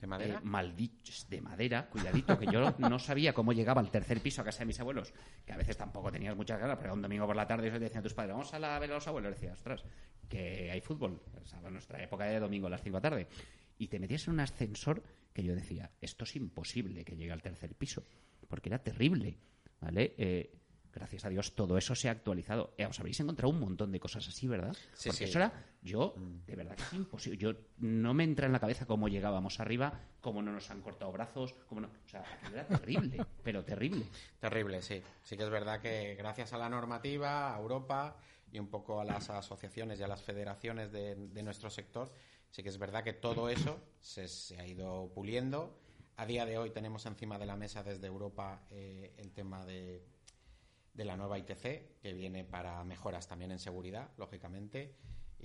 ¿De 0.00 0.06
madera? 0.06 0.38
eh, 0.38 0.40
maldito, 0.42 1.12
de 1.28 1.40
madera, 1.40 1.88
cuidadito, 1.88 2.38
que 2.38 2.46
yo 2.46 2.74
no 2.78 2.98
sabía 2.98 3.32
cómo 3.32 3.52
llegaba 3.52 3.80
al 3.80 3.90
tercer 3.90 4.20
piso 4.20 4.42
a 4.42 4.44
casa 4.44 4.60
de 4.60 4.66
mis 4.66 4.80
abuelos, 4.80 5.12
que 5.46 5.52
a 5.52 5.56
veces 5.56 5.76
tampoco 5.76 6.10
tenías 6.10 6.36
muchas 6.36 6.60
ganas, 6.60 6.78
pero 6.80 6.94
un 6.94 7.02
domingo 7.02 7.26
por 7.26 7.36
la 7.36 7.46
tarde 7.46 7.68
eso 7.68 7.78
te 7.78 7.84
decían 7.84 8.02
tus 8.02 8.14
padres, 8.14 8.32
vamos 8.32 8.52
a 8.52 8.58
la, 8.58 8.78
ver 8.78 8.90
a 8.90 8.94
los 8.94 9.06
abuelos, 9.06 9.32
y 9.32 9.34
decía, 9.34 9.52
ostras, 9.52 9.84
que 10.28 10.70
hay 10.70 10.80
fútbol, 10.80 11.20
o 11.62 11.70
nuestra 11.70 12.02
época 12.02 12.24
de 12.24 12.40
domingo 12.40 12.66
a 12.66 12.70
las 12.70 12.82
5 12.82 12.96
de 12.96 12.98
la 12.98 13.10
tarde, 13.10 13.28
y 13.78 13.88
te 13.88 13.98
metías 13.98 14.26
en 14.26 14.34
un 14.34 14.40
ascensor 14.40 15.02
que 15.32 15.42
yo 15.42 15.54
decía, 15.54 15.90
esto 16.00 16.24
es 16.24 16.36
imposible 16.36 17.04
que 17.04 17.16
llegue 17.16 17.32
al 17.32 17.42
tercer 17.42 17.74
piso, 17.74 18.04
porque 18.48 18.68
era 18.68 18.78
terrible, 18.78 19.36
¿vale? 19.80 20.14
Eh, 20.16 20.52
gracias 20.94 21.24
a 21.24 21.28
Dios 21.28 21.54
todo 21.54 21.76
eso 21.76 21.94
se 21.94 22.08
ha 22.08 22.12
actualizado. 22.12 22.74
Eh, 22.78 22.86
os 22.86 22.98
habréis 22.98 23.18
encontrado 23.20 23.52
un 23.52 23.60
montón 23.60 23.92
de 23.92 24.00
cosas 24.00 24.26
así, 24.28 24.46
¿verdad? 24.46 24.74
Sí, 24.94 25.08
porque 25.08 25.24
sí. 25.24 25.24
eso 25.24 25.38
era, 25.38 25.52
yo, 25.82 26.14
de 26.46 26.56
verdad 26.56 26.76
que 26.76 26.82
es 26.82 26.92
imposible. 26.92 27.38
Yo 27.38 27.52
no 27.78 28.14
me 28.14 28.24
entra 28.24 28.46
en 28.46 28.52
la 28.52 28.60
cabeza 28.60 28.86
cómo 28.86 29.08
llegábamos 29.08 29.60
arriba, 29.60 30.00
cómo 30.20 30.42
no 30.42 30.52
nos 30.52 30.70
han 30.70 30.80
cortado 30.80 31.12
brazos, 31.12 31.54
cómo 31.68 31.80
no. 31.80 31.88
O 31.88 32.08
sea, 32.08 32.24
era 32.52 32.66
terrible, 32.66 33.24
pero 33.42 33.64
terrible. 33.64 34.06
Terrible, 34.40 34.82
sí. 34.82 35.02
Sí 35.22 35.36
que 35.36 35.42
es 35.42 35.50
verdad 35.50 35.80
que 35.80 36.14
gracias 36.14 36.52
a 36.52 36.58
la 36.58 36.68
normativa, 36.68 37.54
a 37.54 37.58
Europa 37.58 38.16
y 38.50 38.58
un 38.58 38.68
poco 38.68 39.00
a 39.00 39.04
las 39.04 39.30
asociaciones 39.30 39.98
y 40.00 40.02
a 40.04 40.08
las 40.08 40.22
federaciones 40.22 40.92
de, 40.92 41.16
de 41.16 41.42
nuestro 41.42 41.70
sector, 41.70 42.12
sí 42.50 42.62
que 42.62 42.68
es 42.68 42.78
verdad 42.78 43.02
que 43.02 43.12
todo 43.12 43.48
eso 43.48 43.80
se, 43.98 44.28
se 44.28 44.58
ha 44.60 44.66
ido 44.66 45.10
puliendo. 45.12 45.76
A 46.16 46.26
día 46.26 46.46
de 46.46 46.56
hoy 46.58 46.70
tenemos 46.70 47.04
encima 47.06 47.38
de 47.38 47.46
la 47.46 47.56
mesa 47.56 47.82
desde 47.82 48.06
Europa 48.06 48.62
eh, 48.70 49.12
el 49.18 49.32
tema 49.32 49.66
de, 49.66 50.04
de 50.94 51.04
la 51.04 51.16
nueva 51.16 51.38
ITC, 51.38 52.00
que 52.00 52.12
viene 52.14 52.44
para 52.44 52.82
mejoras 52.84 53.28
también 53.28 53.50
en 53.50 53.58
seguridad, 53.58 54.10
lógicamente. 54.16 54.94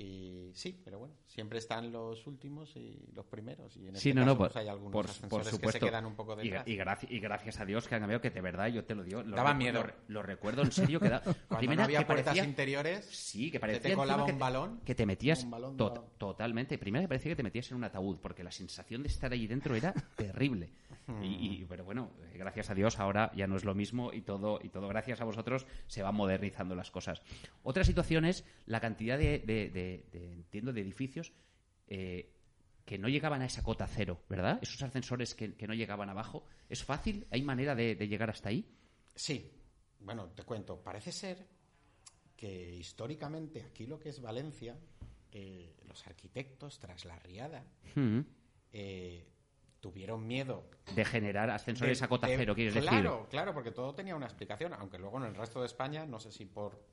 Y 0.01 0.51
sí, 0.53 0.79
pero 0.85 0.97
bueno, 0.97 1.13
siempre 1.27 1.59
están 1.59 1.91
los 1.91 2.25
últimos 2.25 2.73
y 2.77 3.05
los 3.13 3.25
primeros. 3.25 3.75
Y 3.75 3.81
en 3.89 3.95
este 3.97 3.99
Sí, 3.99 4.13
no, 4.13 4.21
caso, 4.21 4.25
no, 4.31 4.37
por, 4.37 4.47
pues 4.47 4.55
hay 4.55 4.67
algunos 4.69 4.91
por, 4.93 5.43
que 5.59 5.71
se 5.73 5.79
quedan 5.79 6.05
un 6.05 6.15
poco 6.15 6.41
y, 6.41 6.45
detrás. 6.45 6.67
y 6.67 6.77
graci- 6.77 7.07
y 7.09 7.19
gracias 7.19 7.59
a 7.59 7.65
Dios 7.65 7.85
que 7.85 7.95
han 7.95 8.01
cambiado, 8.01 8.21
que 8.21 8.29
de 8.29 8.39
verdad, 8.39 8.67
yo 8.67 8.85
te 8.85 8.95
lo 8.95 9.03
digo. 9.03 9.21
Lo 9.23 9.35
Daba 9.35 9.53
miedo. 9.53 9.83
Lo, 9.83 9.93
lo 10.07 10.23
recuerdo 10.23 10.61
en 10.61 10.71
serio. 10.71 11.01
Que 11.01 11.09
da, 11.09 11.19
Cuando 11.23 11.57
primera, 11.57 11.81
no 11.81 11.83
había 11.83 11.99
que 11.99 12.05
puertas 12.05 12.25
parecía- 12.27 12.45
interiores, 12.45 13.05
Sí, 13.11 13.51
que 13.51 13.59
parecía 13.59 13.81
te 13.89 13.93
colaba 13.93 14.25
que 14.25 14.31
un 14.31 14.37
te- 14.37 14.41
balón. 14.41 14.79
Que 14.85 14.95
te 14.95 15.05
metías 15.05 15.43
Un 15.43 15.51
balón 15.51 15.75
to- 15.75 16.11
totalmente. 16.17 16.77
Primero 16.77 17.03
que 17.03 17.09
parecía 17.09 17.31
que 17.31 17.35
te 17.35 17.43
metías 17.43 17.69
en 17.71 17.75
un 17.77 17.83
ataúd, 17.83 18.19
porque 18.21 18.41
la 18.43 18.51
sensación 18.51 19.03
de 19.03 19.09
estar 19.09 19.33
allí 19.33 19.47
dentro 19.47 19.75
era 19.75 19.93
terrible. 20.15 20.69
y, 21.21 21.25
y- 21.61 21.65
pero 21.67 21.83
bueno, 21.83 22.11
gracias 22.35 22.69
a 22.69 22.73
Dios 22.75 22.99
ahora 22.99 23.31
ya 23.35 23.47
no 23.47 23.57
es 23.57 23.65
lo 23.65 23.75
mismo 23.75 24.13
y 24.13 24.21
todo, 24.21 24.59
y 24.63 24.69
todo 24.69 24.87
gracias 24.87 25.19
a 25.19 25.25
vosotros 25.25 25.65
se 25.87 26.03
van 26.03 26.15
modernizando 26.15 26.73
las 26.75 26.89
cosas. 26.89 27.21
Otra 27.63 27.83
situación 27.83 28.23
es 28.25 28.45
la 28.65 28.79
cantidad 28.79 29.17
de, 29.17 29.39
de- 29.39 29.69
de- 29.69 29.88
de- 30.11 30.33
entiendo, 30.33 30.71
de 30.73 30.81
edificios 30.81 31.31
eh, 31.87 32.31
que 32.85 32.97
no 32.97 33.07
llegaban 33.09 33.41
a 33.41 33.45
esa 33.45 33.61
cota 33.63 33.87
cero, 33.87 34.21
¿verdad? 34.29 34.59
Esos 34.61 34.81
ascensores 34.81 35.35
que, 35.35 35.53
que 35.55 35.67
no 35.67 35.73
llegaban 35.73 36.09
abajo. 36.09 36.45
¿Es 36.69 36.83
fácil? 36.83 37.27
¿Hay 37.31 37.41
manera 37.43 37.75
de, 37.75 37.95
de 37.95 38.07
llegar 38.07 38.29
hasta 38.29 38.49
ahí? 38.49 38.65
Sí, 39.15 39.51
bueno, 39.99 40.27
te 40.29 40.43
cuento. 40.43 40.81
Parece 40.81 41.11
ser 41.11 41.45
que 42.35 42.75
históricamente 42.75 43.61
aquí 43.63 43.85
lo 43.85 43.99
que 43.99 44.09
es 44.09 44.21
Valencia, 44.21 44.75
eh, 45.31 45.75
los 45.87 46.05
arquitectos 46.07 46.79
tras 46.79 47.05
la 47.05 47.17
riada 47.19 47.63
Hmm. 47.95 48.21
eh, 48.71 49.25
tuvieron 49.79 50.25
miedo 50.27 50.69
De 50.95 51.05
generar 51.05 51.49
ascensores 51.49 51.99
de- 51.99 52.05
a 52.05 52.07
cota 52.07 52.27
de- 52.27 52.37
cero, 52.37 52.53
quieres 52.55 52.73
decir. 52.73 52.89
Claro, 52.89 53.27
claro, 53.29 53.53
porque 53.53 53.71
todo 53.71 53.93
tenía 53.95 54.15
una 54.15 54.25
explicación, 54.25 54.73
aunque 54.73 54.97
luego 54.97 55.17
en 55.17 55.25
el 55.25 55.35
resto 55.35 55.59
de 55.61 55.67
España, 55.67 56.05
no 56.05 56.19
sé 56.19 56.31
si 56.31 56.45
por 56.45 56.83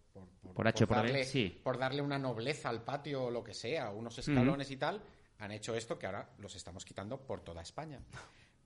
por, 0.57 0.67
H 0.69 0.87
darle, 0.87 1.25
sí. 1.25 1.61
por 1.63 1.79
darle 1.79 2.03
una 2.03 2.19
nobleza 2.19 2.69
al 2.69 2.83
patio 2.83 3.25
o 3.27 3.31
lo 3.31 3.45
que 3.45 3.55
sea, 3.55 3.91
unos 3.91 4.19
escalones 4.19 4.71
y 4.71 4.77
tal, 4.77 5.01
han 5.39 5.53
hecho 5.53 5.75
esto 5.77 5.99
que 5.99 6.07
ahora 6.07 6.31
los 6.39 6.57
estamos 6.57 6.85
quitando 6.85 7.19
por 7.21 7.43
toda 7.43 7.63
España. 7.63 8.01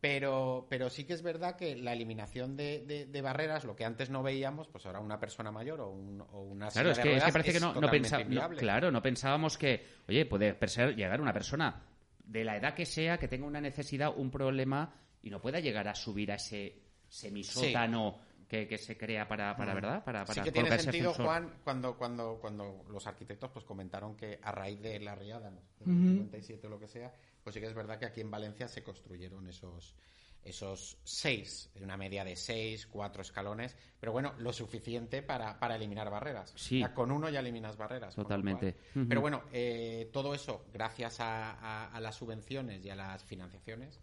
Pero, 0.00 0.66
pero 0.70 0.88
sí 0.88 1.04
que 1.04 1.12
es 1.12 1.20
verdad 1.22 1.56
que 1.56 1.76
la 1.76 1.92
eliminación 1.92 2.56
de, 2.56 2.86
de- 2.86 3.04
de 3.04 3.20
barreras, 3.22 3.64
lo 3.64 3.76
que 3.76 3.84
antes 3.84 4.08
no 4.08 4.22
veíamos, 4.22 4.66
pues 4.68 4.86
ahora 4.86 4.98
una 5.00 5.20
persona 5.20 5.50
mayor 5.50 5.80
o, 5.82 5.90
un- 5.90 6.22
o 6.32 6.40
una 6.40 6.68
Claro, 6.68 6.92
es 6.92 6.96
de 6.96 7.02
que, 7.02 7.08
es 7.10 7.14
que 7.16 7.20
ruedas 7.20 7.32
parece 7.32 7.52
que 7.52 7.60
no, 7.60 7.66
no 7.66 7.74
totalmente 7.74 8.08
pensa- 8.08 8.16
no- 8.18 8.22
inviable. 8.24 8.58
claro, 8.60 8.90
no 8.90 9.02
pensábamos 9.02 9.58
que, 9.58 9.84
oye, 10.08 10.24
puede 10.24 10.56
llegar 10.96 11.20
una 11.20 11.34
persona 11.34 11.82
de 12.24 12.44
la 12.44 12.56
edad 12.56 12.72
que 12.72 12.86
sea, 12.86 13.18
que 13.18 13.28
tenga 13.28 13.44
una 13.46 13.60
necesidad, 13.60 14.16
un 14.16 14.30
problema, 14.30 14.94
y 15.22 15.28
no 15.28 15.38
pueda 15.40 15.60
llegar 15.60 15.86
a 15.86 15.94
subir 15.94 16.32
a 16.32 16.36
ese 16.36 16.80
semisótano 17.08 18.18
que, 18.50 18.66
que 18.66 18.76
se 18.78 18.98
crea 18.98 19.28
para, 19.28 19.56
para 19.56 19.74
¿verdad? 19.74 20.04
Para, 20.04 20.24
para 20.24 20.34
sí 20.34 20.40
que 20.42 20.50
tiene 20.50 20.76
sentido. 20.76 21.14
Juan, 21.14 21.60
cuando, 21.62 21.96
cuando, 21.96 22.38
cuando 22.40 22.84
los 22.90 23.06
arquitectos 23.06 23.48
pues 23.52 23.64
comentaron 23.64 24.16
que 24.16 24.40
a 24.42 24.50
raíz 24.50 24.80
de 24.82 24.98
la 24.98 25.14
riada, 25.14 25.50
¿no? 25.50 25.60
del 25.78 25.96
57 26.14 26.66
o 26.66 26.70
lo 26.70 26.80
que 26.80 26.88
sea, 26.88 27.14
pues 27.44 27.54
sí 27.54 27.60
que 27.60 27.66
es 27.68 27.74
verdad 27.74 27.98
que 27.98 28.06
aquí 28.06 28.20
en 28.20 28.30
Valencia 28.30 28.66
se 28.66 28.82
construyeron 28.82 29.46
esos 29.48 29.94
esos 30.42 30.96
seis, 31.04 31.70
una 31.82 31.98
media 31.98 32.24
de 32.24 32.34
seis, 32.34 32.86
cuatro 32.86 33.20
escalones, 33.20 33.76
pero 34.00 34.10
bueno, 34.12 34.32
lo 34.38 34.54
suficiente 34.54 35.22
para, 35.22 35.58
para 35.60 35.76
eliminar 35.76 36.08
barreras. 36.10 36.54
Sí. 36.56 36.80
Ya 36.80 36.94
con 36.94 37.10
uno 37.12 37.28
ya 37.28 37.40
eliminas 37.40 37.76
barreras. 37.76 38.14
Totalmente. 38.14 38.74
Pero 39.06 39.20
bueno, 39.20 39.42
eh, 39.52 40.08
todo 40.14 40.34
eso 40.34 40.64
gracias 40.72 41.20
a, 41.20 41.50
a- 41.60 41.88
a 41.94 42.00
las 42.00 42.16
subvenciones 42.16 42.82
y 42.84 42.88
a 42.88 42.96
las 42.96 43.22
financiaciones 43.22 44.00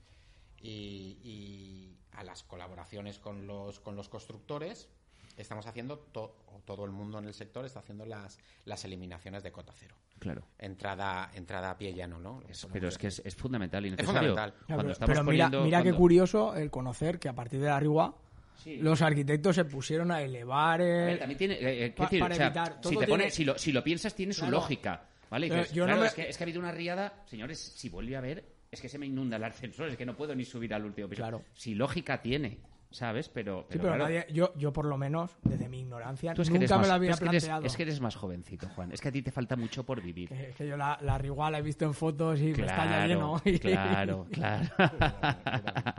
y, 0.61 1.17
y 1.23 1.97
a 2.13 2.23
las 2.23 2.43
colaboraciones 2.43 3.19
con 3.19 3.45
los, 3.47 3.79
con 3.79 3.95
los 3.95 4.09
constructores, 4.09 4.89
estamos 5.37 5.67
haciendo, 5.67 5.99
to- 5.99 6.35
o 6.47 6.61
todo 6.65 6.85
el 6.85 6.91
mundo 6.91 7.19
en 7.19 7.25
el 7.25 7.33
sector 7.33 7.65
está 7.65 7.79
haciendo 7.79 8.05
las, 8.05 8.39
las 8.65 8.83
eliminaciones 8.85 9.43
de 9.43 9.51
cota 9.51 9.73
cero. 9.75 9.95
Claro. 10.19 10.41
Entrada, 10.57 11.29
entrada 11.35 11.69
a 11.71 11.77
pie 11.77 11.93
llano, 11.93 12.19
¿no? 12.19 12.41
Pero 12.73 12.87
es 12.87 12.97
que 12.97 13.07
es, 13.07 13.21
es 13.23 13.35
fundamental 13.35 13.85
y 13.85 13.91
necesario. 13.91 14.31
fundamental. 14.31 14.51
Ya, 14.61 14.65
Cuando 14.65 14.81
pero 14.83 14.91
estamos 14.93 15.09
pero 15.13 15.23
mira, 15.23 15.45
poniendo- 15.45 15.63
mira 15.65 15.83
qué 15.83 15.93
curioso 15.93 16.55
el 16.55 16.71
conocer 16.71 17.19
que 17.19 17.29
a 17.29 17.33
partir 17.33 17.59
de 17.59 17.67
la 17.67 17.79
Rigua 17.79 18.15
Sí. 18.63 18.77
los 18.77 19.03
arquitectos 19.03 19.55
se 19.55 19.65
pusieron 19.65 20.09
a 20.11 20.21
elevar. 20.23 20.81
A 20.81 20.83
ver, 20.83 21.19
también 21.19 21.37
tiene, 21.37 21.57
eh, 21.61 21.91
pa- 21.95 22.09
quiero 22.09 22.09
decir, 22.09 22.19
para 22.21 22.33
o 22.33 22.37
sea, 22.37 22.45
evitar, 22.47 22.73
si, 22.73 22.81
todo 22.81 22.89
te 22.89 23.05
tiene- 23.05 23.07
pones- 23.25 23.33
si, 23.35 23.45
lo, 23.45 23.57
si 23.59 23.71
lo 23.71 23.83
piensas, 23.83 24.15
tiene 24.15 24.33
su 24.33 24.49
lógica. 24.49 25.07
¿vale? 25.29 25.45
Y 25.45 25.49
Pero 25.49 25.61
dices, 25.61 25.75
yo 25.75 25.83
no 25.83 25.87
claro, 25.89 26.01
me- 26.01 26.07
es, 26.07 26.13
que, 26.15 26.29
es 26.29 26.37
que 26.37 26.43
ha 26.43 26.45
habido 26.45 26.59
una 26.59 26.71
riada, 26.71 27.21
señores, 27.27 27.59
si 27.59 27.89
vuelve 27.89 28.15
a 28.15 28.17
haber, 28.19 28.56
es 28.71 28.81
que 28.81 28.89
se 28.89 28.97
me 28.97 29.05
inunda 29.05 29.37
el 29.37 29.43
ascensor, 29.43 29.89
es 29.89 29.97
que 29.97 30.05
no 30.05 30.15
puedo 30.15 30.35
ni 30.35 30.45
subir 30.45 30.73
al 30.73 30.85
último 30.85 31.07
piso. 31.07 31.21
Claro. 31.21 31.43
Si 31.53 31.75
lógica 31.75 32.21
tiene, 32.21 32.57
¿sabes? 32.91 33.29
Pero, 33.29 33.61
sí, 33.69 33.77
pero 33.77 33.83
claro, 33.89 34.03
nadie, 34.03 34.25
yo, 34.31 34.53
yo 34.55 34.71
por 34.73 34.85
lo 34.85 34.97
menos, 34.97 35.31
desde 35.43 35.67
mi 35.69 35.79
ignorancia, 35.81 36.33
tú 36.33 36.41
es 36.41 36.47
que 36.49 36.53
nunca 36.53 36.63
eres 36.65 36.71
me 36.71 36.77
más- 36.77 36.87
lo 36.87 36.93
había 36.93 37.11
es 37.11 37.19
que 37.19 37.25
eres- 37.25 37.43
planteado. 37.43 37.65
es 37.67 37.75
que 37.77 37.83
eres 37.83 38.01
más 38.01 38.15
jovencito, 38.15 38.67
Juan. 38.69 38.91
Es 38.91 39.01
que 39.01 39.09
a 39.09 39.11
ti 39.11 39.21
te 39.21 39.31
falta 39.31 39.55
mucho 39.55 39.85
por 39.85 40.01
vivir. 40.01 40.29
Que- 40.29 40.53
que 40.57 40.67
yo 40.67 40.77
la, 40.77 40.97
la 41.01 41.17
Rigua 41.17 41.51
la 41.51 41.59
he 41.59 41.61
visto 41.61 41.85
en 41.85 41.93
fotos 41.93 42.39
y 42.41 42.45
me 42.53 42.65
está 42.65 42.85
ya 42.85 43.07
lleno. 43.07 43.41
y- 43.45 43.59
claro, 43.59 44.27
claro. 44.31 44.67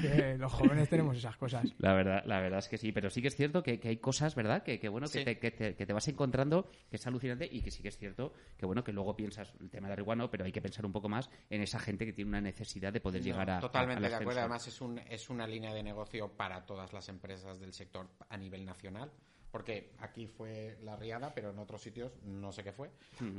que 0.00 0.36
los 0.38 0.52
jóvenes 0.52 0.88
tenemos 0.88 1.16
esas 1.16 1.36
cosas. 1.36 1.64
La 1.78 1.92
verdad, 1.92 2.22
la 2.26 2.40
verdad 2.40 2.58
es 2.60 2.68
que 2.68 2.78
sí, 2.78 2.92
pero 2.92 3.10
sí 3.10 3.20
que 3.22 3.28
es 3.28 3.36
cierto 3.36 3.62
que, 3.62 3.78
que 3.80 3.88
hay 3.88 3.96
cosas, 3.98 4.34
¿verdad? 4.34 4.62
Que, 4.62 4.78
que 4.78 4.88
bueno, 4.88 5.06
que, 5.08 5.18
Sí. 5.18 5.24
te, 5.24 5.38
que, 5.38 5.50
te, 5.50 5.74
que 5.74 5.86
te 5.86 5.92
vas 5.92 6.06
encontrando, 6.08 6.68
que 6.90 6.96
es 6.96 7.06
alucinante 7.06 7.48
y 7.50 7.62
que 7.62 7.70
sí 7.70 7.82
que 7.82 7.88
es 7.88 7.98
cierto 7.98 8.32
que 8.56 8.66
bueno, 8.66 8.84
que 8.84 8.92
luego 8.92 9.16
piensas 9.16 9.52
el 9.60 9.70
tema 9.70 9.88
de 9.88 9.94
Arriba 9.94 10.14
no, 10.16 10.30
pero 10.30 10.44
hay 10.44 10.52
que 10.52 10.60
pensar 10.62 10.84
un 10.86 10.92
poco 10.92 11.08
más 11.08 11.30
en 11.50 11.62
esa 11.62 11.78
gente 11.78 12.04
que 12.06 12.12
tiene 12.12 12.28
una 12.28 12.40
necesidad 12.40 12.92
de 12.92 13.00
poder 13.00 13.22
llegar 13.22 13.48
a. 13.50 13.60
Totalmente 13.60 14.04
al 14.04 14.10
de 14.10 14.16
acuerdo. 14.16 14.40
Además, 14.40 14.66
es, 14.66 14.80
un, 14.80 14.98
es 14.98 15.30
una 15.30 15.46
línea 15.46 15.72
de 15.72 15.82
negocio 15.86 16.36
para 16.36 16.66
todas 16.66 16.92
las 16.92 17.08
empresas 17.08 17.58
del 17.58 17.72
sector 17.72 18.08
a 18.28 18.36
nivel 18.36 18.66
nacional, 18.66 19.10
porque 19.50 19.94
aquí 20.00 20.26
fue 20.26 20.76
la 20.82 20.96
riada, 20.96 21.32
pero 21.32 21.50
en 21.50 21.58
otros 21.58 21.80
sitios 21.80 22.12
no 22.24 22.52
sé 22.52 22.62
qué 22.62 22.72
fue. 22.72 22.90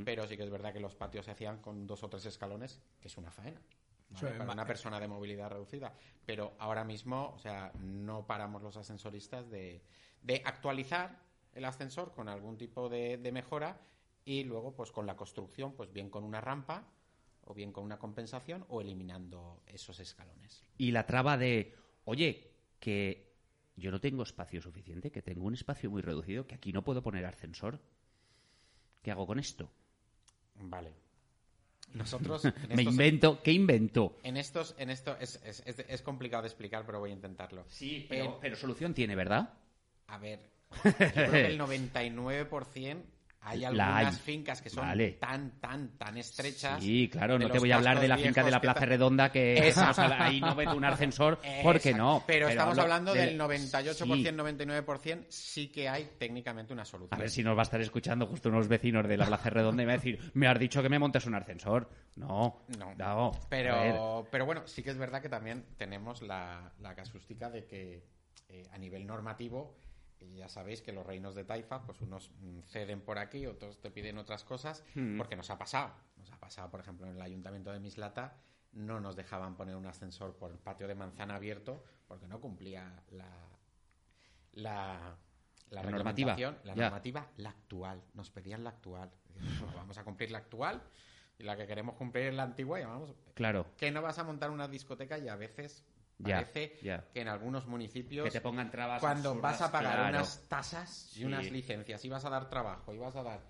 Pero 0.04 0.26
sí 0.26 0.36
que 0.36 0.42
es 0.42 0.50
verdad 0.50 0.72
que 0.72 0.80
los 0.80 0.96
patios 0.96 1.26
se 1.26 1.30
hacían 1.30 1.58
con 1.60 1.86
dos 1.86 2.02
o 2.02 2.08
tres 2.08 2.26
escalones, 2.26 2.80
que 3.00 3.06
es 3.06 3.16
una 3.16 3.30
faena. 3.30 3.60
¿vale? 4.10 4.32
Sí, 4.32 4.38
Para 4.38 4.52
una 4.52 4.66
persona 4.66 4.98
de 4.98 5.06
movilidad 5.06 5.50
reducida. 5.50 5.94
Pero 6.26 6.54
ahora 6.58 6.82
mismo, 6.82 7.32
o 7.36 7.38
sea, 7.38 7.70
no 7.78 8.26
paramos 8.26 8.62
los 8.62 8.76
ascensoristas 8.76 9.48
de, 9.48 9.84
de 10.22 10.42
actualizar 10.44 11.20
el 11.52 11.64
ascensor 11.64 12.12
con 12.12 12.28
algún 12.28 12.56
tipo 12.56 12.88
de, 12.88 13.18
de 13.18 13.30
mejora 13.30 13.80
y 14.24 14.44
luego, 14.44 14.74
pues 14.74 14.90
con 14.90 15.06
la 15.06 15.16
construcción, 15.16 15.72
pues 15.74 15.92
bien 15.92 16.10
con 16.10 16.24
una 16.24 16.40
rampa 16.40 16.84
o 17.44 17.54
bien 17.54 17.72
con 17.72 17.84
una 17.84 17.98
compensación 17.98 18.64
o 18.68 18.80
eliminando 18.80 19.62
esos 19.66 20.00
escalones. 20.00 20.64
Y 20.76 20.90
la 20.90 21.06
traba 21.06 21.38
de, 21.38 21.74
oye, 22.08 22.50
que 22.80 23.28
yo 23.76 23.90
no 23.90 24.00
tengo 24.00 24.22
espacio 24.22 24.60
suficiente, 24.60 25.10
que 25.10 25.22
tengo 25.22 25.44
un 25.46 25.54
espacio 25.54 25.90
muy 25.90 26.02
reducido, 26.02 26.46
que 26.46 26.54
aquí 26.54 26.72
no 26.72 26.82
puedo 26.82 27.02
poner 27.02 27.24
ascensor. 27.26 27.78
¿Qué 29.02 29.10
hago 29.10 29.26
con 29.26 29.38
esto? 29.38 29.70
Vale. 30.56 30.92
Nosotros 31.94 32.44
en 32.68 32.76
Me 32.76 32.82
invento, 32.82 33.42
¿qué 33.42 33.52
invento? 33.52 34.18
En 34.22 34.36
estos, 34.36 34.74
en 34.78 34.90
esto 34.90 35.16
es, 35.20 35.40
es- 35.44 35.62
es- 35.66 35.78
es 35.88 36.02
complicado 36.02 36.42
de 36.42 36.48
explicar, 36.48 36.84
pero 36.84 36.98
voy 37.00 37.10
a 37.10 37.14
intentarlo. 37.14 37.64
Sí, 37.68 38.06
pero- 38.08 38.24
pero, 38.24 38.38
pero 38.40 38.56
solución 38.56 38.92
tiene, 38.94 39.14
¿verdad? 39.14 39.54
A 40.08 40.18
ver, 40.18 40.40
yo 40.84 40.92
creo 41.12 41.30
que 41.30 41.46
el 41.46 41.58
99% 41.58 43.02
hay 43.48 43.64
algunas 43.64 44.06
hay. 44.06 44.12
fincas 44.20 44.60
que 44.62 44.70
son 44.70 44.84
Vale. 44.86 45.12
tan, 45.12 45.60
tan, 45.60 45.96
tan 45.98 46.16
estrechas. 46.16 46.82
Sí, 46.82 47.08
claro, 47.08 47.38
no 47.38 47.50
te 47.50 47.58
voy 47.58 47.72
a 47.72 47.76
hablar 47.76 48.00
de 48.00 48.08
la 48.08 48.18
finca 48.18 48.42
de 48.44 48.50
la 48.50 48.60
Plaza 48.60 48.84
Redonda 48.84 49.30
que 49.32 49.56
Exacto. 49.68 50.02
o 50.02 50.08
sea, 50.08 50.24
ahí 50.24 50.40
no 50.40 50.54
meto 50.54 50.76
un 50.76 50.84
ascensor, 50.84 51.38
porque 51.62 51.90
Exacto. 51.90 51.96
no. 52.04 52.24
Pero, 52.26 52.48
estamos 52.48 52.72
hablo 52.72 52.82
hablando 52.82 53.14
de- 53.14 53.26
del 53.26 53.38
98%, 53.38 53.94
Sí. 53.94 54.36
99%, 54.36 55.26
sí 55.28 55.68
que 55.68 55.88
hay 55.88 56.08
técnicamente 56.18 56.72
una 56.72 56.84
solución. 56.84 57.18
A 57.18 57.20
ver 57.20 57.30
si 57.30 57.42
nos 57.42 57.56
va 57.56 57.60
a 57.60 57.64
estar 57.64 57.80
escuchando 57.80 58.26
justo 58.26 58.48
unos 58.48 58.68
vecinos 58.68 59.06
de 59.08 59.16
la 59.16 59.26
Plaza 59.26 59.50
Redonda 59.50 59.82
y 59.82 59.86
me 59.86 59.92
va 59.92 59.94
a 59.94 60.02
decir, 60.02 60.30
me 60.34 60.46
has 60.48 60.58
dicho 60.58 60.82
que 60.82 60.88
me 60.88 60.98
montes 60.98 61.26
un 61.26 61.34
ascensor. 61.34 61.88
No, 62.16 62.62
No, 62.96 63.30
pero, 63.48 64.26
pero 64.30 64.44
bueno, 64.46 64.62
sí 64.66 64.82
que 64.82 64.90
es 64.90 64.98
verdad 64.98 65.22
que 65.22 65.28
también 65.28 65.64
tenemos 65.76 66.22
la, 66.22 66.72
la 66.80 66.94
casuística 66.94 67.48
de 67.50 67.64
que 67.66 68.02
eh, 68.48 68.62
a 68.72 68.78
nivel 68.78 69.06
normativo, 69.06 69.76
y 70.20 70.36
ya 70.36 70.48
sabéis 70.48 70.82
que 70.82 70.92
los 70.92 71.06
reinos 71.06 71.34
de 71.34 71.44
Taifa, 71.44 71.82
pues 71.84 72.00
unos 72.00 72.30
mm, 72.40 72.60
ceden 72.62 73.00
por 73.00 73.18
aquí, 73.18 73.46
otros 73.46 73.80
te 73.80 73.90
piden 73.90 74.18
otras 74.18 74.44
cosas, 74.44 74.84
Hmm. 74.94 75.16
porque 75.16 75.36
nos 75.36 75.50
ha 75.50 75.58
pasado. 75.58 75.92
Nos 76.16 76.30
ha 76.32 76.38
pasado, 76.38 76.70
por 76.70 76.80
ejemplo, 76.80 77.06
en 77.06 77.16
el 77.16 77.22
ayuntamiento 77.22 77.72
de 77.72 77.80
Mislata, 77.80 78.36
no 78.72 79.00
nos 79.00 79.16
dejaban 79.16 79.56
poner 79.56 79.76
un 79.76 79.86
ascensor 79.86 80.36
por 80.36 80.50
el 80.50 80.58
patio 80.58 80.86
de 80.88 80.94
manzana 80.94 81.36
abierto 81.36 81.84
porque 82.06 82.26
no 82.26 82.40
cumplía 82.40 83.02
la, 83.10 83.26
la, 84.52 85.16
la, 85.70 85.82
La 85.82 85.90
normativa, 85.90 86.36
la 86.64 86.74
normativa, 86.74 87.28
la 87.36 87.50
actual. 87.50 88.02
Nos 88.14 88.30
pedían 88.30 88.64
la 88.64 88.70
actual. 88.70 89.10
Decimos, 89.34 89.58
"Pues 89.62 89.74
vamos 89.74 89.98
a 89.98 90.04
cumplir 90.04 90.30
la 90.30 90.38
actual 90.38 90.82
y 91.38 91.44
la 91.44 91.56
que 91.56 91.66
queremos 91.66 91.94
cumplir 91.94 92.26
es 92.26 92.34
la 92.34 92.42
antigua 92.42 92.80
y 92.80 92.84
vamos. 92.84 93.14
Claro, 93.34 93.66
Que 93.76 93.90
no 93.90 94.02
vas 94.02 94.18
a 94.18 94.24
montar 94.24 94.50
una 94.50 94.66
discoteca 94.68 95.18
y 95.18 95.28
a 95.28 95.36
veces 95.36 95.84
Parece 96.22 96.72
que 96.78 97.20
en 97.20 97.28
algunos 97.28 97.66
municipios 97.66 98.24
que 98.24 98.30
te 98.30 98.40
pongan 98.40 98.70
trabas. 98.70 99.00
cuando 99.00 99.30
absurdas, 99.30 99.52
vas 99.52 99.68
a 99.68 99.72
pagar 99.72 99.94
claro. 99.94 100.16
unas 100.18 100.48
tasas 100.48 101.12
y 101.12 101.18
Sí. 101.20 101.24
unas 101.24 101.50
licencias 101.50 102.04
y 102.04 102.08
vas 102.08 102.24
a 102.24 102.30
dar 102.30 102.48
trabajo 102.48 102.92
y 102.92 102.98
vas 102.98 103.14
a 103.16 103.22
dar 103.22 103.40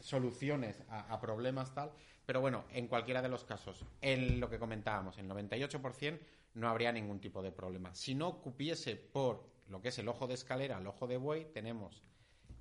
soluciones 0.00 0.80
a, 0.88 1.12
a 1.12 1.20
problemas 1.20 1.74
tal, 1.74 1.90
pero 2.24 2.40
bueno, 2.40 2.64
en 2.72 2.86
cualquiera 2.88 3.22
de 3.22 3.28
los 3.28 3.44
casos, 3.44 3.84
en 4.00 4.40
lo 4.40 4.48
que 4.50 4.58
comentábamos, 4.58 5.18
el 5.18 5.28
98% 5.28 6.18
no 6.54 6.68
habría 6.68 6.92
ningún 6.92 7.20
tipo 7.20 7.42
de 7.42 7.52
problema. 7.52 7.94
Si 7.94 8.14
no 8.14 8.40
cupiese 8.40 8.96
por 8.96 9.44
lo 9.68 9.80
que 9.80 9.88
es 9.88 9.98
el 9.98 10.08
ojo 10.08 10.26
de 10.26 10.34
escalera, 10.34 10.78
el 10.78 10.86
ojo 10.86 11.06
de 11.06 11.16
buey, 11.16 11.46
tenemos 11.52 12.02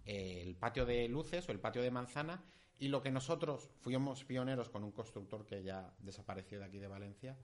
eh, 0.06 0.42
el 0.42 0.56
patio 0.56 0.86
de 0.86 1.08
luces 1.08 1.48
o 1.48 1.52
el 1.52 1.60
patio 1.60 1.82
de 1.82 1.92
manzana 1.92 2.44
y 2.78 2.90
lo 2.90 3.02
que 3.02 3.12
nosotros 3.12 3.70
fuimos 3.82 4.24
pioneros 4.26 4.70
con 4.70 4.84
un 4.84 4.92
constructor 4.92 5.46
que 5.46 5.64
ya 5.64 5.94
desapareció 6.00 6.60
de 6.60 6.66
aquí 6.66 6.78
de 6.80 6.88
Valencia 6.88 7.38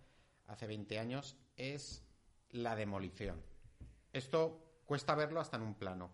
hace 0.51 0.67
20 0.67 0.99
años 0.99 1.35
es 1.55 2.03
la 2.49 2.75
demolición. 2.75 3.41
Esto 4.13 4.81
cuesta 4.85 5.15
verlo 5.15 5.39
hasta 5.39 5.57
en 5.57 5.63
un 5.63 5.75
plano, 5.75 6.11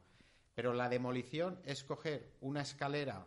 pero 0.54 0.74
la 0.74 0.90
demolición 0.90 1.60
es 1.66 1.84
coger 1.84 2.34
una 2.42 2.62
escalera 2.62 3.26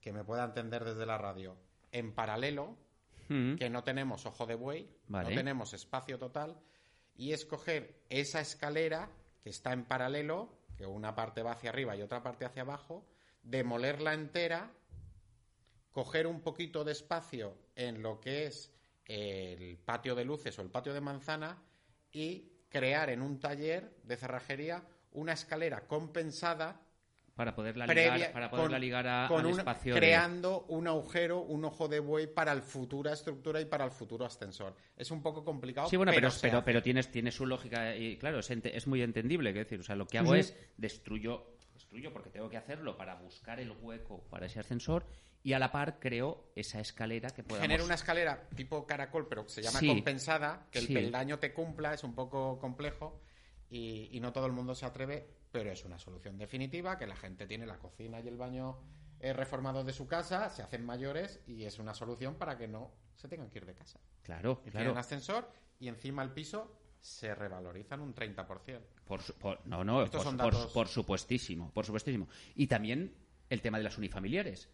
que 0.00 0.12
me 0.12 0.24
pueda 0.24 0.44
entender 0.44 0.84
desde 0.84 1.06
la 1.06 1.18
radio 1.18 1.56
en 1.92 2.14
paralelo, 2.14 2.76
Mm. 3.28 3.54
que 3.56 3.70
no 3.70 3.84
tenemos 3.84 4.26
ojo 4.26 4.44
de 4.44 4.56
buey, 4.56 4.90
Vale. 5.06 5.28
no 5.30 5.36
tenemos 5.36 5.72
espacio 5.72 6.18
total, 6.18 6.58
y 7.14 7.32
es 7.32 7.44
coger 7.44 8.02
esa 8.08 8.40
escalera 8.40 9.08
que 9.40 9.50
está 9.50 9.72
en 9.72 9.84
paralelo, 9.84 10.58
que 10.76 10.84
una 10.84 11.14
parte 11.14 11.42
va 11.42 11.52
hacia 11.52 11.70
arriba 11.70 11.94
y 11.94 12.02
otra 12.02 12.24
parte 12.24 12.44
hacia 12.44 12.62
abajo, 12.62 13.06
demolerla 13.44 14.14
entera, 14.14 14.72
coger 15.92 16.26
un 16.26 16.40
poquito 16.40 16.82
de 16.82 16.90
espacio 16.92 17.56
en 17.76 18.02
lo 18.02 18.20
que 18.20 18.46
es 18.46 18.72
el 19.06 19.78
patio 19.78 20.14
de 20.14 20.24
luces 20.24 20.58
o 20.58 20.62
el 20.62 20.70
patio 20.70 20.92
de 20.94 21.00
manzana 21.00 21.58
y 22.12 22.50
crear 22.68 23.10
en 23.10 23.22
un 23.22 23.38
taller 23.40 23.96
de 24.04 24.16
cerrajería 24.16 24.82
una 25.12 25.32
escalera 25.32 25.86
compensada 25.88 26.80
Para 27.34 27.54
poderla 27.54 27.86
ligar, 27.86 28.32
para 28.32 28.50
poderla 28.50 28.70
con- 28.76 28.80
ligar 28.80 29.06
a, 29.08 29.26
con 29.28 29.40
al 29.40 29.46
un- 29.46 29.58
espacio 29.58 29.94
de- 29.94 30.00
creando 30.00 30.66
un 30.68 30.86
agujero, 30.86 31.40
un 31.40 31.64
ojo 31.64 31.88
de 31.88 31.98
buey 31.98 32.26
para 32.28 32.54
la 32.54 32.62
futura 32.62 33.12
estructura 33.12 33.60
y 33.60 33.64
para 33.64 33.84
el 33.86 33.90
futuro 33.90 34.24
ascensor. 34.26 34.76
Es 34.96 35.10
un 35.10 35.22
poco 35.22 35.44
complicado, 35.44 35.88
Sí, 35.88 35.96
bueno, 35.96 36.12
pero, 36.14 36.62
pero, 36.64 36.82
tienes, 36.82 37.10
tiene 37.10 37.32
su 37.32 37.46
lógica 37.46 37.96
y 37.96 38.16
claro, 38.18 38.38
es, 38.40 38.50
ente- 38.50 38.76
es 38.76 38.86
muy 38.86 39.02
entendible. 39.02 39.50
Es 39.50 39.56
decir, 39.56 39.80
o 39.80 39.82
sea, 39.82 39.96
lo 39.96 40.06
que 40.06 40.18
hago 40.18 40.34
es 40.34 40.54
destruyo, 40.76 41.56
destruyo 41.72 42.12
porque 42.12 42.30
tengo 42.30 42.48
que 42.50 42.56
hacerlo 42.58 42.96
para 42.96 43.14
buscar 43.16 43.58
el 43.58 43.70
hueco 43.72 44.22
para 44.30 44.46
ese 44.46 44.60
ascensor 44.60 45.06
y 45.42 45.52
a 45.54 45.58
la 45.58 45.72
par 45.72 45.98
creo 45.98 46.50
esa 46.54 46.80
escalera 46.80 47.30
que 47.30 47.42
podamos... 47.42 47.62
Genera 47.62 47.84
una 47.84 47.94
escalera 47.94 48.48
tipo 48.54 48.86
caracol, 48.86 49.26
pero 49.28 49.44
que 49.44 49.50
se 49.50 49.62
llama 49.62 49.78
Sí. 49.80 49.88
compensada, 49.88 50.66
que 50.70 50.78
el 50.80 50.86
Sí. 50.86 50.94
peldaño 50.94 51.38
te 51.38 51.52
cumpla, 51.54 51.94
es 51.94 52.04
un 52.04 52.14
poco 52.14 52.58
complejo 52.58 53.20
y, 53.70 54.08
y 54.12 54.20
no 54.20 54.32
todo 54.32 54.46
el 54.46 54.52
mundo 54.52 54.74
se 54.74 54.84
atreve, 54.86 55.26
pero 55.50 55.70
es 55.70 55.84
una 55.84 55.98
solución 55.98 56.36
definitiva, 56.38 56.98
que 56.98 57.06
la 57.06 57.16
gente 57.16 57.46
tiene 57.46 57.66
la 57.66 57.78
cocina 57.78 58.20
y 58.20 58.28
el 58.28 58.36
baño 58.36 58.78
eh, 59.20 59.32
reformados 59.32 59.84
de 59.86 59.92
su 59.92 60.06
casa, 60.06 60.48
se 60.50 60.62
hacen 60.62 60.84
mayores 60.84 61.40
y 61.46 61.64
es 61.64 61.78
una 61.78 61.94
solución 61.94 62.36
para 62.36 62.56
que 62.56 62.66
no 62.68 62.90
se 63.14 63.28
tengan 63.28 63.50
que 63.50 63.58
ir 63.58 63.66
de 63.66 63.74
casa. 63.74 64.00
Claro, 64.22 64.62
Y 64.64 64.70
claro. 64.70 64.84
tienen 64.86 64.98
ascensor 64.98 65.50
y 65.78 65.88
encima 65.88 66.22
el 66.22 66.30
piso 66.32 66.76
se 67.00 67.34
revalorizan 67.34 68.00
un 68.00 68.14
30%. 68.14 68.80
Por, 69.06 69.22
su- 69.22 69.34
por- 69.34 69.66
no, 69.66 69.84
no, 69.84 70.02
Estos 70.02 70.22
por, 70.22 70.26
son 70.32 70.36
por- 70.38 70.52
datos- 70.54 70.72
por 70.72 70.88
supuestísimo, 70.88 71.70
por 71.72 71.84
supuestísimo. 71.86 72.28
Y 72.54 72.66
también 72.66 73.14
el 73.48 73.60
tema 73.62 73.78
de 73.78 73.84
las 73.84 73.96
unifamiliares. 73.98 74.68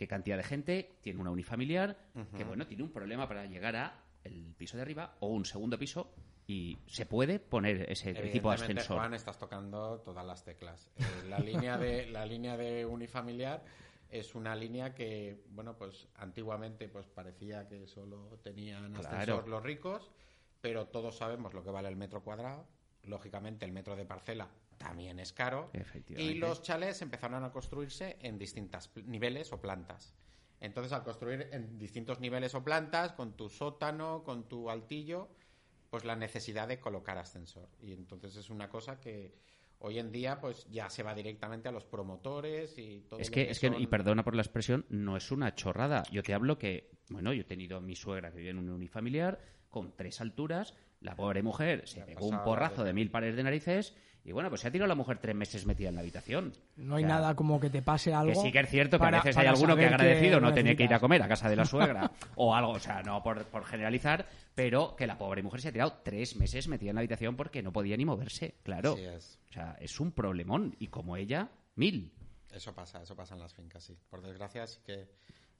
¿Qué 0.00 0.08
cantidad 0.08 0.38
de 0.38 0.44
gente 0.44 0.96
tiene 1.02 1.20
una 1.20 1.30
unifamiliar 1.30 1.94
que, 2.34 2.42
bueno, 2.42 2.66
tiene 2.66 2.82
un 2.82 2.90
problema 2.90 3.28
para 3.28 3.44
llegar 3.44 3.76
a 3.76 4.02
el 4.24 4.54
piso 4.56 4.78
de 4.78 4.82
arriba 4.82 5.14
o 5.20 5.26
un 5.26 5.44
segundo 5.44 5.78
piso 5.78 6.14
y 6.46 6.78
se 6.86 7.04
puede 7.04 7.38
poner 7.38 7.84
ese 7.92 8.14
tipo 8.14 8.48
de 8.48 8.54
ascensor? 8.54 8.96
Juan, 8.96 9.12
estás 9.12 9.38
tocando 9.38 10.00
todas 10.00 10.24
las 10.24 10.42
teclas. 10.42 10.90
Eh, 10.96 11.04
la, 11.28 11.38
línea 11.38 11.76
de, 11.76 12.06
la 12.10 12.24
línea 12.24 12.56
de 12.56 12.86
unifamiliar 12.86 13.62
es 14.08 14.34
una 14.34 14.56
línea 14.56 14.94
que, 14.94 15.44
bueno, 15.50 15.76
pues 15.76 16.08
antiguamente 16.14 16.88
pues 16.88 17.06
parecía 17.06 17.68
que 17.68 17.86
solo 17.86 18.38
tenían 18.42 18.94
Claro. 18.94 19.06
ascensor 19.06 19.48
los 19.48 19.62
ricos, 19.62 20.10
pero 20.62 20.86
todos 20.86 21.18
sabemos 21.18 21.52
lo 21.52 21.62
que 21.62 21.70
vale 21.70 21.90
el 21.90 21.96
metro 21.96 22.24
cuadrado. 22.24 22.66
Lógicamente, 23.04 23.64
el 23.64 23.72
metro 23.72 23.96
de 23.96 24.04
parcela 24.04 24.48
también 24.78 25.18
es 25.18 25.32
caro. 25.32 25.70
Y 26.08 26.34
los 26.34 26.62
chalés 26.62 27.02
empezaron 27.02 27.44
a 27.44 27.52
construirse 27.52 28.16
en 28.20 28.38
distintos 28.38 28.90
niveles 29.04 29.52
o 29.52 29.60
plantas. 29.60 30.14
Entonces, 30.60 30.92
al 30.92 31.02
construir 31.02 31.48
en 31.52 31.78
distintos 31.78 32.20
niveles 32.20 32.54
o 32.54 32.62
plantas, 32.62 33.12
con 33.12 33.36
tu 33.36 33.48
sótano, 33.48 34.22
con 34.24 34.48
tu 34.48 34.70
altillo, 34.70 35.28
pues 35.90 36.04
la 36.04 36.16
necesidad 36.16 36.68
de 36.68 36.78
colocar 36.78 37.18
ascensor. 37.18 37.68
Y 37.82 37.92
entonces 37.92 38.36
es 38.36 38.48
una 38.48 38.68
cosa 38.68 39.00
que 39.00 39.34
hoy 39.80 39.98
en 39.98 40.12
día 40.12 40.40
pues 40.40 40.66
ya 40.70 40.88
se 40.88 41.02
va 41.02 41.14
directamente 41.14 41.68
a 41.68 41.72
los 41.72 41.84
promotores 41.84 42.78
y 42.78 43.00
todo 43.08 43.18
Es 43.18 43.30
que, 43.30 43.50
es 43.50 43.58
que, 43.58 43.66
y 43.66 43.86
perdona 43.86 44.22
por 44.22 44.34
la 44.34 44.42
expresión, 44.42 44.86
no 44.88 45.16
es 45.16 45.30
una 45.30 45.54
chorrada. 45.54 46.04
Yo 46.12 46.22
te 46.22 46.34
hablo 46.34 46.58
que, 46.58 46.90
bueno, 47.08 47.32
yo 47.32 47.42
he 47.42 47.44
tenido 47.44 47.78
a 47.78 47.80
mi 47.80 47.96
suegra 47.96 48.30
que 48.30 48.38
vive 48.38 48.50
en 48.50 48.58
un 48.58 48.70
unifamiliar 48.70 49.40
con 49.70 49.92
tres 49.96 50.20
alturas, 50.20 50.74
la 51.00 51.14
pobre 51.16 51.42
mujer 51.42 51.86
se 51.88 52.02
pegó 52.02 52.26
un 52.26 52.42
porrazo 52.42 52.84
de- 52.84 52.92
mil 52.92 53.10
pares 53.10 53.34
de 53.36 53.42
narices 53.42 53.94
y 54.22 54.32
bueno, 54.32 54.50
pues 54.50 54.60
se 54.60 54.68
ha 54.68 54.70
tirado 54.70 54.86
la 54.86 54.94
mujer 54.94 55.16
tres 55.18 55.34
meses 55.34 55.64
metida 55.64 55.88
en 55.88 55.94
la 55.94 56.02
habitación. 56.02 56.52
No 56.76 56.96
hay 56.96 57.04
O 57.04 57.06
sea, 57.06 57.16
nada 57.16 57.34
como 57.34 57.58
que 57.58 57.70
te 57.70 57.80
pase 57.80 58.12
algo. 58.12 58.34
Que 58.34 58.38
sí 58.38 58.52
que 58.52 58.60
es 58.60 58.68
cierto 58.68 58.98
que 58.98 59.00
para- 59.04 59.18
a 59.20 59.22
veces 59.22 59.36
hay 59.38 59.46
alguno 59.46 59.74
que 59.76 59.82
saber 59.84 59.94
agradecido 59.94 60.40
no 60.40 60.52
tenía 60.52 60.76
que 60.76 60.84
ir 60.84 60.92
a 60.92 61.00
comer 61.00 61.22
a 61.22 61.28
casa 61.28 61.48
de 61.48 61.56
la 61.56 61.64
suegra 62.04 62.10
o 62.34 62.54
algo, 62.54 62.72
o 62.72 62.78
sea, 62.80 63.02
no 63.02 63.22
por, 63.22 63.44
por 63.46 63.64
generalizar, 63.64 64.26
pero 64.54 64.94
que 64.94 65.06
la 65.06 65.16
pobre 65.16 65.42
mujer 65.42 65.62
se 65.62 65.68
ha 65.68 65.72
tirado 65.72 66.00
tres 66.04 66.36
meses 66.36 66.68
metida 66.68 66.90
en 66.90 66.96
la 66.96 67.00
habitación 67.00 67.34
porque 67.34 67.62
no 67.62 67.72
podía 67.72 67.96
ni 67.96 68.04
moverse, 68.04 68.56
claro. 68.62 68.92
Así 68.92 69.04
es. 69.04 69.38
O 69.48 69.52
sea, 69.54 69.76
es 69.80 69.98
un 70.00 70.12
problemón 70.12 70.76
y 70.78 70.88
como 70.88 71.16
ella, 71.16 71.48
mil. 71.76 72.12
Eso 72.52 72.74
pasa, 72.74 73.00
eso 73.02 73.16
pasa 73.16 73.34
en 73.34 73.40
las 73.40 73.54
fincas, 73.54 73.84
sí. 73.84 73.96
Por 74.10 74.20
desgracia 74.20 74.66
sí 74.66 74.80
que, 74.84 75.08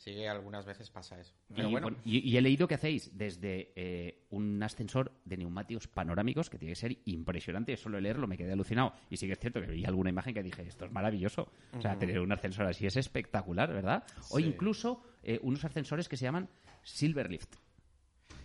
sí 0.00 0.14
que 0.14 0.26
algunas 0.26 0.64
veces 0.64 0.88
pasa 0.90 1.20
eso. 1.20 1.34
Pero 1.54 1.68
y, 1.68 1.72
bueno, 1.72 1.88
bueno, 1.88 1.98
y- 2.06 2.26
y 2.30 2.36
he 2.38 2.40
leído 2.40 2.66
que 2.66 2.74
hacéis 2.74 3.16
desde 3.18 3.70
eh, 3.76 4.24
un 4.30 4.62
ascensor 4.62 5.12
de 5.26 5.36
neumáticos 5.36 5.88
panorámicos 5.88 6.48
que 6.48 6.56
tiene 6.58 6.72
que 6.72 6.80
ser 6.80 6.96
impresionante. 7.04 7.76
Solo 7.76 8.00
leerlo 8.00 8.26
me 8.26 8.38
quedé 8.38 8.52
alucinado. 8.52 8.94
Y 9.10 9.18
sí 9.18 9.26
que 9.26 9.34
es 9.34 9.38
cierto 9.38 9.60
que 9.60 9.66
vi 9.66 9.84
alguna 9.84 10.08
imagen 10.08 10.32
que 10.32 10.42
dije, 10.42 10.62
esto 10.62 10.86
es 10.86 10.90
maravilloso. 10.92 11.52
O 11.76 11.82
sea, 11.82 11.98
tener 11.98 12.18
un 12.20 12.32
ascensor 12.32 12.64
así 12.66 12.86
es 12.86 12.96
espectacular, 12.96 13.70
¿verdad? 13.74 14.02
O 14.30 14.38
incluso 14.38 15.02
eh, 15.22 15.38
unos 15.42 15.62
ascensores 15.66 16.08
que 16.08 16.16
se 16.16 16.24
llaman 16.24 16.48
Silverlift. 16.82 17.56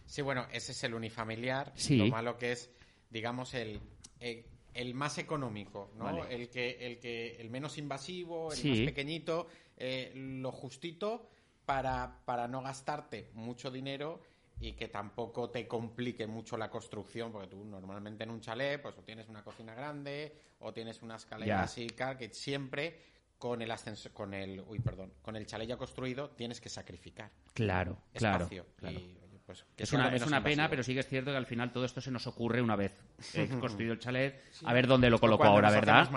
Sí, 0.06 0.22
bueno, 0.22 0.46
ese 0.52 0.74
es 0.74 0.84
el 0.84 0.94
unifamiliar. 0.94 1.72
Sí. 1.76 1.96
Lo 1.98 2.08
malo 2.08 2.38
que 2.38 2.52
es, 2.52 2.70
digamos, 3.10 3.54
el, 3.54 3.80
el, 4.20 4.44
el 4.74 4.94
más 4.94 5.18
económico, 5.20 5.92
¿no? 5.98 6.04
Vale. 6.04 6.36
El, 6.36 6.50
que, 6.50 6.72
el, 6.86 7.00
que, 7.00 7.38
el 7.38 7.50
menos 7.50 7.78
invasivo, 7.78 8.52
el 8.52 8.58
Sí. 8.58 8.70
más 8.72 8.80
pequeñito, 8.82 9.48
eh, 9.78 10.12
lo 10.16 10.52
justito 10.52 11.30
para, 11.66 12.22
para 12.26 12.48
no 12.48 12.62
gastarte 12.62 13.32
mucho 13.34 13.72
dinero 13.72 14.22
y 14.60 14.74
que 14.74 14.88
tampoco 14.88 15.50
te 15.50 15.68
complique 15.68 16.28
mucho 16.28 16.56
la 16.58 16.70
construcción, 16.70 17.32
porque 17.32 17.48
tú 17.48 17.64
normalmente 17.66 18.24
en 18.24 18.30
un 18.30 18.40
chalet, 18.40 18.82
pues 18.82 18.98
o 18.98 19.02
tienes 19.04 19.28
una 19.28 19.44
cocina 19.44 19.74
grande 19.76 20.34
o 20.60 20.72
tienes 20.72 21.02
una 21.02 21.16
escalera 21.18 21.62
cal- 21.98 22.18
que 22.18 22.30
siempre 22.30 23.00
con 23.38 23.62
el 23.62 23.70
ascensor, 23.70 24.14
con 24.14 24.34
el, 24.34 24.62
uy, 24.62 24.80
perdón, 24.80 25.12
con 25.22 25.36
el 25.36 25.46
chalet 25.46 25.68
ya 25.68 25.78
construido 25.78 26.30
tienes 26.30 26.62
que 26.62 26.70
sacrificar 26.70 27.30
Claro, 27.54 27.98
claro. 28.14 28.46
espacio. 28.46 28.66
claro. 28.78 28.98
Y, 28.98 29.18
oye, 29.22 29.40
pues, 29.46 29.66
que 29.76 29.84
Es 29.84 29.92
una, 29.92 30.08
es 30.16 30.26
una 30.26 30.42
pena, 30.42 30.54
invasivo. 30.64 30.70
pero 30.70 30.84
sí 30.84 30.94
que 30.94 31.00
es 31.02 31.08
cierto 31.08 31.32
que 31.32 31.38
al 31.38 31.46
final 31.46 31.74
todo 31.74 31.84
esto 31.84 32.00
se 32.00 32.10
nos 32.12 32.26
ocurre 32.26 32.62
una 32.62 32.78
vez 32.78 32.98
eh, 33.34 33.50
construido 33.60 33.92
el 33.92 34.00
chalet. 34.00 34.42
A 34.64 34.72
ver 34.72 34.88
dónde 34.88 35.10
lo 35.10 35.20
coloco 35.20 35.44
ahora, 35.44 35.70
¿verdad? 35.70 36.08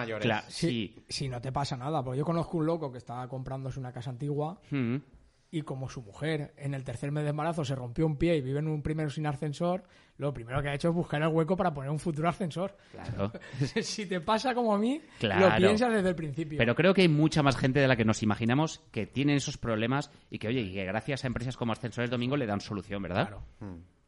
sí. 0.48 0.94
Si 1.08 1.28
no 1.28 1.40
te 1.40 1.50
pasa 1.50 1.76
nada, 1.76 2.04
porque 2.04 2.18
yo 2.18 2.24
conozco 2.24 2.56
un 2.58 2.66
loco 2.66 2.92
que 2.92 2.98
estaba 2.98 3.28
comprándose 3.28 3.80
una 3.80 3.92
casa 3.92 4.10
antigua 4.10 4.60
Mm. 4.70 4.96
Y 5.50 5.62
como 5.62 5.88
su 5.88 6.02
mujer 6.02 6.52
en 6.58 6.74
el 6.74 6.84
tercer 6.84 7.10
mes 7.10 7.24
de 7.24 7.30
embarazo 7.30 7.64
se 7.64 7.74
rompió 7.74 8.04
un 8.06 8.16
pie 8.16 8.36
y 8.36 8.40
vive 8.42 8.58
en 8.58 8.68
un 8.68 8.82
primero 8.82 9.08
sin 9.08 9.26
ascensor, 9.26 9.84
lo 10.18 10.34
primero 10.34 10.60
que 10.60 10.68
ha 10.68 10.74
hecho 10.74 10.88
es 10.88 10.94
buscar 10.94 11.22
el 11.22 11.28
hueco 11.28 11.56
para 11.56 11.72
poner 11.72 11.90
un 11.90 11.98
futuro 11.98 12.28
ascensor. 12.28 12.76
Claro. 12.92 13.32
si 13.82 14.06
te 14.06 14.20
pasa 14.20 14.54
como 14.54 14.74
a 14.74 14.78
mí, 14.78 15.00
Claro. 15.18 15.48
lo 15.48 15.56
piensas 15.56 15.92
desde 15.92 16.10
el 16.10 16.14
principio. 16.14 16.58
Pero 16.58 16.74
creo 16.74 16.92
que 16.92 17.02
hay 17.02 17.08
mucha 17.08 17.42
más 17.42 17.56
gente 17.56 17.80
de 17.80 17.88
la 17.88 17.96
que 17.96 18.04
nos 18.04 18.22
imaginamos 18.22 18.82
que 18.90 19.06
tienen 19.06 19.36
esos 19.36 19.56
problemas 19.56 20.10
y 20.30 20.38
que, 20.38 20.48
oye, 20.48 20.60
y 20.60 20.72
que 20.74 20.84
gracias 20.84 21.24
a 21.24 21.28
empresas 21.28 21.56
como 21.56 21.72
Ascensores 21.72 22.10
Domingo 22.10 22.36
le 22.36 22.46
dan 22.46 22.60
solución, 22.60 23.02
¿verdad? 23.02 23.28
Claro. 23.28 23.44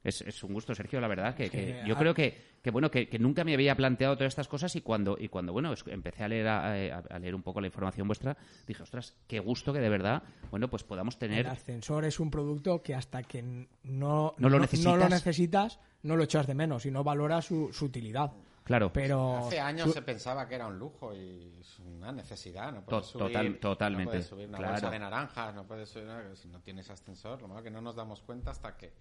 Es, 0.03 0.23
es 0.23 0.43
un 0.43 0.55
gusto, 0.55 0.75
Sergio, 0.75 0.99
la 1.01 1.09
verdad, 1.09 1.35
que, 1.35 1.83
yo 1.87 1.95
creo 1.97 2.15
que, 2.15 2.57
que 2.63 2.71
bueno, 2.71 2.91
que, 2.91 3.09
que 3.09 3.19
nunca 3.19 3.45
me 3.45 3.53
había 3.53 3.75
planteado 3.77 4.17
todas 4.17 4.31
estas 4.33 4.49
cosas 4.49 4.75
y 4.77 4.81
cuando, 4.81 5.17
y 5.21 5.29
cuando 5.29 5.53
bueno, 5.53 5.75
empecé 5.87 6.25
a 6.25 6.29
leer, 6.29 6.49
a, 6.49 6.73
a- 7.11 7.19
leer 7.19 7.35
un 7.35 7.43
poco 7.43 7.61
la 7.61 7.67
información 7.67 8.07
vuestra, 8.07 8.35
dije, 8.67 8.83
ostras, 8.83 9.15
qué 9.27 9.41
gusto 9.41 9.75
que 9.75 9.81
de 9.81 9.91
verdad, 9.91 10.23
bueno, 10.51 10.69
pues 10.71 10.85
podamos 10.85 11.15
El 11.17 11.19
tener... 11.21 11.47
ascensor 11.49 12.07
es 12.07 12.19
un 12.19 12.31
producto 12.31 12.83
que 12.83 12.95
hasta 12.95 13.23
que 13.25 13.43
no, 13.43 14.35
No 14.39 14.49
lo 14.49 14.59
necesitas. 14.59 14.99
lo 14.99 15.09
necesitas, 15.09 15.79
no 16.03 16.17
lo 16.17 16.25
echas 16.25 16.47
de 16.47 16.55
menos 16.55 16.87
y 16.87 16.91
no 16.91 17.05
valoras 17.05 17.45
su, 17.45 17.71
su 17.71 17.85
utilidad. 17.85 18.33
Claro, 18.65 18.93
Pero 18.93 19.39
Hace 19.39 19.59
años 19.61 19.87
tú- 19.89 19.93
se 19.93 20.03
pensaba 20.03 20.47
que 20.49 20.55
era 20.55 20.67
un 20.67 20.79
lujo 20.79 21.13
y 21.15 21.57
es 21.61 21.79
una 21.81 22.13
necesidad. 22.13 22.73
No 22.73 22.81
To- 22.81 22.87
puedes 22.87 23.07
subir, 23.07 23.27
total- 23.27 23.59
totalmente, 23.59 24.05
No 24.05 24.11
puedes 24.13 24.27
subir 24.27 24.49
una 24.49 24.59
claro. 24.59 24.73
bolsa 24.75 24.91
de 24.91 24.99
naranjas, 24.99 25.55
no 25.55 25.67
puedes 25.67 25.89
subir 25.91 26.07
nada, 26.07 26.37
si 26.37 26.49
no 26.49 26.61
tienes 26.61 26.89
ascensor. 26.89 27.43
Lo 27.43 27.49
malo 27.49 27.63
que 27.63 27.71
no 27.71 27.81
nos 27.83 27.97
damos 27.97 28.23
cuenta 28.23 28.53
hasta 28.53 28.77
que. 28.79 28.93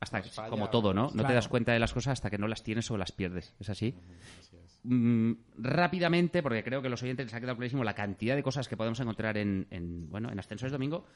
Hasta 0.00 0.22
que- 0.22 0.28
falla 0.28 0.48
como 0.50 0.70
todo, 0.70 0.92
¿no? 0.92 1.10
No 1.14 1.26
te 1.26 1.32
das 1.34 1.48
cuenta 1.48 1.72
de 1.72 1.78
las 1.78 1.92
cosas 1.92 2.12
hasta 2.12 2.30
que 2.30 2.38
no 2.38 2.48
las 2.48 2.62
tienes 2.62 2.90
o 2.90 2.96
las 2.96 3.12
pierdes. 3.12 3.54
¿Es 3.58 3.70
así? 3.70 3.94
Así 4.40 4.56
es. 4.56 4.80
Mm, 4.84 5.32
rápidamente, 5.58 6.42
porque 6.42 6.62
creo 6.62 6.82
que 6.82 6.88
los 6.90 7.02
oyentes 7.02 7.26
les 7.26 7.34
ha 7.34 7.40
quedado 7.40 7.56
clarísimo 7.56 7.84
la 7.84 7.94
cantidad 7.94 8.36
de 8.36 8.42
cosas 8.42 8.68
que 8.68 8.76
podemos 8.76 9.00
encontrar 9.00 9.38
en, 9.38 9.66
en, 9.70 10.10
bueno, 10.10 10.30
en 10.30 10.38
Ascensores 10.38 10.72
Domingo. 10.72 11.06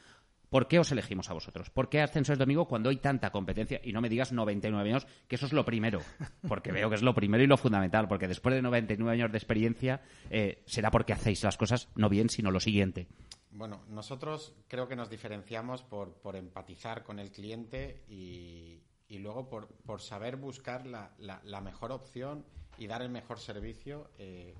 ¿Por 0.48 0.66
qué 0.66 0.78
os 0.78 0.90
elegimos 0.90 1.28
a 1.28 1.34
vosotros? 1.34 1.68
¿Por 1.68 1.90
qué 1.90 2.00
Ascensores 2.00 2.38
Domingo 2.38 2.66
cuando 2.66 2.88
hay 2.88 2.96
tanta 2.96 3.28
competencia? 3.30 3.82
Y 3.84 3.92
no 3.92 4.00
me 4.00 4.08
digas 4.08 4.32
99 4.32 4.88
años, 4.88 5.06
que 5.28 5.36
eso 5.36 5.44
es 5.44 5.52
lo 5.52 5.66
primero. 5.66 6.00
Porque 6.48 6.72
veo 6.72 6.88
que 6.88 6.94
es 6.96 7.02
lo 7.02 7.14
primero 7.14 7.44
y 7.44 7.46
lo 7.46 7.58
fundamental. 7.58 8.08
Porque 8.08 8.26
después 8.26 8.54
de 8.54 8.62
99 8.62 9.12
años 9.12 9.30
de 9.30 9.36
experiencia, 9.36 10.00
eh, 10.30 10.62
será 10.64 10.90
porque 10.90 11.12
hacéis 11.12 11.42
las 11.44 11.58
cosas 11.58 11.90
no 11.96 12.08
bien, 12.08 12.30
sino 12.30 12.50
lo 12.50 12.60
siguiente. 12.60 13.08
Bueno, 13.50 13.82
nosotros 13.88 14.54
creo 14.68 14.88
que 14.88 14.96
nos 14.96 15.08
diferenciamos 15.08 15.82
por, 15.82 16.14
por 16.14 16.36
empatizar 16.36 17.02
con 17.02 17.18
el 17.18 17.30
cliente 17.30 18.04
y, 18.08 18.82
y 19.08 19.18
luego 19.18 19.48
por, 19.48 19.68
por 19.68 20.00
saber 20.02 20.36
buscar 20.36 20.86
la, 20.86 21.14
la- 21.18 21.40
la 21.44 21.60
mejor 21.60 21.92
opción 21.92 22.44
y 22.76 22.86
dar 22.86 23.02
el 23.02 23.08
mejor 23.10 23.38
servicio, 23.40 24.10
eh, 24.18 24.54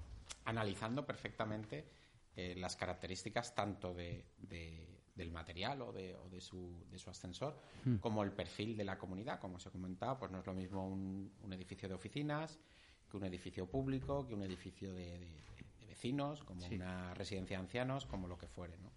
analizando 0.47 1.05
perfectamente 1.07 1.87
eh, 2.35 2.55
las 2.57 2.77
características 2.77 3.55
tanto 3.55 3.93
de, 3.95 4.25
de- 4.39 4.87
del 5.15 5.33
material 5.33 5.83
o, 5.83 5.93
de, 5.93 6.15
o 6.17 6.29
de 6.31 6.41
su, 6.41 6.85
de 6.91 6.99
su 6.99 7.11
ascensor 7.11 7.59
como 8.01 8.23
el 8.23 8.31
perfil 8.33 8.77
de 8.77 8.85
la 8.85 8.97
comunidad. 8.97 9.39
Como 9.41 9.57
os 9.57 9.67
he 9.67 9.71
comentado, 9.71 10.17
pues 10.19 10.31
no 10.31 10.39
es 10.39 10.47
lo 10.47 10.55
mismo 10.55 10.87
un, 10.89 11.33
un 11.43 11.53
edificio 11.53 11.89
de 11.89 11.95
oficinas 11.95 12.59
que 13.11 13.17
un 13.17 13.25
edificio 13.25 13.67
público, 13.67 14.27
que 14.27 14.35
un 14.35 14.43
edificio 14.43 14.93
de 14.95 15.27
vecinos, 16.03 16.45
como 16.45 16.65
una 16.67 17.13
residencia 17.15 17.57
de 17.57 17.63
ancianos, 17.65 18.07
como 18.07 18.29
lo 18.29 18.39
que 18.39 18.47
fuere. 18.47 18.75
¿no? 18.79 18.91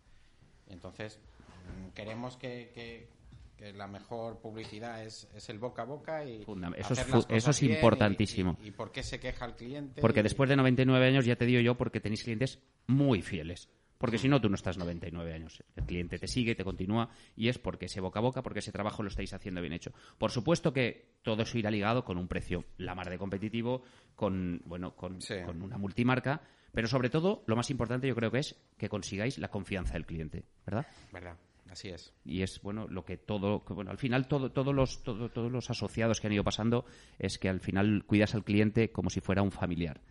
Entonces, 0.68 1.20
mm, 1.20 1.90
queremos 1.96 2.38
que, 2.38 2.72
que- 2.76 3.10
que 3.58 3.74
la 3.74 3.88
mejor 3.88 4.40
publicidad 4.40 5.04
es, 5.04 5.28
es 5.36 5.50
el 5.50 5.58
boca 5.60 5.82
a 5.84 5.86
boca 5.86 6.24
y 6.26 6.42
eso 6.42 6.54
es 6.76 6.92
hacer 6.92 7.06
fu- 7.06 7.18
las 7.18 7.26
cosas 7.26 7.38
eso 7.38 7.52
es 7.52 7.64
y- 7.64 7.72
importantísimo. 7.74 8.58
Y, 8.64 8.68
y 8.68 8.72
por 8.72 8.92
qué 8.92 9.02
se 9.04 9.20
queja 9.20 9.46
el 9.46 9.54
cliente. 9.56 10.00
Porque 10.02 10.20
y- 10.20 10.24
después 10.24 10.48
de 10.50 10.56
99 10.56 11.06
años, 11.08 11.26
ya 11.26 11.36
te 11.36 11.46
digo 11.46 11.60
yo, 11.62 11.76
porque 11.76 12.00
tenéis 12.00 12.24
clientes 12.24 12.60
muy 12.88 13.22
fieles. 13.24 13.70
Porque 14.00 14.18
si 14.18 14.28
no, 14.28 14.42
tú 14.42 14.50
no 14.50 14.56
estás 14.56 14.80
99 14.80 15.32
años. 15.32 15.64
El 15.76 15.84
cliente 15.86 16.18
te 16.18 16.28
sigue, 16.28 16.56
te 16.56 16.64
continúa, 16.64 17.10
y 17.36 17.50
es 17.50 17.60
porque 17.60 17.86
ese 17.86 18.02
boca 18.02 18.18
a 18.18 18.24
boca, 18.24 18.42
porque 18.42 18.58
ese 18.60 18.72
trabajo 18.72 19.04
lo 19.04 19.10
estáis 19.10 19.32
haciendo 19.34 19.62
bien 19.62 19.74
hecho. 19.74 19.92
Por 20.18 20.32
supuesto 20.32 20.74
que 20.74 21.18
todo 21.22 21.44
eso 21.44 21.58
irá 21.60 21.70
ligado 21.70 22.04
con 22.04 22.18
un 22.18 22.28
precio 22.28 22.66
la 22.78 22.96
mar 22.96 23.10
de 23.12 23.20
competitivo, 23.20 23.84
con, 24.16 24.60
bueno, 24.66 24.96
con, 24.96 25.22
Sí. 25.22 25.36
con 25.46 25.62
una 25.62 25.78
multimarca, 25.78 26.42
pero 26.74 26.88
sobre 26.88 27.10
todo, 27.10 27.44
lo 27.48 27.56
más 27.56 27.70
importante 27.70 28.08
yo 28.08 28.16
creo 28.16 28.32
que 28.32 28.40
es 28.40 28.56
que 28.78 28.90
consigáis 28.90 29.38
la 29.38 29.50
confianza 29.50 29.94
del 29.94 30.06
cliente, 30.06 30.44
¿verdad? 30.66 30.86
¿Verdad? 31.12 31.38
Así 31.70 31.88
es. 31.88 32.14
y 32.26 32.42
es 32.42 32.62
bueno 32.62 32.88
lo 32.90 33.06
que 33.06 33.16
todo 33.16 33.64
que, 33.64 33.72
bueno 33.74 33.92
al 33.92 33.98
final 33.98 34.28
todo, 34.28 34.52
todos 34.52 34.76
los 34.76 35.04
todo- 35.04 35.30
todos 35.30 35.50
los 35.50 35.70
asociados 35.70 36.20
que 36.20 36.28
han 36.28 36.34
ido 36.34 36.44
pasando 36.44 36.84
es 37.18 37.38
que 37.40 37.48
al 37.48 37.62
final 37.62 38.04
cuidas 38.06 38.36
al 38.36 38.44
cliente 38.44 38.92
como 38.92 39.10
si 39.10 39.22
fuera 39.22 39.42
un 39.42 39.52
familiar 39.52 40.02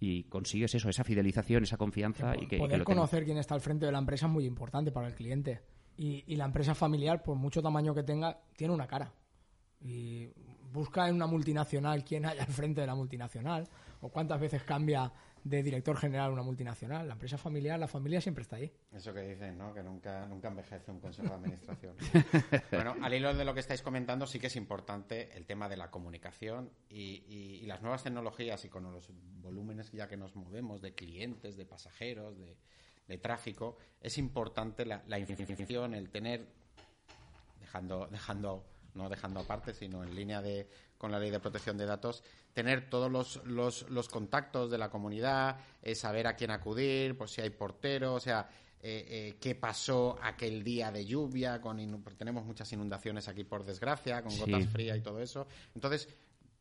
y 0.00 0.24
consigues 0.24 0.74
eso 0.74 0.88
esa 0.88 1.04
fidelización 1.04 1.62
esa 1.62 1.76
confianza 1.76 2.34
y 2.34 2.40
que, 2.40 2.44
y 2.44 2.48
que 2.48 2.58
poder 2.58 2.82
conocer 2.84 3.24
quién 3.24 3.38
está 3.38 3.54
al 3.54 3.60
frente 3.60 3.86
de 3.86 3.92
la 3.92 3.98
empresa 3.98 4.26
es 4.26 4.32
muy 4.32 4.44
importante 4.44 4.90
para 4.90 5.06
el 5.06 5.14
cliente. 5.14 5.60
Y, 5.96 6.24
y 6.26 6.34
la 6.34 6.46
empresa 6.46 6.74
familiar, 6.74 7.22
por 7.22 7.36
mucho 7.36 7.62
tamaño 7.62 7.94
que 7.94 8.02
tenga, 8.02 8.40
tiene 8.56 8.74
una 8.74 8.88
cara. 8.88 9.12
Y 9.80 10.28
busca 10.72 11.08
en 11.08 11.14
una 11.14 11.28
multinacional 11.28 12.02
quién 12.04 12.26
hay 12.26 12.38
al 12.40 12.46
frente 12.48 12.80
de 12.80 12.88
la 12.88 12.96
multinacional 12.96 13.68
o 14.00 14.08
cuántas 14.08 14.40
veces 14.40 14.64
cambia 14.64 15.12
de 15.44 15.62
director 15.62 15.96
general 15.96 16.32
una 16.32 16.42
multinacional. 16.42 17.06
La 17.06 17.12
empresa 17.12 17.36
familiar, 17.38 17.78
la 17.78 17.86
familia 17.86 18.20
siempre 18.20 18.42
está 18.42 18.56
ahí. 18.56 18.72
Eso 18.92 19.12
que 19.12 19.20
dicen, 19.20 19.58
¿no? 19.58 19.72
Que 19.74 19.82
nunca, 19.82 20.26
nunca 20.26 20.48
envejece 20.48 20.90
un 20.90 21.00
consejo 21.00 21.28
de 21.28 21.34
administración. 21.34 21.96
bueno, 22.72 22.96
al 23.02 23.12
hilo 23.14 23.34
de 23.34 23.44
lo 23.44 23.52
que 23.54 23.60
estáis 23.60 23.82
comentando, 23.82 24.26
sí 24.26 24.38
que 24.40 24.46
es 24.46 24.56
importante 24.56 25.36
el 25.36 25.44
tema 25.46 25.68
de 25.68 25.76
la 25.76 25.90
comunicación 25.90 26.70
y, 26.88 27.22
y- 27.28 27.60
y 27.62 27.66
las 27.66 27.82
nuevas 27.82 28.02
tecnologías 28.02 28.64
y 28.64 28.68
con 28.70 28.90
los 28.90 29.10
volúmenes 29.42 29.92
ya 29.92 30.08
que 30.08 30.16
nos 30.16 30.34
movemos 30.34 30.80
de 30.80 30.94
clientes, 30.94 31.56
de 31.56 31.66
pasajeros, 31.66 32.38
de, 32.38 32.56
de 33.06 33.18
tráfico, 33.18 33.76
es 34.00 34.16
importante 34.16 34.86
la, 34.86 35.02
la 35.06 35.18
información, 35.18 35.92
el 35.94 36.08
tener 36.08 36.46
dejando, 37.60 38.06
dejando, 38.06 38.64
no 38.94 39.08
dejando 39.08 39.40
aparte, 39.40 39.74
sino 39.74 40.02
en 40.04 40.14
línea 40.14 40.40
de, 40.40 40.68
con 41.04 41.12
la 41.12 41.18
ley 41.18 41.30
de 41.30 41.38
protección 41.38 41.76
de 41.76 41.84
datos, 41.84 42.22
tener 42.54 42.88
todos 42.88 43.12
los, 43.12 43.44
los, 43.44 43.82
los 43.90 44.08
contactos 44.08 44.70
de 44.70 44.78
la 44.78 44.88
comunidad, 44.88 45.58
eh, 45.82 45.94
saber 45.94 46.26
a 46.26 46.34
quién 46.34 46.50
acudir, 46.50 47.14
pues 47.18 47.30
si 47.32 47.42
hay 47.42 47.50
portero, 47.50 48.14
o 48.14 48.20
sea, 48.20 48.48
eh, 48.80 49.04
eh, 49.06 49.36
qué 49.38 49.54
pasó 49.54 50.16
aquel 50.22 50.64
día 50.64 50.90
de 50.90 51.04
lluvia, 51.04 51.60
con 51.60 51.76
tenemos 52.16 52.46
muchas 52.46 52.72
inundaciones 52.72 53.28
aquí 53.28 53.44
por 53.44 53.64
desgracia, 53.66 54.22
con 54.22 54.30
Sí. 54.32 54.40
gotas 54.40 54.66
frías 54.68 54.96
y 54.96 55.02
todo 55.02 55.20
eso. 55.20 55.46
Entonces, 55.74 56.08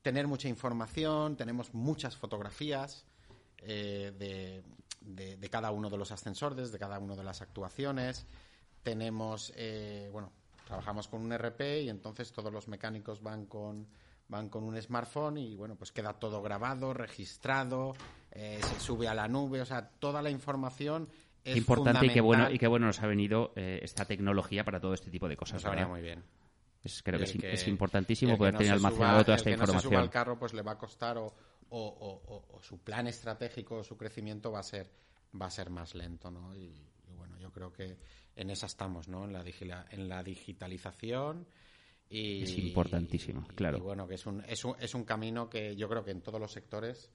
tener 0.02 0.28
mucha 0.28 0.50
información, 0.50 1.38
tenemos 1.38 1.74
muchas 1.74 2.18
fotografías 2.18 3.06
eh, 3.60 4.12
de, 4.20 4.62
de- 5.00 5.38
de 5.38 5.50
cada 5.50 5.72
uno 5.72 5.89
de 5.89 5.98
los 5.98 6.12
ascensores, 6.12 6.74
de 6.74 6.80
cada 6.80 7.00
una 7.00 7.16
de 7.16 7.24
las 7.24 7.41
actuaciones. 7.41 8.26
Tenemos, 8.84 9.54
bueno, 10.12 10.34
trabajamos 10.68 11.08
con 11.08 11.22
un 11.22 11.32
RP 11.32 11.84
y 11.84 11.89
entonces 11.89 12.34
todos 12.34 12.52
los 12.52 12.68
mecánicos 12.68 13.22
van 13.24 13.46
con 13.46 13.88
van 14.34 14.49
con 14.49 14.63
un 14.63 14.81
smartphone 14.81 15.38
y 15.38 15.55
bueno 15.55 15.75
pues 15.75 15.91
queda 15.91 16.13
todo 16.13 16.41
grabado 16.41 16.91
registrado 16.93 17.93
eh, 18.31 18.59
se 18.61 18.79
sube 18.79 19.07
a 19.07 19.13
la 19.13 19.27
nube 19.27 19.61
o 19.61 19.65
sea 19.65 19.88
toda 19.88 20.21
la 20.23 20.31
información 20.31 21.07
es 21.45 21.55
importante 21.57 22.07
y 22.07 22.09
qué 22.09 22.19
bueno 22.21 22.49
y 22.49 22.57
qué 22.57 22.67
bueno 22.67 22.88
nos 22.88 22.99
ha 23.01 23.07
venido 23.07 23.51
eh, 23.55 23.79
esta 23.84 24.05
tecnología 24.05 24.63
para 24.63 24.79
todo 24.79 24.93
este 24.95 25.11
tipo 25.11 25.27
de 25.29 25.38
cosas 25.38 25.63
nos 25.63 25.88
muy 25.88 26.01
bien. 26.01 26.23
Es- 26.84 27.01
creo 27.03 27.19
que 27.19 27.53
es, 27.53 27.67
importantísimo 27.67 28.38
poder 28.38 28.53
no 28.53 28.59
tener 28.59 28.77
suba- 28.77 28.88
almacenado 28.89 29.23
toda 29.23 29.36
esta 29.38 29.49
que 29.51 29.57
no 29.57 29.65
se 29.65 29.71
suba 29.71 29.77
información. 29.77 30.01
al 30.03 30.09
carro 30.09 30.39
pues 30.39 30.53
le 30.53 30.61
va 30.63 30.71
a 30.73 30.77
costar 30.77 31.17
o, 31.17 31.27
o- 31.69 32.45
o- 32.55 32.61
su 32.61 32.79
plan 32.79 33.07
estratégico 33.07 33.77
o 33.77 33.84
su 33.84 33.95
crecimiento 33.97 34.51
va 34.51 34.59
a 34.59 34.63
ser 34.63 34.89
va 35.39 35.45
a 35.45 35.49
ser 35.51 35.69
más 35.69 35.95
lento 35.95 36.29
no 36.31 36.55
y, 36.55 36.73
y 37.09 37.13
bueno 37.15 37.38
yo 37.39 37.51
creo 37.51 37.71
que 37.71 37.97
en 38.36 38.49
esa 38.49 38.65
estamos 38.65 39.07
no 39.07 39.23
en 39.25 39.34
la 39.34 39.43
en 39.91 40.09
la 40.09 40.23
digitalización 40.23 41.45
Y, 42.16 42.43
Es 42.43 42.57
importantísimo, 42.59 43.47
claro. 43.55 43.78
Y 43.80 43.82
bueno, 43.82 44.07
que 44.07 44.16
es 44.16 44.26
un, 44.28 44.43
es, 44.47 44.64
un, 44.66 44.76
es 44.80 44.93
un 44.93 45.03
camino 45.03 45.49
que 45.49 45.76
yo 45.76 45.89
creo 45.89 46.03
que 46.03 46.11
en 46.11 46.22
todos 46.22 46.39
los 46.39 46.51
sectores, 46.51 47.09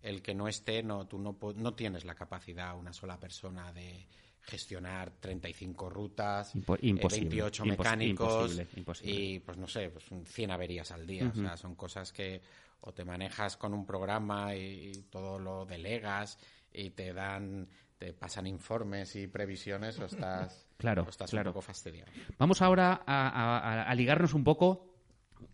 el 0.00 0.22
que 0.22 0.34
no 0.34 0.48
esté, 0.48 0.82
no, 0.82 1.06
tú 1.06 1.18
no, 1.18 1.36
no 1.56 1.74
tienes 1.74 2.06
la 2.06 2.14
capacidad, 2.14 2.74
una 2.78 2.94
sola 2.94 3.20
persona, 3.20 3.72
de 3.74 4.06
gestionar 4.40 5.10
35 5.20 5.90
rutas, 5.90 6.54
Impo- 6.54 6.76
eh, 6.76 6.86
imposible, 6.86 7.28
28 7.28 7.64
impos- 7.64 7.68
mecánicos 7.68 8.32
imposible, 8.42 8.68
imposible. 8.78 9.20
y, 9.20 9.38
pues 9.40 9.58
no 9.58 9.66
sé, 9.66 9.90
pues 9.90 10.10
un 10.10 10.24
100 10.24 10.50
averías 10.50 10.90
al 10.92 11.06
día. 11.06 11.28
O 11.28 11.34
sea, 11.34 11.56
son 11.58 11.74
cosas 11.74 12.10
que 12.12 12.40
o 12.80 12.94
te 12.94 13.04
manejas 13.04 13.58
con 13.58 13.74
un 13.74 13.84
programa 13.84 14.54
y, 14.54 14.92
y 14.96 15.02
todo 15.10 15.38
lo 15.38 15.66
delegas 15.66 16.38
y 16.72 16.90
te 16.90 17.12
dan 17.12 17.68
te 17.98 18.12
pasan 18.12 18.46
informes 18.46 19.16
y 19.16 19.26
previsiones 19.26 19.98
o 19.98 20.06
estás, 20.06 20.66
Claro, 20.78 21.02
o 21.02 21.08
estás 21.10 21.30
claro. 21.30 21.50
un 21.50 21.54
poco 21.54 21.62
fastidiado. 21.62 22.10
Vamos 22.38 22.62
ahora 22.62 23.02
a, 23.04 23.28
a- 23.28 23.58
a- 23.58 23.82
a 23.82 23.94
ligarnos 23.94 24.32
un 24.34 24.44
poco 24.44 24.86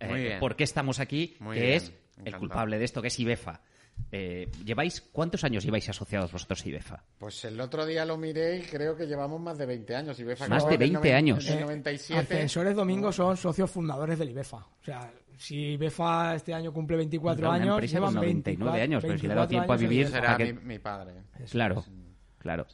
eh, 0.01 0.37
por 0.41 0.55
qué 0.57 0.65
estamos 0.65 1.01
aquí, 1.01 1.37
Muy 1.41 1.57
que 1.57 1.63
bien, 1.63 1.75
es 1.77 1.93
el 2.25 2.37
culpable 2.37 2.79
de 2.79 2.85
esto, 2.85 3.01
que 3.03 3.09
es 3.09 3.19
IBEFA. 3.19 3.61
Eh, 4.11 4.51
¿Lleváis 4.65 5.01
cuántos 5.01 5.45
años 5.45 5.65
lleváis 5.65 5.89
asociados 5.89 6.33
vosotros 6.33 6.65
a 6.65 6.69
IBEFA? 6.69 7.05
Pues 7.19 7.45
el 7.45 7.61
otro 7.61 7.87
día 7.87 8.05
lo 8.05 8.17
miré 8.17 8.59
y 8.59 8.63
creo 8.63 8.97
que 8.97 9.07
llevamos 9.07 9.41
más 9.41 9.57
de 9.57 9.67
20 9.67 9.95
años. 9.97 10.19
Y 10.19 10.25
Befa 10.25 10.49
Más 10.49 10.65
de 10.67 10.75
en 10.75 10.83
el 10.83 10.91
20 10.91 10.99
noven- 10.99 11.15
años. 11.15 11.47
En 11.47 11.53
el 11.53 11.59
Eh, 11.59 11.63
97. 11.63 12.21
Ascensores 12.35 12.75
Domingo 12.77 13.13
son 13.13 13.37
socios 13.37 13.71
fundadores 13.71 14.19
del 14.19 14.31
IBEFA. 14.31 14.57
O 14.59 14.85
sea, 14.85 15.13
si 15.37 15.57
IBEFA 15.75 16.35
este 16.35 16.53
año 16.53 16.73
cumple 16.73 16.97
24 16.97 17.47
Una 17.49 17.55
años, 17.57 17.91
llevan 17.91 18.09
con 18.09 18.15
99 18.17 18.73
24 18.79 18.83
años, 18.83 19.03
pero 19.03 19.19
si 19.19 19.27
le 19.29 19.33
ha 19.33 19.37
dado 19.37 19.49
24 19.49 19.49
tiempo 19.49 19.73
a 19.73 19.77
en 19.77 19.81
vivir, 19.81 20.07
IBEFA. 20.09 20.37
Será 20.37 20.61
mi 20.67 20.79
padre. 20.81 21.13
Claro, 21.51 21.85
claro. 22.45 22.67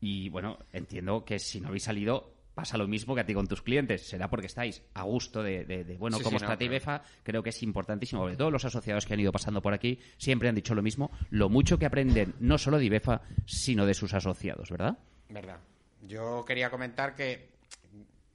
Y 0.00 0.28
bueno, 0.28 0.58
entiendo 0.72 1.24
que 1.24 1.38
si 1.40 1.60
no 1.60 1.68
habéis 1.68 1.82
salido, 1.84 2.32
pasa 2.54 2.78
lo 2.78 2.86
mismo 2.86 3.14
que 3.14 3.20
a 3.22 3.26
ti 3.26 3.34
con 3.34 3.46
tus 3.46 3.60
clientes. 3.62 4.06
Será 4.06 4.28
porque 4.30 4.46
estáis 4.46 4.82
a 4.94 5.02
gusto 5.02 5.42
de, 5.42 5.64
de- 5.64 5.84
de, 5.84 5.96
bueno, 5.98 6.16
Sí, 6.18 6.22
cómo 6.22 6.38
sí, 6.38 6.44
está 6.44 6.54
no, 6.54 6.58
claro. 6.58 7.02
Creo 7.22 7.42
que 7.42 7.50
es 7.50 7.62
importantísimo. 7.62 8.22
Sobre 8.22 8.36
todo 8.36 8.50
los 8.50 8.64
asociados 8.64 9.04
que 9.04 9.14
han 9.14 9.20
ido 9.20 9.32
pasando 9.32 9.60
por 9.60 9.74
aquí 9.74 9.98
siempre 10.16 10.48
han 10.48 10.54
dicho 10.54 10.74
lo 10.74 10.82
mismo. 10.82 11.10
Lo 11.30 11.48
mucho 11.48 11.78
que 11.78 11.86
aprenden, 11.86 12.34
no 12.40 12.56
solo 12.56 12.78
de 12.78 12.84
IBEFA, 12.86 13.22
sino 13.46 13.84
de 13.84 13.94
sus 13.94 14.14
asociados, 14.14 14.70
¿verdad? 14.70 14.96
Verdad. 15.28 15.58
Yo 16.06 16.44
quería 16.46 16.70
comentar 16.70 17.14
que 17.14 17.50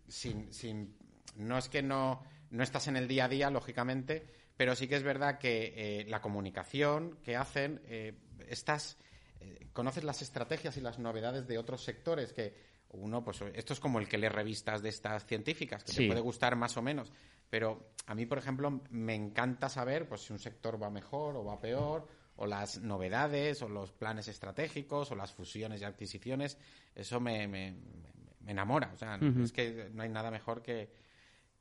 sin, 0.08 0.54
sin, 0.54 0.94
no 1.36 1.58
es 1.58 1.68
que 1.70 1.82
no, 1.82 2.22
no 2.52 2.64
estás 2.64 2.88
en 2.88 2.96
el 2.98 3.08
día 3.08 3.26
a 3.26 3.30
día, 3.30 3.50
lógicamente, 3.50 4.24
pero 4.56 4.76
sí 4.76 4.88
que 4.88 4.96
es 4.96 5.04
verdad 5.04 5.40
que 5.40 5.74
eh, 5.76 6.06
la 6.08 6.22
comunicación 6.22 7.18
que 7.24 7.36
hacen, 7.36 7.82
eh, 7.88 8.14
estás, 8.48 8.98
eh, 9.46 9.68
conoces 9.74 10.04
las 10.04 10.22
estrategias 10.22 10.78
y 10.78 10.82
las 10.82 11.00
novedades 11.00 11.48
de 11.48 11.58
otros 11.58 11.84
sectores 11.84 12.34
que 12.34 12.76
uno, 12.90 13.24
pues 13.24 13.42
esto 13.54 13.74
es 13.74 13.80
como 13.80 14.00
el 14.00 14.08
que 14.08 14.18
lee 14.18 14.30
revistas 14.30 14.82
de 14.82 14.90
estas 14.90 15.26
científicas, 15.26 15.84
que 15.84 15.92
Sí. 15.92 15.98
te 16.04 16.08
puede 16.08 16.22
gustar 16.22 16.56
más 16.56 16.78
o 16.78 16.82
menos, 16.82 17.12
pero 17.50 17.92
a 18.06 18.16
mí, 18.16 18.26
por 18.26 18.38
ejemplo, 18.38 18.82
me 18.90 19.14
encanta 19.16 19.68
saber 19.70 20.08
pues 20.08 20.22
si 20.22 20.32
un 20.34 20.40
sector 20.40 20.82
va 20.82 20.90
mejor 20.90 21.36
o 21.36 21.44
va 21.44 21.60
peor, 21.60 22.08
o 22.38 22.46
las 22.46 22.80
novedades, 22.82 23.62
o 23.62 23.70
los 23.70 23.92
planes 23.94 24.28
estratégicos, 24.28 25.10
o 25.12 25.16
las 25.16 25.32
fusiones 25.34 25.82
y 25.82 25.86
adquisiciones, 25.86 26.58
eso 26.94 27.20
me, 27.22 27.48
me- 27.48 27.72
me- 27.72 28.52
enamora. 28.52 28.92
O 28.94 28.98
sea, 28.98 29.18
es 29.42 29.52
que 29.52 29.90
no 29.94 30.04
hay 30.04 30.10
nada 30.10 30.30
mejor 30.32 30.62
que, 30.62 30.90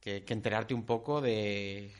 que, 0.01 0.25
que 0.25 0.33
enterarte 0.35 0.75
un 0.75 0.85
poco 0.85 1.21
de 1.21 1.91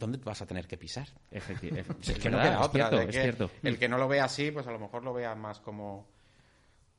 dónde 0.00 0.18
vas 0.18 0.42
a 0.42 0.46
tener 0.46 0.66
que 0.66 0.76
pisar. 0.76 1.06
Efectivamente. 1.30 1.94
Es 2.12 2.18
que 2.18 2.30
no 2.30 2.38
queda 2.38 2.60
otra. 2.60 2.88
cierto, 2.88 3.00
es 3.00 3.06
que 3.14 3.22
cierto. 3.22 3.50
El 3.62 3.78
que 3.78 3.88
no 3.88 3.98
lo 3.98 4.08
ve 4.08 4.20
así, 4.20 4.50
pues 4.50 4.66
a 4.66 4.72
lo 4.72 4.80
mejor 4.80 5.04
lo 5.04 5.12
vea 5.12 5.34
más 5.36 5.60
como, 5.60 6.08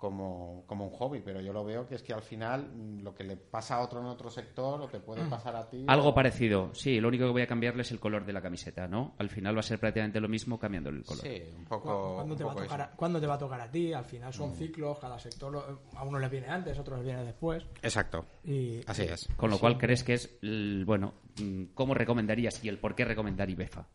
como, 0.02 0.64
como 0.66 0.86
un 0.88 0.92
hobby, 0.94 1.22
pero 1.24 1.42
yo 1.42 1.54
lo 1.54 1.64
veo 1.64 1.86
que 1.88 1.94
es 1.94 2.02
que 2.02 2.12
al 2.12 2.24
final 2.24 2.72
mm, 2.74 3.04
lo 3.04 3.14
que 3.14 3.24
le 3.24 3.38
pasa 3.38 3.76
a 3.76 3.82
otro 3.82 4.00
en 4.00 4.08
otro 4.08 4.32
sector 4.32 4.82
o 4.82 4.88
te 4.88 5.00
puede 5.00 5.24
pasar 5.30 5.56
a 5.56 5.70
ti. 5.70 5.86
Algo 5.88 6.10
o- 6.10 6.16
parecido, 6.16 6.74
sí. 6.74 7.00
Lo 7.00 7.08
único 7.10 7.26
que 7.26 7.32
voy 7.32 7.42
a 7.44 7.48
cambiarle 7.48 7.84
es 7.84 7.92
el 7.92 8.00
color 8.00 8.26
de 8.26 8.34
la 8.34 8.42
camiseta, 8.42 8.88
¿no? 8.88 9.14
Al 9.20 9.30
final 9.30 9.56
va 9.56 9.60
a 9.60 9.64
ser 9.64 9.80
prácticamente 9.80 10.20
lo 10.20 10.28
mismo 10.28 10.58
cambiando 10.60 10.90
el 10.90 11.04
color. 11.04 11.22
Sí, 11.24 11.44
un 11.56 11.66
poco. 11.66 12.16
¿Cuándo 12.16 12.34
un 12.34 12.38
te, 12.40 12.44
va 12.44 12.52
a 12.52 12.56
tocar 12.56 12.80
eso. 12.82 12.90
a, 12.92 12.96
cuándo 12.98 13.22
te 13.22 13.28
va 13.28 13.36
a 13.36 13.38
tocar 13.38 13.62
a 13.62 13.70
ti? 13.70 13.94
Al 13.94 14.06
final 14.06 14.34
son 14.34 14.56
ciclos, 14.56 14.98
cada 14.98 15.20
sector 15.20 15.52
lo- 15.52 15.82
a 15.96 16.04
unos 16.04 16.20
les 16.20 16.32
viene 16.32 16.48
antes, 16.48 16.76
a 16.76 16.82
otros 16.82 16.98
les 16.98 17.06
viene 17.06 17.24
después. 17.24 17.64
Exacto. 17.84 18.26
Y, 18.44 18.82
Así 18.88 19.04
es. 19.04 19.30
Con 19.38 19.52
lo 19.52 19.60
cual, 19.60 19.78
¿crees 19.78 20.04
que 20.04 20.16
es, 20.16 20.36
el- 20.42 20.84
bueno, 20.84 21.14
mm, 21.40 21.66
cómo 21.76 21.94
recomendarías 21.94 22.64
y 22.66 22.70
el 22.70 22.80
por 22.80 22.96
qué 22.96 23.06
recomendar 23.06 23.52
IBEFA? 23.52 23.86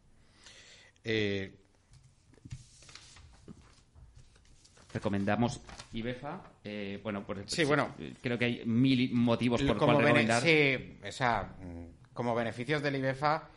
Eh, 1.02 1.65
Recomendamos 4.97 5.61
IBEFA. 5.92 6.40
eh, 6.64 6.99
bueno, 7.03 7.24
por, 7.24 7.42
Sí, 7.49 7.64
bueno. 7.64 7.94
Creo 8.22 8.38
que 8.38 8.44
hay 8.47 8.62
mil 8.64 9.12
motivos 9.12 9.62
por 9.62 9.76
como 9.76 9.92
cual 9.94 10.05
recomendar. 10.05 10.42
sí, 10.42 10.99
o 11.07 11.12
sea, 11.12 11.55
mm, 11.61 12.12
como 12.14 12.34
beneficios 12.34 12.82
del 12.82 12.97
IBEFA, 12.97 13.49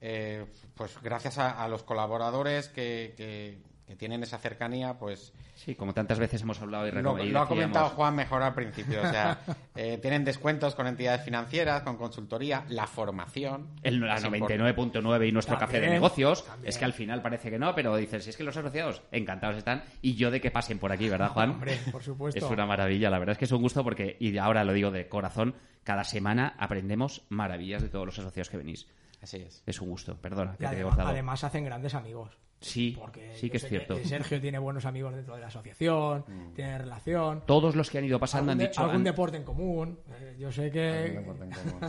eh, 0.00 0.44
pues 0.74 0.98
gracias 1.02 1.38
a, 1.38 1.62
a 1.62 1.68
los 1.68 1.82
colaboradores 1.82 2.68
que, 2.68 3.14
que- 3.16 3.58
que 3.86 3.94
tienen 3.96 4.22
esa 4.22 4.38
cercanía, 4.38 4.94
pues 4.98 5.32
Sí, 5.54 5.74
como 5.74 5.94
tantas 5.94 6.18
veces 6.18 6.42
hemos 6.42 6.60
hablado 6.60 6.88
y 6.88 6.90
lo, 6.90 7.16
lo 7.16 7.40
ha 7.40 7.48
comentado 7.48 7.88
Juan 7.90 8.16
mejor 8.16 8.42
al 8.42 8.52
principio. 8.54 9.00
O 9.02 9.08
sea, 9.08 9.38
eh, 9.76 9.98
tienen 9.98 10.24
descuentos 10.24 10.74
con 10.74 10.86
entidades 10.86 11.22
financieras, 11.24 11.82
con 11.82 11.96
consultoría, 11.96 12.64
la 12.68 12.86
formación. 12.86 13.68
El 13.82 14.00
la 14.00 14.16
es 14.16 14.24
import- 14.24 14.76
99.9 14.76 15.28
y 15.28 15.32
nuestro 15.32 15.58
café 15.58 15.80
de 15.80 15.88
negocios. 15.88 16.44
también. 16.44 16.68
Es 16.68 16.78
que 16.78 16.84
al 16.84 16.92
final 16.92 17.22
parece 17.22 17.50
que 17.50 17.58
no, 17.58 17.74
pero 17.74 17.96
dices, 17.96 18.24
si 18.24 18.30
es 18.30 18.36
que 18.36 18.44
los 18.44 18.56
asociados 18.56 19.02
encantados 19.12 19.56
están 19.56 19.84
y 20.02 20.14
yo 20.14 20.30
de 20.30 20.40
que 20.40 20.50
pasen 20.50 20.78
por 20.78 20.90
aquí, 20.92 21.08
¿verdad, 21.08 21.30
Juan? 21.30 21.50
Hombre, 21.50 21.78
por 21.92 22.02
supuesto. 22.02 22.36
Es 22.46 22.50
una 22.52 22.66
maravilla, 22.66 23.08
la 23.10 23.18
verdad 23.18 23.32
es 23.32 23.38
que 23.38 23.44
es 23.46 23.52
un 23.52 23.62
gusto 23.62 23.82
porque, 23.84 24.16
y 24.20 24.36
ahora 24.38 24.64
lo 24.64 24.72
digo 24.72 24.90
de 24.90 25.08
corazón, 25.08 25.54
cada 25.84 26.04
semana 26.04 26.54
aprendemos 26.58 27.22
maravillas 27.28 27.82
de 27.82 27.88
todos 27.88 28.06
los 28.06 28.18
asociados 28.18 28.50
que 28.50 28.56
venís. 28.56 28.86
Así 29.22 29.38
es. 29.38 29.62
Es 29.66 29.80
un 29.80 29.88
gusto, 29.88 30.16
perdona, 30.16 30.56
que 30.56 30.66
te 30.66 30.80
he 30.80 30.84
además 30.84 31.44
hacen 31.44 31.64
grandes 31.64 31.94
amigos. 31.94 32.36
Sí, 32.60 32.96
Porque 32.98 33.32
sí 33.34 33.50
que 33.50 33.56
es 33.58 33.66
cierto. 33.68 33.96
Sergio 34.04 34.40
tiene 34.40 34.58
buenos 34.58 34.84
amigos 34.86 35.14
dentro 35.14 35.34
de 35.34 35.40
la 35.40 35.46
asociación, 35.48 36.24
Mm. 36.26 36.52
tiene 36.54 36.78
relación. 36.78 37.42
Todos 37.46 37.76
los 37.76 37.90
que 37.90 37.98
han 37.98 38.04
ido 38.04 38.18
pasando 38.18 38.52
han 38.52 38.58
de- 38.58 38.68
dicho... 38.68 38.80
algún 38.80 38.96
han- 38.96 39.04
deporte 39.04 39.36
en 39.36 39.44
común. 39.44 39.98
Eh, 40.20 40.36
yo 40.38 40.50
sé 40.50 40.70
que. 40.70 41.22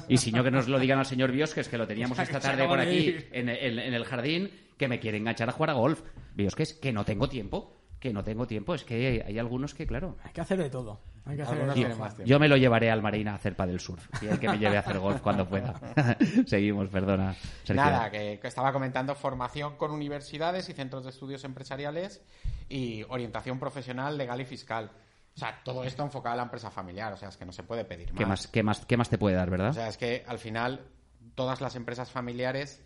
Y 0.08 0.18
si 0.18 0.32
no, 0.32 0.44
que 0.44 0.52
nos 0.52 0.68
lo 0.68 0.80
digan 0.80 1.00
al 1.00 1.06
señor 1.06 1.32
Biosques, 1.32 1.68
que 1.70 1.78
lo 1.78 1.88
teníamos 1.88 2.18
esta 2.20 2.40
tarde 2.40 2.68
por 2.68 2.80
aquí 2.80 3.16
en 3.32 3.50
el, 3.50 3.80
en 3.80 3.94
el 3.94 4.06
jardín, 4.06 4.50
que 4.78 4.88
me 4.88 5.00
quiere 5.00 5.18
enganchar 5.18 5.50
a 5.50 5.52
jugar 5.54 5.72
a 5.72 5.74
golf. 5.74 6.02
Biosques, 6.36 6.74
que 6.74 6.92
no 6.94 7.04
tengo 7.06 7.28
tiempo, 7.30 7.74
que 8.00 8.14
no 8.14 8.24
tengo 8.24 8.46
tiempo. 8.46 8.76
Es 8.76 8.84
que 8.84 9.24
hay 9.26 9.40
algunos 9.40 9.74
que, 9.74 9.88
claro... 9.88 10.18
Hay 10.24 10.32
que 10.34 10.42
hacer 10.42 10.60
de 10.60 10.70
todo. 10.70 11.02
Hay 11.28 11.36
que 11.36 11.44
hacer 11.44 11.56
de 11.56 11.64
Algunos 11.64 11.66
todo. 11.68 11.74
tienen 11.76 11.98
más 12.00 12.16
tiempo. 12.16 12.30
Yo 12.30 12.40
me 12.40 12.48
lo 12.48 12.58
llevaré 12.58 12.92
al 12.92 13.02
Marina 13.02 13.32
a 13.34 13.36
hacer 13.36 13.56
del 13.56 13.80
surf 13.80 14.08
y 14.22 14.28
el 14.28 14.40
que 14.40 14.50
me 14.50 14.58
lleve 14.58 14.78
a 14.78 14.82
hacer 14.82 15.00
golf 15.00 15.22
cuando 15.22 15.48
pueda. 15.48 15.74
Seguimos, 16.46 16.90
perdona. 16.90 17.36
Sergio. 17.64 17.76
Nada, 17.84 18.10
que, 18.10 18.40
que 18.42 18.48
estaba 18.48 18.72
comentando 18.72 19.16
formación 19.16 19.76
con 19.76 19.92
universidades 19.92 20.70
y 20.70 20.74
centros 20.74 21.04
de 21.04 21.10
estudios 21.10 21.44
empresariales 21.44 22.22
y 22.70 23.04
orientación 23.10 23.60
profesional, 23.60 24.18
legal 24.18 24.40
y 24.42 24.46
fiscal. 24.46 24.92
O 25.36 25.40
sea, 25.40 25.62
todo 25.64 25.84
esto 25.84 26.02
enfocado 26.04 26.34
a 26.34 26.38
la 26.38 26.44
empresa 26.44 26.72
familiar. 26.72 27.14
O 27.14 27.18
sea, 27.18 27.30
es 27.30 27.38
que 27.38 27.46
no 27.46 27.52
se 27.52 27.64
puede 27.64 27.86
pedir 27.86 28.12
más. 28.12 28.18
¿Qué 28.18 28.26
más, 28.26 28.48
qué, 28.48 28.64
más, 28.64 28.86
¿Qué 28.86 28.98
más 28.98 29.10
te 29.10 29.18
puede 29.18 29.36
dar, 29.36 29.50
verdad? 29.50 29.70
O 29.70 29.74
sea, 29.74 29.88
es 29.88 29.98
que 29.98 30.24
al 30.28 30.40
final 30.40 30.88
todas 31.36 31.62
las 31.62 31.76
empresas 31.76 32.10
familiares 32.10 32.82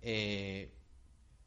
eh, 0.00 0.72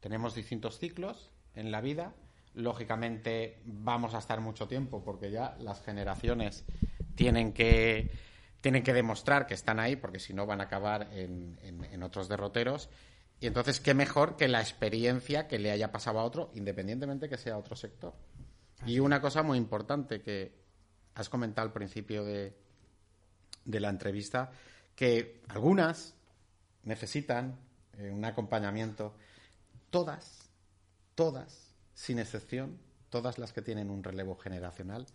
tenemos 0.00 0.34
distintos 0.34 0.78
ciclos 0.78 1.32
en 1.54 1.72
la 1.72 1.80
vida. 1.80 2.12
Lógicamente 2.54 3.58
vamos 3.64 4.14
a 4.14 4.18
estar 4.18 4.40
mucho 4.40 4.66
tiempo 4.68 5.02
porque 5.04 5.30
ya 5.30 5.56
las 5.60 5.82
generaciones 5.82 6.64
tienen 7.14 7.52
que 7.52 8.10
tienen 8.60 8.82
que 8.82 8.94
demostrar 8.94 9.46
que 9.46 9.52
están 9.54 9.78
ahí 9.78 9.96
porque 9.96 10.18
si 10.18 10.32
no 10.32 10.46
van 10.46 10.60
a 10.62 10.64
acabar 10.64 11.08
en, 11.12 11.58
en- 11.62 11.84
en 11.84 12.02
otros 12.02 12.28
derroteros. 12.28 12.88
Y 13.38 13.46
entonces, 13.46 13.78
qué 13.78 13.92
mejor 13.92 14.36
que 14.36 14.48
la 14.48 14.60
experiencia 14.62 15.46
que 15.46 15.58
le 15.58 15.70
haya 15.70 15.92
pasado 15.92 16.18
a 16.20 16.24
otro, 16.24 16.50
independientemente 16.54 17.28
que 17.28 17.36
sea 17.36 17.58
otro 17.58 17.76
sector. 17.76 18.14
Y 18.86 19.00
una 19.00 19.20
cosa 19.20 19.42
muy 19.42 19.58
importante 19.58 20.22
que 20.22 20.52
has 21.14 21.28
comentado 21.28 21.66
al 21.66 21.74
principio 21.74 22.24
de, 22.24 22.54
de 23.66 23.80
la 23.80 23.90
entrevista, 23.90 24.50
que 24.96 25.42
algunas 25.48 26.14
necesitan 26.84 27.58
eh, 27.98 28.10
un 28.10 28.24
acompañamiento. 28.24 29.14
Todas, 29.90 30.48
todas, 31.14 31.63
sin 31.94 32.18
excepción, 32.18 32.78
todas 33.08 33.38
las 33.38 33.52
que 33.52 33.62
tienen 33.62 33.90
un 33.90 34.02
relevo 34.02 34.36
generacional, 34.36 35.06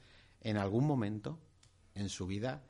en 0.42 0.58
algún 0.58 0.86
momento 0.86 1.40
en 1.96 2.10
su 2.10 2.26
vida 2.26 2.64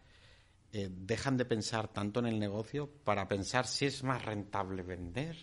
eh, 0.71 0.89
dejan 0.91 1.37
de 1.37 1.45
pensar 1.45 1.87
tanto 1.87 2.19
en 2.19 2.27
el 2.27 2.39
negocio 2.39 2.89
para 3.03 3.27
pensar 3.27 3.65
si 3.67 3.85
es 3.85 4.03
más 4.03 4.23
rentable 4.25 4.83
vender, 4.83 5.35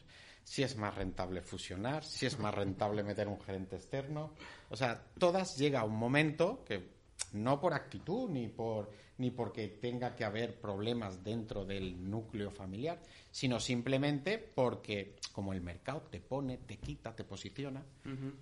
si 0.44 0.62
es 0.62 0.76
más 0.76 0.94
rentable 0.94 1.42
fusionar, 1.42 2.04
si 2.04 2.26
es 2.26 2.38
más 2.38 2.54
rentable 2.54 3.02
meter 3.02 3.26
un 3.26 3.40
gerente 3.40 3.76
externo. 3.76 4.34
O 4.70 4.76
sea, 4.76 5.02
todas 5.18 5.56
llega 5.56 5.84
un 5.84 5.96
momento 5.96 6.64
que 6.64 6.95
no 7.32 7.60
por 7.60 7.74
actitud 7.74 8.28
ni 8.30 8.48
por 8.48 8.90
ni 9.18 9.30
porque 9.30 9.68
tenga 9.68 10.14
que 10.14 10.24
haber 10.24 10.60
problemas 10.60 11.24
dentro 11.24 11.64
del 11.64 12.10
núcleo 12.10 12.50
familiar, 12.50 13.00
sino 13.30 13.58
simplemente 13.60 14.36
porque 14.38 15.16
como 15.32 15.54
el 15.54 15.62
mercado 15.62 16.02
te 16.10 16.20
pone, 16.20 16.58
te 16.58 16.76
quita, 16.76 17.16
te 17.16 17.24
posiciona, 17.24 17.82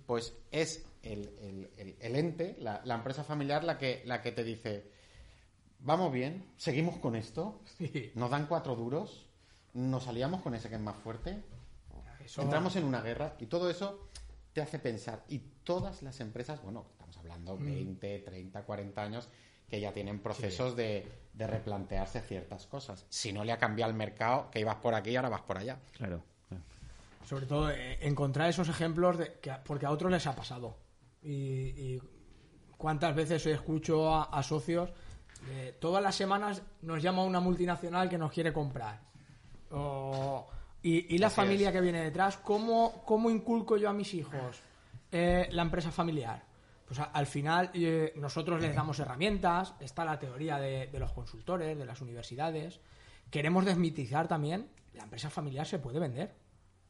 pues 0.05 0.33
es 0.51 0.85
el, 1.01 1.29
el- 1.39 1.69
el- 1.77 1.95
el 1.99 2.15
ente, 2.17 2.57
la, 2.59 2.81
la 2.83 2.95
empresa 2.95 3.23
familiar 3.23 3.63
la 3.63 3.77
que 3.77 4.01
la 4.05 4.21
que 4.21 4.33
te 4.33 4.43
dice 4.43 4.91
vamos 5.79 6.11
bien, 6.11 6.43
seguimos 6.57 6.97
con 6.97 7.15
esto, 7.15 7.61
Sí. 7.77 8.11
nos 8.15 8.29
dan 8.31 8.47
cuatro 8.47 8.75
duros, 8.75 9.25
nos 9.73 10.07
aliamos 10.07 10.41
con 10.41 10.55
ese 10.55 10.67
que 10.69 10.75
es 10.75 10.81
más 10.81 10.97
fuerte, 10.97 11.41
Eso- 12.23 12.41
entramos 12.41 12.75
en 12.75 12.83
una 12.85 13.01
guerra 13.01 13.35
y 13.39 13.45
todo 13.45 13.69
eso 13.69 14.09
te 14.51 14.61
hace 14.61 14.79
pensar. 14.79 15.23
Y 15.29 15.39
todas 15.63 16.01
las 16.01 16.19
empresas, 16.21 16.61
bueno, 16.63 16.85
estamos 17.09 17.17
hablando 17.17 17.55
Mm. 17.57 17.65
20, 17.65 18.19
30, 18.19 18.63
40 18.63 19.01
años, 19.01 19.29
que 19.69 19.79
ya 19.79 19.91
tienen 19.93 20.19
procesos 20.19 20.75
de, 20.75 21.07
de 21.33 21.47
replantearse 21.47 22.21
ciertas 22.21 22.65
cosas. 22.67 23.05
Si 23.09 23.31
no 23.33 23.43
le 23.43 23.51
ha 23.51 23.57
cambiado 23.57 23.91
el 23.91 23.97
mercado, 23.97 24.49
que 24.51 24.59
ibas 24.59 24.75
por 24.75 24.93
aquí 24.93 25.11
y 25.11 25.15
ahora 25.15 25.29
vas 25.29 25.41
por 25.41 25.57
allá. 25.57 25.79
Claro. 25.97 26.23
Sobre 27.27 27.47
todo 27.47 27.71
eh, 27.71 27.97
encontrar 28.01 28.49
esos 28.49 28.69
ejemplos 28.69 29.17
de 29.17 29.39
que, 29.41 29.51
porque 29.65 29.85
a 29.87 29.91
otros 29.91 30.11
les 30.11 30.27
ha 30.27 30.35
pasado. 30.35 30.77
Y, 31.23 31.31
y 31.33 32.01
cuántas 32.77 33.15
veces 33.15 33.43
escucho 33.47 34.13
a, 34.13 34.25
a 34.25 34.43
socios, 34.43 34.91
todas 35.79 36.01
las 36.03 36.15
semanas 36.15 36.61
nos 36.83 37.01
llama 37.01 37.23
una 37.23 37.39
multinacional 37.39 38.09
que 38.09 38.17
nos 38.19 38.31
quiere 38.31 38.53
comprar. 38.53 38.99
O- 39.71 40.45
y, 40.83 41.15
y 41.15 41.17
la 41.17 41.27
Así 41.27 41.35
familia 41.37 41.69
es. 41.69 41.73
que 41.73 41.81
viene 41.81 42.03
detrás, 42.03 42.37
¿cómo, 42.37 43.01
cómo 43.05 43.31
inculco 43.31 43.75
yo 43.77 43.89
a 43.89 43.93
mis 43.93 44.13
hijos 44.13 44.59
eh, 45.11 45.47
la 45.51 45.63
empresa 45.63 45.91
familiar? 45.91 46.43
Pues 46.85 46.99
al 46.99 47.25
final 47.25 47.71
eh, 47.73 48.13
nosotros 48.15 48.61
les 48.61 48.75
damos 48.75 48.99
herramientas, 48.99 49.73
está 49.79 50.05
la 50.05 50.19
teoría 50.19 50.57
de, 50.59 50.87
de 50.87 50.99
los 50.99 51.11
consultores, 51.13 51.77
de 51.77 51.85
las 51.85 51.99
universidades. 52.01 52.79
Queremos 53.31 53.65
desmitizar 53.65 54.27
también, 54.27 54.69
la 54.93 55.03
empresa 55.03 55.29
familiar 55.31 55.65
se 55.65 55.79
puede 55.79 55.99
vender. 55.99 56.35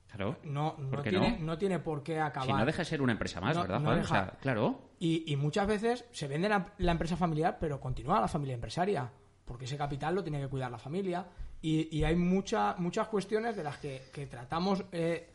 Claro. 0.08 0.38
No, 0.44 0.76
no, 0.78 0.90
¿Por 0.90 1.02
qué 1.04 1.10
tiene, 1.12 1.38
no? 1.40 1.46
no 1.46 1.58
tiene 1.58 1.80
por 1.80 2.04
qué 2.04 2.20
acabar. 2.20 2.48
Si 2.48 2.54
no 2.54 2.66
deja 2.66 2.80
de 2.80 2.86
ser 2.86 3.02
una 3.02 3.14
empresa 3.14 3.40
más, 3.42 3.58
¿verdad, 3.58 3.80
no 3.80 3.86
Juan? 3.86 3.98
deja- 4.02 4.06
O 4.14 4.26
sea, 4.26 4.38
claro. 4.42 4.82
Y, 5.00 5.32
y 5.32 5.36
muchas 5.38 5.66
veces 5.68 6.06
se 6.12 6.28
vende 6.28 6.50
la, 6.50 6.74
la 6.78 6.92
empresa 6.92 7.16
familiar, 7.18 7.58
pero 7.60 7.80
continúa 7.80 8.20
la 8.22 8.28
familia 8.28 8.54
empresaria, 8.56 9.10
porque 9.46 9.66
ese 9.66 9.78
capital 9.78 10.14
lo 10.16 10.24
tiene 10.24 10.40
que 10.42 10.48
cuidar 10.48 10.72
la 10.72 10.78
familia. 10.78 11.26
Y, 11.62 11.88
y 11.98 12.04
hay 12.04 12.16
mucha- 12.16 12.76
muchas 12.78 13.08
cuestiones 13.08 13.56
de 13.56 13.64
las 13.64 13.78
que, 13.78 14.04
que 14.14 14.28
tratamos 14.28 14.84
eh, 14.92 15.30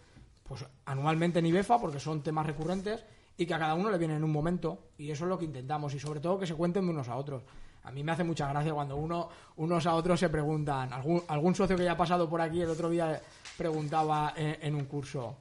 pues 0.44 0.64
anualmente 0.84 1.38
en 1.40 1.46
IBEFA, 1.46 1.78
porque 1.80 1.98
son 2.00 2.22
temas 2.22 2.46
recurrentes, 2.46 3.04
y 3.40 3.46
que 3.46 3.54
a 3.54 3.58
cada 3.58 3.74
uno 3.74 3.90
le 3.90 3.96
viene 3.96 4.16
en 4.16 4.22
un 4.22 4.30
momento, 4.30 4.90
y 4.98 5.10
eso 5.10 5.24
es 5.24 5.28
lo 5.30 5.38
que 5.38 5.46
intentamos, 5.46 5.94
y 5.94 5.98
sobre 5.98 6.20
todo 6.20 6.38
que 6.38 6.46
se 6.46 6.54
cuenten 6.54 6.84
de 6.84 6.90
unos 6.92 7.08
a 7.08 7.16
otros. 7.16 7.42
A 7.84 7.90
mí 7.90 8.04
me 8.04 8.12
hace 8.12 8.22
mucha 8.22 8.46
gracia 8.50 8.74
cuando 8.74 8.96
uno, 8.96 9.30
unos 9.56 9.86
a 9.86 9.94
otros 9.94 10.20
se 10.20 10.28
preguntan, 10.28 10.92
algún, 10.92 11.22
algún 11.26 11.54
socio 11.54 11.74
que 11.74 11.84
ya 11.84 11.92
ha 11.92 11.96
pasado 11.96 12.28
por 12.28 12.42
aquí 12.42 12.60
el 12.60 12.68
otro 12.68 12.90
día 12.90 13.18
preguntaba 13.56 14.34
en- 14.36 14.58
en 14.60 14.74
un 14.74 14.84
curso, 14.84 15.38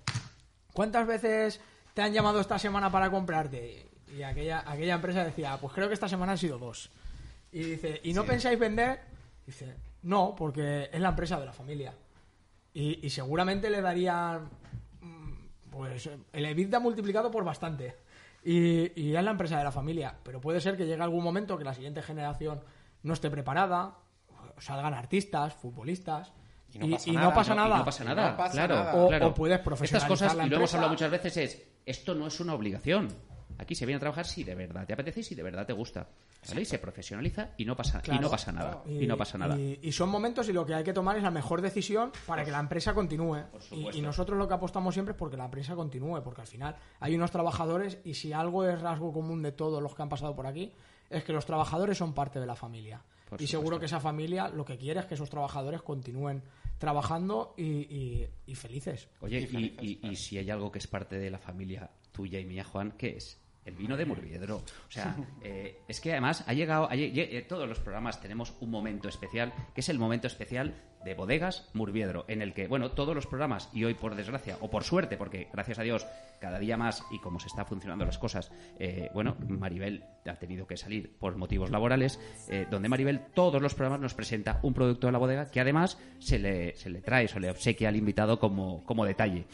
¿Cuántas 0.71 1.05
veces 1.05 1.59
te 1.93 2.01
han 2.01 2.13
llamado 2.13 2.39
esta 2.39 2.57
semana 2.57 2.89
para 2.89 3.11
comprarte? 3.11 3.89
Y 4.17 4.21
aquella, 4.23 4.63
aquella 4.65 4.95
empresa 4.95 5.25
decía, 5.25 5.57
pues 5.59 5.73
creo 5.73 5.87
que 5.89 5.93
esta 5.95 6.07
semana 6.07 6.31
han 6.33 6.37
sido 6.37 6.57
dos. 6.57 6.89
Y 7.51 7.63
dice, 7.63 7.99
¿y 8.03 8.13
no 8.13 8.23
pensáis 8.23 8.57
vender? 8.57 9.01
Dice, 9.45 9.75
no, 10.03 10.35
porque 10.37 10.89
es 10.93 11.01
la 11.01 11.09
empresa 11.09 11.37
de 11.37 11.45
la 11.47 11.51
familia. 11.51 11.93
Y, 12.73 13.05
y 13.05 13.09
seguramente 13.09 13.69
le 13.69 13.81
darían, 13.81 14.47
pues, 15.69 16.09
el 16.33 16.45
EBITDA 16.45 16.79
multiplicado 16.79 17.29
por 17.31 17.43
bastante. 17.43 17.95
Y, 18.43 18.99
y 19.01 19.15
es 19.15 19.23
la 19.23 19.31
empresa 19.31 19.57
de 19.57 19.63
la 19.63 19.71
familia. 19.71 20.15
Pero 20.23 20.39
puede 20.39 20.61
ser 20.61 20.77
que 20.77 20.85
llegue 20.85 21.01
algún 21.03 21.23
momento 21.23 21.57
que 21.57 21.63
la 21.63 21.73
siguiente 21.73 22.01
generación 22.01 22.61
no 23.03 23.13
esté 23.13 23.29
preparada, 23.29 23.95
salgan 24.57 24.93
artistas, 24.93 25.53
futbolistas, 25.53 26.31
Y 26.73 26.79
no 26.79 26.85
y, 26.87 26.91
pasa 26.93 27.09
y 27.09 27.13
nada, 27.13 27.27
no 27.29 27.33
pasa 27.35 27.55
nada. 27.55 27.77
no 27.79 27.85
pasa 27.85 28.03
Y 28.03 28.07
no 28.07 28.15
nada, 28.15 28.37
pasa 28.37 28.51
claro, 28.53 28.75
nada. 28.75 28.95
O- 28.95 29.07
claro. 29.09 29.27
o 29.27 29.33
puedes 29.33 29.55
Estas 29.55 29.65
profesionalizar 29.65 30.09
cosas, 30.09 30.35
la 30.37 30.45
y 30.45 30.49
lo 30.49 30.57
hemos 30.57 30.73
hablado 30.73 30.91
muchas 30.93 31.11
veces, 31.11 31.37
es 31.37 31.67
esto 31.85 32.13
no 32.15 32.27
es 32.27 32.39
una 32.39 32.53
obligación. 32.53 33.07
Aquí 33.57 33.75
se 33.75 33.85
viene 33.85 33.97
a 33.97 33.99
trabajar 33.99 34.25
si 34.25 34.43
de 34.43 34.55
verdad 34.55 34.85
te 34.85 34.93
apetece 34.93 35.19
y 35.19 35.23
si 35.23 35.35
de 35.35 35.43
verdad 35.43 35.65
te 35.65 35.73
gusta. 35.73 36.07
¿Vale? 36.47 36.61
Y 36.61 36.65
se 36.65 36.79
profesionaliza 36.79 37.49
y 37.57 37.65
no 37.65 37.75
pasa, 37.75 38.01
y 38.05 38.17
no 38.19 38.29
pasa 38.29 38.51
nada. 38.51 38.83
Y, 38.87 39.05
no 39.07 39.17
pasa 39.17 39.37
nada. 39.37 39.57
Y, 39.59 39.79
y 39.81 39.91
son 39.91 40.09
momentos 40.09 40.47
y 40.49 40.53
lo 40.53 40.65
que 40.65 40.73
hay 40.73 40.83
que 40.83 40.93
tomar 40.93 41.17
es 41.17 41.23
la 41.23 41.31
mejor 41.31 41.61
decisión 41.61 42.11
para 42.25 42.43
que 42.45 42.51
la 42.51 42.59
empresa 42.59 42.93
continúe. 42.93 43.43
Y, 43.93 44.01
nosotros 44.01 44.37
lo 44.37 44.47
que 44.47 44.53
apostamos 44.53 44.93
siempre 44.93 45.11
es 45.13 45.17
porque 45.17 45.37
la 45.37 45.45
empresa 45.45 45.75
continúe, 45.75 46.21
porque 46.23 46.41
al 46.41 46.47
final 46.47 46.75
hay 46.99 47.15
unos 47.15 47.31
trabajadores 47.31 47.97
y 48.05 48.13
si 48.13 48.31
algo 48.33 48.65
es 48.65 48.79
rasgo 48.81 49.11
común 49.11 49.41
de 49.41 49.51
todos 49.51 49.81
los 49.83 49.93
que 49.95 50.01
han 50.01 50.09
pasado 50.09 50.35
por 50.35 50.47
aquí, 50.47 50.71
es 51.09 51.23
que 51.23 51.33
los 51.33 51.45
trabajadores 51.45 51.97
son 51.97 52.13
parte 52.13 52.39
de 52.39 52.45
la 52.45 52.55
familia. 52.55 53.01
Por 53.29 53.41
y 53.41 53.45
seguro 53.47 53.79
que 53.79 53.85
esa 53.85 53.99
familia 53.99 54.47
lo 54.49 54.65
que 54.65 54.77
quiere 54.77 54.99
es 55.01 55.05
que 55.05 55.13
esos 55.15 55.29
trabajadores 55.29 55.81
continúen 55.83 56.41
trabajando 56.79 57.53
y, 57.57 57.63
y- 57.63 58.27
y 58.47 58.55
felices. 58.55 59.07
Oye, 59.21 59.41
Y 59.41 59.43
y, 59.43 59.47
felices, 59.47 59.83
y- 59.83 60.07
y 60.07 60.15
si 60.15 60.37
hay 60.37 60.49
algo 60.49 60.71
que 60.71 60.79
es 60.79 60.87
parte 60.87 61.19
de 61.19 61.29
la 61.29 61.37
familia 61.37 61.89
tuya 62.11 62.39
y 62.39 62.45
mía, 62.45 62.63
Juan, 62.63 62.93
¿qué 62.97 63.17
es? 63.17 63.37
El 63.65 63.75
vino 63.75 63.97
de 63.97 64.05
Murviedro. 64.05 64.57
O 64.57 64.91
sea, 64.91 65.15
eh, 65.43 65.81
es 65.87 66.01
que 66.01 66.11
además 66.11 66.43
ha 66.47 66.53
llegado, 66.53 66.89
todos 67.47 67.69
los 67.69 67.79
programas 67.79 68.19
tenemos 68.21 68.55
un 68.61 68.71
momento 68.71 69.09
especial, 69.09 69.53
que 69.75 69.81
es 69.81 69.89
el 69.89 69.99
momento 69.99 70.27
especial 70.27 70.73
de 71.03 71.13
Bodegas 71.13 71.69
Murviedro, 71.73 72.25
en 72.27 72.41
el 72.41 72.53
que, 72.53 72.67
bueno, 72.67 72.91
todos 72.91 73.15
los 73.15 73.27
programas, 73.27 73.69
y 73.73 73.85
hoy 73.85 73.93
por 73.93 74.15
desgracia, 74.15 74.57
o 74.61 74.69
por 74.69 74.83
suerte, 74.83 75.17
porque 75.17 75.47
gracias 75.51 75.79
a 75.79 75.83
Dios, 75.83 76.05
cada 76.39 76.59
día 76.59 76.77
más, 76.77 77.03
y 77.11 77.19
como 77.19 77.39
se 77.39 77.47
está 77.47 77.65
funcionando 77.65 78.05
las 78.05 78.17
cosas, 78.17 78.51
eh, 78.79 79.09
bueno, 79.13 79.35
Maribel 79.47 80.03
ha 80.25 80.35
tenido 80.35 80.67
que 80.67 80.77
salir 80.77 81.17
por 81.17 81.37
motivos 81.37 81.69
laborales, 81.69 82.19
eh, 82.49 82.65
donde 82.69 82.89
Maribel 82.89 83.21
todos 83.33 83.61
los 83.61 83.75
programas 83.75 84.01
nos 84.01 84.13
presenta 84.13 84.59
un 84.63 84.73
producto 84.73 85.07
de 85.07 85.13
la 85.13 85.19
bodega 85.19 85.49
que 85.49 85.61
además 85.61 85.97
se 86.19 86.39
le, 86.39 86.75
se 86.75 86.89
le 86.89 87.01
trae, 87.01 87.27
se 87.27 87.39
le 87.39 87.49
obsequia 87.49 87.89
al 87.89 87.95
invitado 87.95 88.39
como, 88.39 88.83
como 88.85 89.05
detalle. 89.05 89.45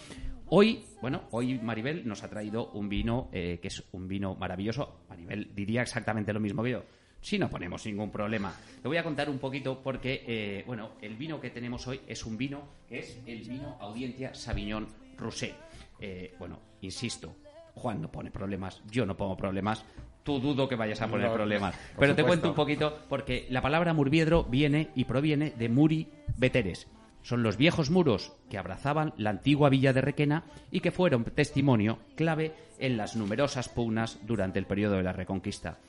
Hoy, 0.57 0.85
bueno, 1.01 1.23
hoy 1.31 1.59
Maribel 1.59 2.07
nos 2.07 2.23
ha 2.23 2.29
traído 2.29 2.69
un 2.69 2.87
vino 2.87 3.27
eh, 3.33 3.59
que 3.61 3.67
es 3.67 3.83
un 3.91 4.07
vino 4.07 4.35
maravilloso. 4.35 5.01
Maribel 5.09 5.53
diría 5.53 5.81
exactamente 5.81 6.31
lo 6.31 6.39
mismo 6.39 6.63
que 6.63 6.69
yo. 6.69 6.83
Si 7.19 7.37
no 7.37 7.49
ponemos 7.49 7.85
ningún 7.85 8.09
problema. 8.09 8.55
Te 8.81 8.87
voy 8.87 8.95
a 8.95 9.03
contar 9.03 9.29
un 9.29 9.37
poquito 9.37 9.81
porque, 9.83 10.23
eh, 10.25 10.63
bueno, 10.65 10.91
el 11.01 11.17
vino 11.17 11.41
que 11.41 11.49
tenemos 11.49 11.85
hoy 11.87 11.99
es 12.07 12.25
un 12.25 12.37
vino 12.37 12.69
que 12.87 12.99
es 12.99 13.19
el 13.25 13.41
vino 13.41 13.75
Audiencia 13.81 14.33
Sauvignon 14.33 14.87
Rosé. 15.17 15.55
Eh, 15.99 16.33
bueno, 16.39 16.57
insisto, 16.79 17.35
Juan 17.73 18.01
no 18.01 18.09
pone 18.09 18.31
problemas, 18.31 18.81
yo 18.89 19.05
no 19.05 19.17
pongo 19.17 19.35
problemas. 19.35 19.83
Tú 20.23 20.39
dudo 20.39 20.69
que 20.69 20.77
vayas 20.77 21.01
a 21.01 21.09
poner 21.09 21.27
No, 21.27 21.33
problemas. 21.33 21.75
Pero 21.99 22.15
te 22.15 22.23
cuento 22.23 22.47
un 22.47 22.55
poquito 22.55 22.99
porque 23.09 23.45
la 23.49 23.61
palabra 23.61 23.93
Murviedro 23.93 24.45
viene 24.45 24.91
y 24.95 25.03
proviene 25.03 25.51
de 25.51 25.67
Muri 25.67 26.07
Veteres. 26.37 26.87
Son 27.25 27.41
los 27.41 27.57
viejos 27.57 27.89
muros 27.89 28.33
que 28.51 28.59
abrazaban 28.59 29.15
la 29.17 29.31
antigua 29.31 29.69
villa 29.69 29.93
de 29.93 30.01
Requena 30.01 30.43
y 30.69 30.81
que 30.81 30.91
fueron 30.91 31.23
testimonio 31.23 31.97
clave 32.13 32.53
en 32.77 32.97
las 32.97 33.15
numerosas 33.15 33.67
pugnas 33.67 34.19
durante 34.27 34.59
el 34.59 34.67
periodo 34.67 34.97
de 34.97 35.01
la 35.01 35.11
Reconquista. 35.11 35.79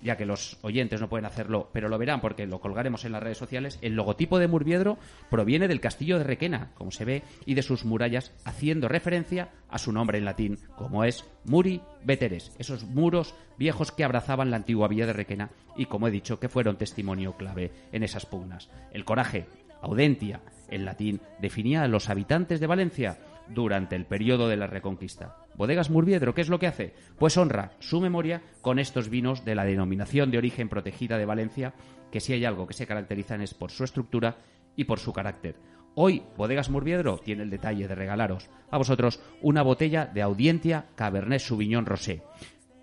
Ya 0.00 0.16
que 0.16 0.24
los 0.24 0.56
oyentes 0.62 0.98
no 1.02 1.10
pueden 1.10 1.26
hacerlo, 1.26 1.68
pero 1.70 1.90
lo 1.90 1.98
verán 1.98 2.22
porque 2.22 2.46
lo 2.46 2.60
colgaremos 2.60 3.04
en 3.04 3.12
las 3.12 3.22
redes 3.22 3.36
sociales, 3.36 3.78
el 3.82 3.94
logotipo 3.94 4.38
de 4.38 4.48
Murviedro 4.48 4.96
proviene 5.28 5.68
del 5.68 5.82
castillo 5.82 6.16
de 6.16 6.24
Requena, 6.24 6.70
como 6.76 6.90
se 6.90 7.04
ve, 7.04 7.22
y 7.44 7.52
de 7.52 7.62
sus 7.62 7.84
murallas, 7.84 8.32
haciendo 8.46 8.88
referencia 8.88 9.50
a 9.68 9.76
su 9.76 9.92
nombre 9.92 10.16
en 10.16 10.24
latín, 10.24 10.58
como 10.76 11.04
es 11.04 11.26
Muri 11.44 11.82
Veteres, 12.04 12.52
esos 12.58 12.84
muros 12.84 13.34
viejos 13.58 13.92
que 13.92 14.04
abrazaban 14.04 14.50
la 14.50 14.56
antigua 14.56 14.88
villa 14.88 15.04
de 15.04 15.12
Requena 15.12 15.50
y, 15.76 15.84
como 15.84 16.08
he 16.08 16.10
dicho, 16.10 16.40
que 16.40 16.48
fueron 16.48 16.78
testimonio 16.78 17.36
clave 17.36 17.70
en 17.92 18.02
esas 18.02 18.24
pugnas. 18.24 18.70
El 18.92 19.04
coraje, 19.04 19.46
audentia, 19.82 20.40
en 20.70 20.84
latín, 20.84 21.20
definía 21.40 21.82
a 21.82 21.88
los 21.88 22.08
habitantes 22.08 22.60
de 22.60 22.66
Valencia 22.66 23.18
durante 23.48 23.96
el 23.96 24.06
periodo 24.06 24.48
de 24.48 24.56
la 24.56 24.66
Reconquista. 24.66 25.36
Bodegas 25.54 25.90
Murviedro, 25.90 26.34
¿qué 26.34 26.40
es 26.40 26.48
lo 26.48 26.58
que 26.58 26.66
hace? 26.66 26.94
Pues 27.18 27.36
honra 27.36 27.72
su 27.78 28.00
memoria 28.00 28.42
con 28.60 28.78
estos 28.78 29.08
vinos 29.08 29.44
de 29.44 29.54
la 29.54 29.64
denominación 29.64 30.30
de 30.30 30.38
origen 30.38 30.68
protegida 30.68 31.18
de 31.18 31.24
Valencia, 31.24 31.74
que 32.10 32.20
si 32.20 32.32
hay 32.32 32.44
algo 32.44 32.66
que 32.66 32.74
se 32.74 32.86
caracterizan 32.86 33.40
es 33.40 33.54
por 33.54 33.70
su 33.70 33.84
estructura 33.84 34.36
y 34.76 34.84
por 34.84 34.98
su 34.98 35.12
carácter. 35.12 35.56
Hoy, 35.94 36.22
Bodegas 36.36 36.68
Murviedro 36.68 37.18
tiene 37.18 37.42
el 37.42 37.50
detalle 37.50 37.88
de 37.88 37.94
regalaros 37.94 38.50
a 38.70 38.76
vosotros 38.76 39.20
una 39.40 39.62
botella 39.62 40.04
de 40.04 40.20
Audiencia 40.20 40.86
Cabernet 40.94 41.40
Sauvignon 41.40 41.86
Rosé. 41.86 42.22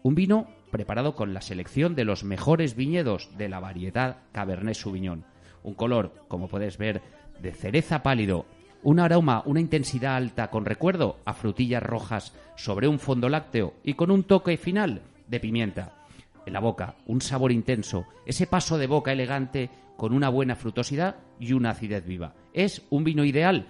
Un 0.01 0.15
vino 0.15 0.47
preparado 0.71 1.15
con 1.15 1.35
la 1.35 1.41
selección 1.41 1.93
de 1.93 2.05
los 2.05 2.23
mejores 2.23 2.75
viñedos 2.75 3.29
de 3.37 3.49
la 3.49 3.59
variedad 3.59 4.23
Cabernet 4.31 4.73
Sauvignon. 4.73 5.25
Un 5.61 5.75
color, 5.75 6.25
como 6.27 6.47
puedes 6.47 6.79
ver, 6.79 7.03
de 7.41 7.51
cereza 7.51 8.03
pálido. 8.03 8.45
Un 8.83 8.99
aroma, 8.99 9.43
una 9.45 9.61
intensidad 9.61 10.15
alta 10.15 10.49
con 10.49 10.65
recuerdo 10.65 11.19
a 11.25 11.33
frutillas 11.33 11.83
rojas 11.83 12.33
sobre 12.55 12.87
un 12.87 12.99
fondo 12.99 13.29
lácteo 13.29 13.73
y 13.83 13.93
con 13.93 14.11
un 14.11 14.23
toque 14.23 14.57
final 14.57 15.01
de 15.27 15.39
pimienta. 15.39 15.93
En 16.45 16.53
la 16.53 16.59
boca, 16.59 16.95
un 17.05 17.21
sabor 17.21 17.51
intenso, 17.51 18.05
ese 18.25 18.47
paso 18.47 18.77
de 18.77 18.87
boca 18.87 19.13
elegante 19.13 19.69
con 19.95 20.13
una 20.13 20.29
buena 20.29 20.55
frutosidad 20.55 21.15
y 21.39 21.53
una 21.53 21.71
acidez 21.71 22.05
viva. 22.05 22.33
Es 22.53 22.81
un 22.89 23.03
vino 23.03 23.23
ideal 23.23 23.67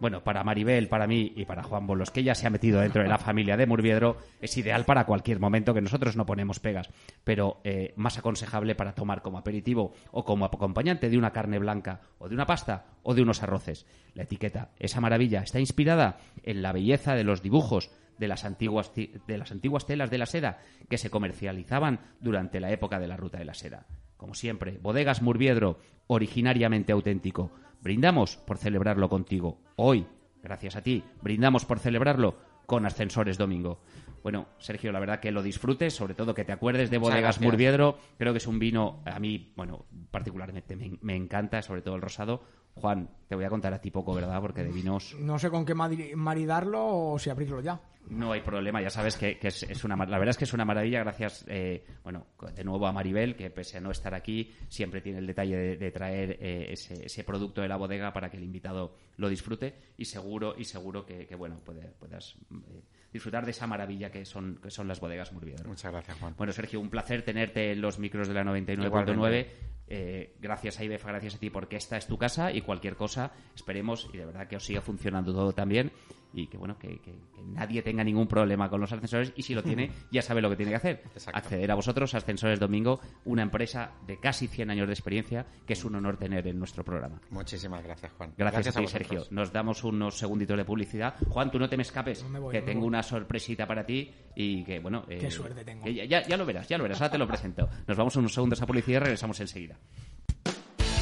bueno, 0.00 0.22
para 0.22 0.44
Maribel, 0.44 0.88
para 0.88 1.06
mí 1.06 1.32
y 1.36 1.44
para 1.44 1.62
Juan 1.62 1.86
Bolos, 1.86 2.10
que 2.10 2.22
ya 2.22 2.34
se 2.34 2.46
ha 2.46 2.50
metido 2.50 2.80
dentro 2.80 3.02
de 3.02 3.08
la 3.08 3.18
familia 3.18 3.56
de 3.56 3.66
Murviedro, 3.66 4.18
es 4.40 4.56
ideal 4.56 4.84
para 4.84 5.06
cualquier 5.06 5.40
momento 5.40 5.72
que 5.74 5.80
nosotros 5.80 6.16
no 6.16 6.26
ponemos 6.26 6.60
pegas, 6.60 6.90
pero 7.24 7.60
eh, 7.64 7.92
más 7.96 8.18
aconsejable 8.18 8.74
para 8.74 8.94
tomar 8.94 9.22
como 9.22 9.38
aperitivo 9.38 9.92
o 10.10 10.24
como 10.24 10.44
acompañante 10.44 11.08
de 11.08 11.18
una 11.18 11.32
carne 11.32 11.58
blanca 11.58 12.00
o 12.18 12.28
de 12.28 12.34
una 12.34 12.46
pasta 12.46 12.86
o 13.02 13.14
de 13.14 13.22
unos 13.22 13.42
arroces. 13.42 13.86
La 14.14 14.24
etiqueta, 14.24 14.70
esa 14.78 15.00
maravilla, 15.00 15.40
está 15.40 15.60
inspirada 15.60 16.18
en 16.42 16.62
la 16.62 16.72
belleza 16.72 17.14
de 17.14 17.24
los 17.24 17.42
dibujos 17.42 17.90
de 18.18 18.28
las 18.28 18.44
antiguas, 18.44 18.92
ti- 18.94 19.12
de 19.26 19.36
las 19.38 19.50
antiguas 19.52 19.84
telas 19.86 20.10
de 20.10 20.18
la 20.18 20.24
seda 20.26 20.58
que 20.88 20.96
se 20.98 21.10
comercializaban 21.10 22.00
durante 22.20 22.60
la 22.60 22.70
época 22.70 22.98
de 22.98 23.08
la 23.08 23.16
ruta 23.16 23.38
de 23.38 23.44
la 23.44 23.54
seda. 23.54 23.86
como 24.16 24.32
siempre, 24.34 24.78
Bodegas 24.80 25.20
Murviedro, 25.20 25.78
originariamente 26.06 26.92
auténtico. 26.92 27.50
Brindamos 27.86 28.36
por 28.36 28.58
celebrarlo 28.58 29.08
contigo. 29.08 29.60
Hoy, 29.76 30.08
gracias 30.42 30.74
a 30.74 30.82
ti, 30.82 31.04
brindamos 31.22 31.64
por 31.64 31.78
celebrarlo 31.78 32.34
con 32.66 32.84
Ascensores 32.84 33.38
Domingo. 33.38 33.78
Bueno, 34.24 34.48
Sergio, 34.58 34.90
la 34.90 34.98
verdad 34.98 35.20
que 35.20 35.30
lo 35.30 35.40
disfrutes, 35.40 35.94
sobre 35.94 36.14
todo 36.14 36.34
que 36.34 36.44
te 36.44 36.50
acuerdes 36.50 36.90
de 36.90 36.98
Bodegas. 36.98 37.40
Murviedro. 37.40 37.96
Creo 38.18 38.32
que 38.32 38.38
es 38.38 38.46
un 38.48 38.58
vino, 38.58 39.04
a 39.04 39.20
mí, 39.20 39.52
bueno, 39.54 39.86
particularmente 40.10 40.74
me, 40.74 40.98
me 41.00 41.14
encanta, 41.14 41.62
sobre 41.62 41.80
todo 41.80 41.94
el 41.94 42.02
rosado. 42.02 42.42
Juan, 42.76 43.08
te 43.28 43.34
voy 43.34 43.44
a 43.44 43.48
contar 43.48 43.72
a 43.72 43.80
ti 43.80 43.90
poco, 43.90 44.14
¿verdad? 44.14 44.40
Porque 44.40 44.62
de 44.62 44.70
vinos 44.70 45.16
No 45.18 45.38
sé 45.38 45.50
con 45.50 45.64
qué 45.64 45.74
mari- 45.74 46.14
maridarlo 46.14 47.12
o 47.12 47.18
si 47.18 47.30
abrirlo 47.30 47.60
ya. 47.60 47.80
no 48.10 48.30
hay 48.32 48.40
problema, 48.42 48.80
ya 48.82 48.90
sabes 48.90 49.16
que, 49.16 49.38
que 49.38 49.48
es, 49.48 49.62
es 49.64 49.82
una 49.82 49.96
la 49.96 50.18
verdad 50.18 50.28
es 50.30 50.36
que 50.36 50.44
es 50.44 50.52
una 50.52 50.64
maravilla, 50.64 51.00
gracias 51.00 51.44
eh, 51.48 51.84
bueno 52.04 52.26
de 52.54 52.62
nuevo 52.64 52.86
a 52.86 52.92
Maribel, 52.92 53.34
que 53.34 53.50
pese 53.50 53.78
a 53.78 53.80
no 53.80 53.90
estar 53.90 54.14
aquí, 54.14 54.54
siempre 54.68 55.00
tiene 55.00 55.18
el 55.18 55.26
detalle 55.26 55.56
de, 55.56 55.76
de 55.76 55.90
traer 55.90 56.36
eh, 56.40 56.66
ese, 56.70 57.06
ese 57.06 57.24
producto 57.24 57.62
de 57.62 57.68
la 57.68 57.76
bodega 57.76 58.12
para 58.12 58.30
que 58.30 58.36
el 58.36 58.44
invitado 58.44 58.94
lo 59.16 59.28
disfrute 59.28 59.74
y 59.96 60.04
seguro 60.04 60.54
y 60.56 60.64
seguro 60.64 61.04
que, 61.04 61.26
que, 61.26 61.34
bueno 61.34 61.56
puede- 61.64 61.88
puedas 61.98 62.36
eh, 62.52 62.82
disfrutar 63.16 63.44
de 63.44 63.50
esa 63.50 63.66
maravilla 63.66 64.10
que 64.10 64.24
son 64.24 64.58
que 64.62 64.70
son 64.70 64.88
las 64.88 65.00
bodegas 65.00 65.32
Murviedro. 65.32 65.68
Muchas 65.68 65.92
gracias, 65.92 66.18
Juan. 66.18 66.34
Bueno, 66.36 66.52
Sergio, 66.52 66.80
un 66.80 66.90
placer 66.90 67.22
tenerte 67.22 67.72
en 67.72 67.80
los 67.80 67.98
micros 67.98 68.28
de 68.28 68.34
la 68.34 68.44
99.9. 68.44 68.86
Igualmente. 68.86 69.50
Eh, 69.88 70.34
gracias 70.40 70.80
a 70.80 70.84
IBEFA, 70.84 71.08
gracias 71.08 71.36
a 71.36 71.38
ti, 71.38 71.48
porque 71.48 71.76
esta 71.76 71.96
es 71.96 72.08
tu 72.08 72.18
casa 72.18 72.50
y 72.52 72.60
cualquier 72.62 72.96
cosa, 72.96 73.30
esperemos 73.54 74.08
y 74.12 74.16
de 74.16 74.26
verdad 74.26 74.48
que 74.48 74.56
os 74.56 74.64
siga 74.64 74.80
funcionando 74.80 75.32
todo 75.32 75.52
también 75.52 75.92
y 76.32 76.46
que 76.48 76.58
bueno, 76.58 76.76
que, 76.78 76.98
que- 77.00 77.12
que 77.34 77.42
nadie 77.46 77.82
tenga 77.82 78.02
ningún 78.04 78.26
problema 78.26 78.68
con 78.68 78.80
los 78.80 78.92
ascensores 78.92 79.32
y 79.36 79.42
si 79.42 79.54
lo 79.54 79.62
tiene, 79.62 79.90
ya 80.12 80.20
sabe 80.22 80.40
lo 80.42 80.50
que 80.50 80.56
tiene 80.56 80.70
que 80.72 80.76
hacer. 80.76 81.02
Exacto. 81.14 81.38
Acceder 81.38 81.70
a 81.70 81.74
vosotros, 81.74 82.14
Ascensores 82.14 82.58
Domingo, 82.60 83.00
una 83.24 83.42
empresa 83.42 83.92
de 84.06 84.18
casi 84.20 84.46
100 84.48 84.70
años 84.70 84.86
de 84.86 84.92
experiencia 84.92 85.46
que 85.66 85.72
es 85.72 85.84
un 85.84 85.94
honor 85.94 86.16
tener 86.18 86.46
en 86.46 86.58
nuestro 86.58 86.84
programa. 86.84 87.20
Muchísimas 87.30 87.82
gracias, 87.82 88.12
Juan. 88.12 88.32
Gracias, 88.36 88.68
a 88.68 88.78
ti, 88.80 88.84
vosotros. 88.84 89.08
Sergio. 89.08 89.26
Nos 89.30 89.52
damos 89.52 89.82
unos 89.84 90.18
segunditos 90.18 90.56
de 90.56 90.64
publicidad. 90.64 91.14
Juan, 91.28 91.50
tú 91.50 91.58
no 91.58 91.68
te 91.68 91.76
me 91.76 91.82
escapes, 91.82 92.22
No 92.22 92.28
me 92.30 92.38
voy, 92.38 92.52
que 92.52 92.60
no 92.60 92.66
tengo 92.66 92.80
voy. 92.80 92.88
una 92.88 93.02
sorpresita 93.02 93.66
para 93.66 93.84
ti 93.86 94.12
y 94.34 94.62
que, 94.64 94.78
bueno... 94.80 95.04
eh, 95.08 95.18
Qué 95.18 95.30
suerte 95.30 95.64
tengo. 95.64 95.84
que 95.84 95.94
Ya, 95.94 96.04
ya- 96.04 96.22
ya 96.26 96.36
lo 96.36 96.44
verás, 96.44 96.68
ya 96.68 96.76
lo 96.76 96.82
verás. 96.84 97.00
Ahora 97.00 97.12
te 97.12 97.18
lo 97.18 97.26
presento. 97.26 97.68
Nos 97.86 97.96
vamos 97.96 98.16
unos 98.16 98.34
segundos 98.34 98.60
a 98.60 98.66
publicidad 98.66 99.00
y 99.00 99.04
regresamos 99.04 99.40
enseguida. 99.40 99.78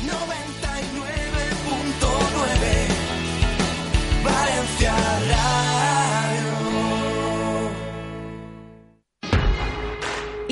99.9 0.04 1.23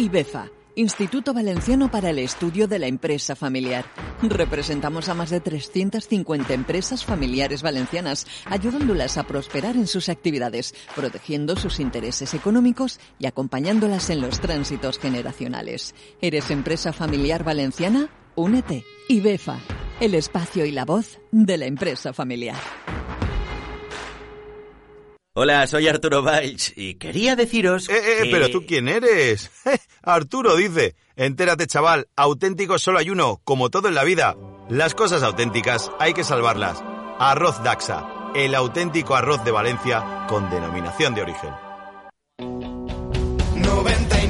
IBEFA, 0.03 0.51
Instituto 0.75 1.33
Valenciano 1.33 1.91
para 1.91 2.11
el 2.11 2.19
Estudio 2.19 2.67
de 2.67 2.79
la 2.79 2.87
Empresa 2.87 3.37
Familiar. 3.37 3.85
Representamos 4.21 5.09
a 5.09 5.15
más 5.15 5.31
de 5.31 5.41
350 5.41 6.53
empresas 6.55 7.05
familiares 7.05 7.63
valencianas, 7.63 8.27
ayudándolas 8.47 9.17
a 9.17 9.23
prosperar 9.23 9.77
en 9.77 9.87
sus 9.87 10.09
actividades, 10.09 10.75
protegiendo 10.97 11.57
sus 11.57 11.79
intereses 11.79 12.35
económicos 12.35 13.01
y 13.19 13.27
acompañándolas 13.27 14.11
en 14.11 14.21
los 14.21 14.41
tránsitos 14.41 14.99
generacionales. 14.99 15.95
¿Eres 16.21 16.51
empresa 16.51 16.93
familiar 16.93 17.45
valenciana? 17.45 18.11
Únete. 18.35 18.85
IBEFA, 19.09 19.61
el 20.01 20.15
espacio 20.15 20.65
y 20.65 20.73
la 20.73 20.85
voz 20.85 21.21
de 21.31 21.59
la 21.59 21.67
empresa 21.67 22.13
familiar. 22.13 22.57
Hola, 25.35 25.67
soy 25.67 25.89
Arturo 25.89 26.23
Valls 26.23 26.75
y 26.77 26.97
quería 26.97 27.37
deciros 27.37 27.89
Eh, 27.89 27.95
eh, 27.97 28.23
que- 28.25 28.31
pero 28.31 28.51
tú 28.51 28.67
quién 28.67 28.87
eres? 28.89 29.51
Arturo 30.03 30.57
dice. 30.57 30.95
Entérate, 31.17 31.67
chaval, 31.67 32.07
auténtico 32.17 32.79
solo 32.79 32.99
hay 32.99 33.09
uno, 33.09 33.41
como 33.45 33.71
todo 33.71 33.89
en 33.89 33.95
la 33.95 34.05
vida. 34.05 34.37
Las 34.69 34.95
cosas 34.95 35.23
auténticas 35.23 35.91
hay 35.99 36.13
que 36.13 36.23
salvarlas. 36.25 36.83
Arroz 37.19 37.63
Daxa, 37.63 38.07
el 38.35 38.55
auténtico 38.55 39.15
arroz 39.15 39.43
de 39.45 39.53
Valencia 39.53 40.27
con 40.29 40.51
denominación 40.51 41.15
de 41.15 41.23
origen. 41.23 41.51
99.9 42.39 44.22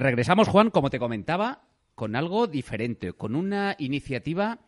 Regresamos, 0.00 0.48
Juan, 0.48 0.70
como 0.70 0.90
te 0.90 0.98
comentaba, 0.98 1.68
con 1.94 2.16
algo 2.16 2.46
diferente, 2.46 3.12
con 3.12 3.34
una 3.34 3.74
iniciativa 3.78 4.60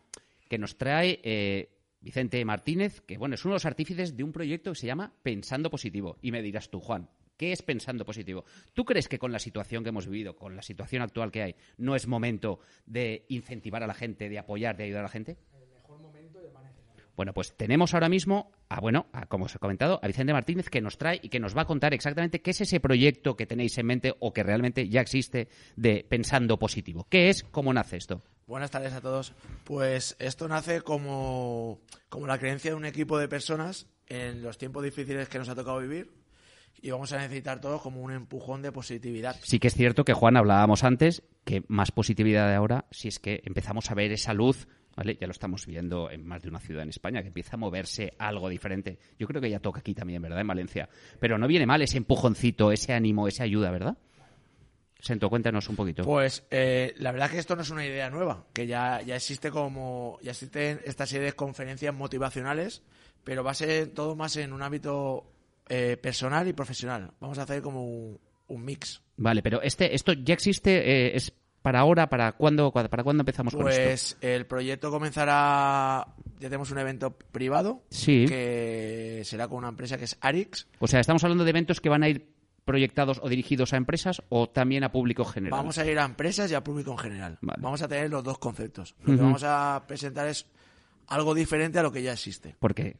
que 0.47 0.57
nos 0.57 0.77
trae 0.77 1.19
eh, 1.23 1.69
Vicente 2.01 2.43
Martínez, 2.45 3.01
que 3.01 3.17
bueno, 3.17 3.35
es 3.35 3.45
uno 3.45 3.53
de 3.53 3.57
los 3.57 3.65
artífices 3.65 4.15
de 4.17 4.23
un 4.23 4.31
proyecto 4.31 4.71
que 4.71 4.79
se 4.79 4.87
llama 4.87 5.13
Pensando 5.21 5.69
Positivo. 5.69 6.17
Y 6.21 6.31
me 6.31 6.41
dirás 6.41 6.69
tú, 6.69 6.79
Juan, 6.79 7.09
¿qué 7.37 7.51
es 7.51 7.61
Pensando 7.61 8.05
Positivo? 8.05 8.45
¿Tú 8.73 8.85
crees 8.85 9.07
que 9.07 9.19
con 9.19 9.31
la 9.31 9.39
situación 9.39 9.83
que 9.83 9.89
hemos 9.89 10.07
vivido, 10.07 10.35
con 10.35 10.55
la 10.55 10.61
situación 10.61 11.03
actual 11.03 11.31
que 11.31 11.43
hay, 11.43 11.55
no 11.77 11.95
es 11.95 12.07
momento 12.07 12.59
de 12.85 13.25
incentivar 13.29 13.83
a 13.83 13.87
la 13.87 13.93
gente, 13.93 14.29
de 14.29 14.39
apoyar, 14.39 14.77
de 14.77 14.85
ayudar 14.85 15.01
a 15.01 15.03
la 15.03 15.09
gente? 15.09 15.37
Bueno, 17.19 17.33
pues 17.33 17.51
tenemos 17.51 17.93
ahora 17.93 18.07
mismo, 18.07 18.49
a, 18.69 18.79
bueno, 18.79 19.07
a, 19.11 19.25
como 19.25 19.43
os 19.43 19.53
he 19.53 19.59
comentado, 19.59 19.99
a 20.01 20.07
Vicente 20.07 20.31
Martínez 20.31 20.69
que 20.69 20.79
nos 20.79 20.97
trae 20.97 21.19
y 21.21 21.27
que 21.27 21.41
nos 21.41 21.53
va 21.53 21.63
a 21.63 21.65
contar 21.65 21.93
exactamente 21.93 22.41
qué 22.41 22.51
es 22.51 22.61
ese 22.61 22.79
proyecto 22.79 23.35
que 23.35 23.45
tenéis 23.45 23.77
en 23.77 23.87
mente 23.87 24.15
o 24.19 24.31
que 24.31 24.41
realmente 24.41 24.87
ya 24.87 25.01
existe 25.01 25.49
de 25.75 26.05
Pensando 26.07 26.57
Positivo. 26.57 27.07
¿Qué 27.09 27.27
es? 27.27 27.43
¿Cómo 27.43 27.73
nace 27.73 27.97
esto? 27.97 28.21
Buenas 28.47 28.71
tardes 28.71 28.93
a 28.93 29.01
todos. 29.01 29.33
Pues 29.65 30.15
esto 30.17 30.47
nace 30.47 30.79
como, 30.79 31.81
como 32.07 32.25
la 32.25 32.37
creencia 32.37 32.71
de 32.71 32.77
un 32.77 32.85
equipo 32.85 33.19
de 33.19 33.27
personas 33.27 33.87
en 34.07 34.41
los 34.41 34.57
tiempos 34.57 34.85
difíciles 34.85 35.27
que 35.27 35.39
nos 35.39 35.49
ha 35.49 35.55
tocado 35.55 35.79
vivir 35.79 36.09
y 36.81 36.91
vamos 36.91 37.11
a 37.11 37.17
necesitar 37.17 37.59
todos 37.59 37.81
como 37.81 38.01
un 38.01 38.13
empujón 38.13 38.61
de 38.61 38.71
positividad. 38.71 39.35
Sí 39.43 39.59
que 39.59 39.67
es 39.67 39.73
cierto 39.73 40.05
que, 40.05 40.13
Juan, 40.13 40.37
hablábamos 40.37 40.85
antes 40.85 41.23
que 41.43 41.63
más 41.67 41.91
positividad 41.91 42.47
de 42.47 42.55
ahora 42.55 42.85
si 42.91 43.09
es 43.09 43.19
que 43.19 43.41
empezamos 43.43 43.91
a 43.91 43.95
ver 43.95 44.13
esa 44.13 44.33
luz, 44.33 44.67
¿vale? 44.95 45.17
Ya 45.19 45.27
lo 45.27 45.31
estamos 45.31 45.65
viendo 45.65 46.09
en 46.09 46.25
más 46.25 46.41
de 46.41 46.49
una 46.49 46.59
ciudad 46.59 46.83
en 46.83 46.89
España, 46.89 47.21
que 47.21 47.27
empieza 47.27 47.55
a 47.55 47.57
moverse 47.57 48.13
algo 48.17 48.49
diferente. 48.49 48.99
Yo 49.17 49.27
creo 49.27 49.41
que 49.41 49.49
ya 49.49 49.59
toca 49.59 49.79
aquí 49.79 49.93
también, 49.93 50.21
¿verdad? 50.21 50.41
En 50.41 50.47
Valencia. 50.47 50.89
Pero 51.19 51.37
no 51.37 51.47
viene 51.47 51.65
mal 51.65 51.81
ese 51.81 51.97
empujoncito, 51.97 52.71
ese 52.71 52.93
ánimo, 52.93 53.27
esa 53.27 53.43
ayuda, 53.43 53.71
¿verdad? 53.71 53.97
Sento, 54.99 55.29
cuéntanos 55.29 55.69
un 55.69 55.77
poquito. 55.77 56.03
Pues 56.03 56.45
eh, 56.51 56.93
la 56.97 57.13
verdad 57.13 57.31
que 57.31 57.37
esto 57.37 57.55
no 57.55 57.61
es 57.61 57.69
una 57.69 57.85
idea 57.85 58.09
nueva, 58.09 58.45
que 58.51 58.67
ya, 58.67 59.01
ya 59.01 59.15
existe 59.15 59.49
como 59.49 60.19
ya 60.21 60.31
existen 60.31 60.81
esta 60.83 61.05
serie 61.05 61.27
de 61.27 61.33
conferencias 61.33 61.95
motivacionales, 61.95 62.83
pero 63.23 63.43
va 63.43 63.51
a 63.51 63.53
ser 63.53 63.87
todo 63.87 64.17
más 64.17 64.35
en 64.35 64.51
un 64.51 64.61
ámbito 64.61 65.31
eh, 65.69 65.95
personal 65.95 66.47
y 66.49 66.53
profesional. 66.53 67.11
Vamos 67.21 67.39
a 67.39 67.43
hacer 67.43 67.61
como 67.61 67.85
un, 67.85 68.19
un 68.47 68.65
mix. 68.65 69.01
Vale, 69.15 69.41
pero 69.41 69.61
este, 69.61 69.95
esto 69.95 70.11
ya 70.11 70.33
existe, 70.33 70.71
eh, 70.77 71.15
es 71.15 71.33
para 71.61 71.79
ahora, 71.79 72.09
para 72.09 72.31
cuándo, 72.33 72.71
para 72.71 73.03
cuándo 73.03 73.21
empezamos 73.21 73.53
con 73.55 73.67
esto. 73.67 73.81
Pues 73.83 74.17
el 74.21 74.45
proyecto 74.45 74.91
comenzará, 74.91 76.07
ya 76.39 76.47
tenemos 76.47 76.71
un 76.71 76.77
evento 76.79 77.11
privado 77.11 77.83
Sí. 77.89 78.25
que 78.27 79.21
será 79.25 79.47
con 79.47 79.57
una 79.59 79.69
empresa 79.69 79.97
que 79.97 80.05
es 80.05 80.17
Arix. 80.21 80.67
O 80.79 80.87
sea, 80.87 80.99
estamos 80.99 81.23
hablando 81.23 81.43
de 81.43 81.49
eventos 81.49 81.81
que 81.81 81.89
van 81.89 82.03
a 82.03 82.09
ir 82.09 82.29
proyectados 82.65 83.19
o 83.23 83.29
dirigidos 83.29 83.73
a 83.73 83.77
empresas 83.77 84.21
o 84.29 84.47
también 84.47 84.83
a 84.83 84.91
público 84.91 85.25
general. 85.25 85.57
Vamos 85.59 85.77
a 85.79 85.85
ir 85.85 85.97
a 85.97 86.05
empresas 86.05 86.51
y 86.51 86.53
al 86.53 86.61
público 86.63 86.91
en 86.91 86.97
general. 86.99 87.37
Vale. 87.41 87.59
Vamos 87.61 87.81
a 87.81 87.87
tener 87.87 88.09
los 88.11 88.23
dos 88.23 88.37
conceptos. 88.37 88.95
Lo 89.03 89.15
que 89.15 89.21
vamos 89.21 89.43
a 89.43 89.83
presentar 89.87 90.27
es 90.27 90.45
algo 91.09 91.33
diferente 91.33 91.79
a 91.79 91.83
lo 91.83 91.91
que 91.91 92.03
ya 92.03 92.13
existe. 92.13 92.55
Porque 92.59 92.95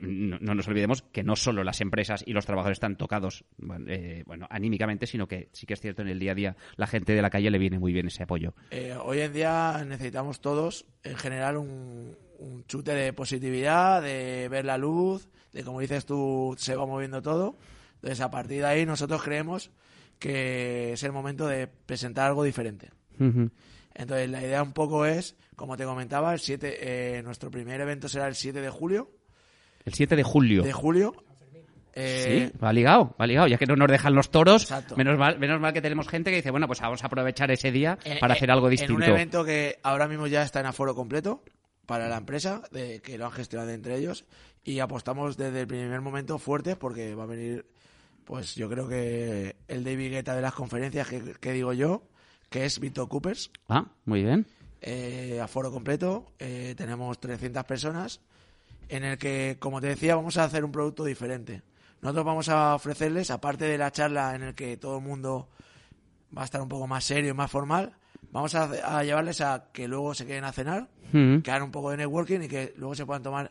no, 0.00 0.38
no 0.40 0.54
nos 0.54 0.68
olvidemos 0.68 1.02
que 1.02 1.22
no 1.22 1.36
solo 1.36 1.64
las 1.64 1.80
empresas 1.80 2.22
y 2.26 2.32
los 2.32 2.46
trabajadores 2.46 2.76
están 2.76 2.96
tocados 2.96 3.44
bueno, 3.56 3.86
eh, 3.88 4.22
bueno, 4.26 4.46
anímicamente, 4.50 5.06
sino 5.06 5.26
que 5.26 5.48
sí 5.52 5.66
que 5.66 5.74
es 5.74 5.80
cierto 5.80 6.02
en 6.02 6.08
el 6.08 6.18
día 6.18 6.32
a 6.32 6.34
día 6.34 6.56
la 6.76 6.86
gente 6.86 7.14
de 7.14 7.22
la 7.22 7.30
calle 7.30 7.50
le 7.50 7.58
viene 7.58 7.78
muy 7.78 7.92
bien 7.92 8.06
ese 8.06 8.22
apoyo. 8.22 8.54
Eh, 8.70 8.96
hoy 9.02 9.20
en 9.20 9.32
día 9.32 9.84
necesitamos 9.86 10.40
todos, 10.40 10.86
en 11.02 11.16
general, 11.16 11.56
un, 11.56 12.16
un 12.38 12.64
chute 12.66 12.94
de 12.94 13.12
positividad, 13.12 14.02
de 14.02 14.48
ver 14.48 14.64
la 14.64 14.78
luz, 14.78 15.28
de 15.52 15.64
como 15.64 15.80
dices 15.80 16.06
tú, 16.06 16.54
se 16.58 16.76
va 16.76 16.86
moviendo 16.86 17.20
todo. 17.22 17.56
Entonces, 17.96 18.20
a 18.20 18.30
partir 18.30 18.58
de 18.60 18.66
ahí, 18.66 18.86
nosotros 18.86 19.22
creemos 19.22 19.72
que 20.18 20.92
es 20.92 21.02
el 21.02 21.12
momento 21.12 21.46
de 21.46 21.66
presentar 21.66 22.28
algo 22.28 22.44
diferente. 22.44 22.90
Entonces, 23.98 24.30
la 24.30 24.40
idea 24.40 24.62
un 24.62 24.72
poco 24.72 25.04
es, 25.04 25.36
como 25.56 25.76
te 25.76 25.84
comentaba, 25.84 26.32
el 26.32 26.38
7, 26.38 27.18
eh, 27.18 27.22
nuestro 27.22 27.50
primer 27.50 27.80
evento 27.80 28.08
será 28.08 28.28
el 28.28 28.36
7 28.36 28.60
de 28.60 28.70
julio. 28.70 29.10
El 29.84 29.92
7 29.92 30.14
de 30.14 30.22
julio. 30.22 30.62
De 30.62 30.72
julio. 30.72 31.14
Eh, 31.94 32.50
sí, 32.52 32.58
va 32.62 32.72
ligado, 32.72 33.16
va 33.20 33.26
ligado. 33.26 33.48
Ya 33.48 33.58
que 33.58 33.66
no 33.66 33.74
nos 33.74 33.88
dejan 33.88 34.14
los 34.14 34.30
toros, 34.30 34.62
Exacto. 34.62 34.94
menos 34.96 35.18
mal, 35.18 35.36
menos 35.40 35.60
mal 35.60 35.72
que 35.72 35.82
tenemos 35.82 36.06
gente 36.06 36.30
que 36.30 36.36
dice, 36.36 36.52
bueno, 36.52 36.68
pues 36.68 36.80
vamos 36.80 37.02
a 37.02 37.08
aprovechar 37.08 37.50
ese 37.50 37.72
día 37.72 37.98
Eh, 38.04 38.18
para 38.20 38.34
eh, 38.34 38.36
hacer 38.36 38.52
algo 38.52 38.68
distinto. 38.68 39.02
En 39.02 39.10
un 39.10 39.16
evento 39.16 39.44
que 39.44 39.80
ahora 39.82 40.06
mismo 40.06 40.28
ya 40.28 40.42
está 40.44 40.60
en 40.60 40.66
aforo 40.66 40.94
completo 40.94 41.42
para 41.86 42.08
la 42.08 42.18
empresa, 42.18 42.62
de, 42.70 43.00
que 43.00 43.18
lo 43.18 43.26
han 43.26 43.32
gestionado 43.32 43.70
entre 43.70 43.96
ellos, 43.96 44.26
y 44.62 44.78
apostamos 44.78 45.36
desde 45.36 45.62
el 45.62 45.66
primer 45.66 46.00
momento 46.00 46.38
fuerte 46.38 46.76
porque 46.76 47.16
va 47.16 47.24
a 47.24 47.26
venir, 47.26 47.66
pues 48.24 48.54
yo 48.54 48.68
creo 48.68 48.86
que 48.88 49.56
el 49.66 49.82
David 49.82 50.12
Guetta 50.12 50.36
de 50.36 50.42
las 50.42 50.54
conferencias, 50.54 51.08
que, 51.08 51.34
que 51.40 51.52
digo 51.52 51.72
yo, 51.72 52.04
que 52.50 52.64
es 52.64 52.78
Víctor 52.80 53.08
Coopers, 53.08 53.50
Ah, 53.68 53.86
muy 54.04 54.22
bien. 54.24 54.46
eh, 54.80 55.40
aforo 55.42 55.70
completo, 55.70 56.26
eh, 56.38 56.74
tenemos 56.76 57.18
300 57.20 57.64
personas 57.64 58.20
en 58.88 59.04
el 59.04 59.18
que, 59.18 59.56
como 59.58 59.80
te 59.80 59.88
decía, 59.88 60.16
vamos 60.16 60.36
a 60.38 60.44
hacer 60.44 60.64
un 60.64 60.72
producto 60.72 61.04
diferente. 61.04 61.62
Nosotros 62.00 62.24
vamos 62.24 62.48
a 62.48 62.74
ofrecerles, 62.74 63.30
aparte 63.30 63.64
de 63.64 63.76
la 63.76 63.90
charla 63.90 64.34
en 64.34 64.42
el 64.44 64.54
que 64.54 64.76
todo 64.76 64.98
el 64.98 65.04
mundo 65.04 65.48
va 66.36 66.42
a 66.42 66.44
estar 66.44 66.60
un 66.60 66.68
poco 66.68 66.86
más 66.86 67.04
serio 67.04 67.30
y 67.30 67.34
más 67.34 67.50
formal, 67.50 67.92
vamos 68.30 68.54
a, 68.54 68.98
a 68.98 69.02
llevarles 69.04 69.40
a 69.40 69.66
que 69.72 69.88
luego 69.88 70.14
se 70.14 70.26
queden 70.26 70.44
a 70.44 70.52
cenar, 70.52 70.88
Mm. 71.12 71.38
que 71.40 71.50
hagan 71.50 71.62
un 71.62 71.70
poco 71.72 71.90
de 71.90 71.96
networking 71.96 72.40
y 72.42 72.48
que 72.48 72.74
luego 72.76 72.94
se 72.94 73.06
puedan 73.06 73.22
tomar 73.22 73.50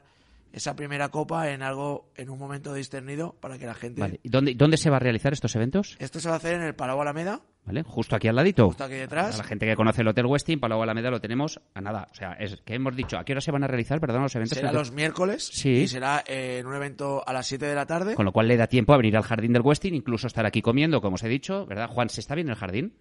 esa 0.54 0.76
primera 0.76 1.10
copa 1.10 1.50
en 1.52 1.64
algo, 1.64 2.12
en 2.16 2.30
un 2.30 2.38
momento 2.38 2.72
discernido 2.74 3.34
para 3.40 3.58
que 3.58 3.66
la 3.66 3.74
gente... 3.74 4.00
Vale. 4.00 4.20
¿Y 4.24 4.30
dónde, 4.30 4.54
dónde 4.56 4.78
se 4.78 4.90
va 4.92 4.98
a 4.98 5.00
realizar 5.00 5.34
estos 5.34 5.56
eventos? 5.56 5.96
Esto 6.00 6.20
se 6.20 6.30
va 6.30 6.36
a 6.36 6.38
hacer 6.38 6.54
en 6.54 6.62
el 6.62 6.76
Palau 6.76 7.02
Alameda, 7.02 7.42
¿Vale? 7.68 7.84
Justo 7.84 8.16
aquí 8.16 8.30
al 8.30 8.36
ladito. 8.38 8.66
justo 8.68 8.86
aquí 8.86 8.94
detrás. 8.96 9.36
A 9.36 9.40
la 9.40 9.44
gente 9.44 9.66
que 9.66 9.76
conoce 9.76 10.02
el 10.02 10.08
Hotel 10.08 10.26
Westin, 10.26 10.58
Palau 10.60 10.82
Alameda 10.82 11.12
lo 11.12 11.20
tenemos 11.20 11.60
a 11.74 11.82
nada. 11.82 12.08
O 12.10 12.16
sea, 12.16 12.32
es 12.34 12.62
que 12.62 12.76
hemos 12.76 12.96
dicho, 12.96 13.18
¿a 13.18 13.26
qué 13.26 13.34
hora 13.34 13.42
se 13.42 13.52
van 13.52 13.64
a 13.66 13.68
realizar, 13.68 14.00
perdón, 14.00 14.22
los 14.24 14.34
eventos? 14.36 14.58
Será 14.58 14.72
los 14.72 14.92
miércoles 14.94 15.50
Sí. 15.52 15.70
y 15.82 15.88
será 15.88 16.24
eh, 16.26 16.60
en 16.60 16.66
un 16.66 16.76
evento 16.76 17.24
a 17.28 17.34
las 17.34 17.46
7 17.46 17.66
de 17.66 17.76
la 17.76 17.86
tarde. 17.86 18.16
Con 18.16 18.24
lo 18.26 18.32
cual 18.32 18.48
le 18.48 18.56
da 18.56 18.68
tiempo 18.68 18.94
a 18.94 18.98
venir 18.98 19.18
al 19.18 19.24
jardín 19.24 19.52
del 19.52 19.62
Westin, 19.64 19.94
incluso 19.94 20.28
estar 20.28 20.46
aquí 20.46 20.62
comiendo, 20.62 21.02
como 21.02 21.16
os 21.16 21.24
he 21.24 21.28
dicho, 21.28 21.66
¿verdad? 21.66 21.90
Juan, 21.90 22.10
¿se 22.10 22.22
está 22.22 22.36
bien 22.36 22.48
en 22.48 22.52
el 22.52 22.58
jardín? 22.58 22.94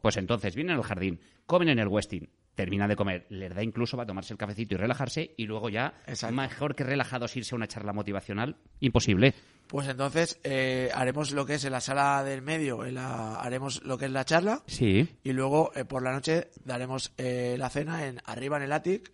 Pues 0.00 0.16
entonces 0.16 0.54
vienen 0.54 0.76
al 0.76 0.82
jardín, 0.84 1.18
comen 1.46 1.68
en 1.68 1.80
el 1.80 1.88
Westin, 1.88 2.28
terminan 2.56 2.88
de 2.88 2.96
comer, 2.96 3.26
les 3.28 3.54
da 3.54 3.62
incluso 3.62 3.96
para 3.96 4.08
tomarse 4.08 4.32
el 4.34 4.38
cafecito 4.38 4.74
y 4.74 4.78
relajarse, 4.78 5.34
y 5.36 5.44
luego 5.46 5.68
ya, 5.68 5.94
Exacto. 6.08 6.34
mejor 6.34 6.74
que 6.74 6.82
relajados 6.82 7.36
irse 7.36 7.54
a 7.54 7.56
una 7.56 7.68
charla 7.68 7.92
motivacional, 7.92 8.56
imposible. 8.80 9.34
Pues 9.68 9.86
entonces 9.88 10.40
eh, 10.42 10.90
haremos 10.94 11.30
lo 11.32 11.44
que 11.46 11.54
es 11.54 11.64
en 11.64 11.72
la 11.72 11.80
sala 11.80 12.24
del 12.24 12.40
medio, 12.42 12.84
en 12.84 12.94
la- 12.94 13.36
haremos 13.40 13.82
lo 13.84 13.98
que 13.98 14.06
es 14.06 14.10
la 14.10 14.24
charla 14.24 14.62
Sí. 14.66 15.08
y 15.22 15.32
luego 15.32 15.70
eh, 15.76 15.84
por 15.84 16.02
la 16.02 16.12
noche 16.12 16.48
daremos 16.64 17.12
eh, 17.18 17.54
la 17.58 17.68
cena 17.70 18.06
en 18.06 18.20
arriba 18.24 18.56
en 18.56 18.62
el 18.64 18.72
Attic 18.72 19.12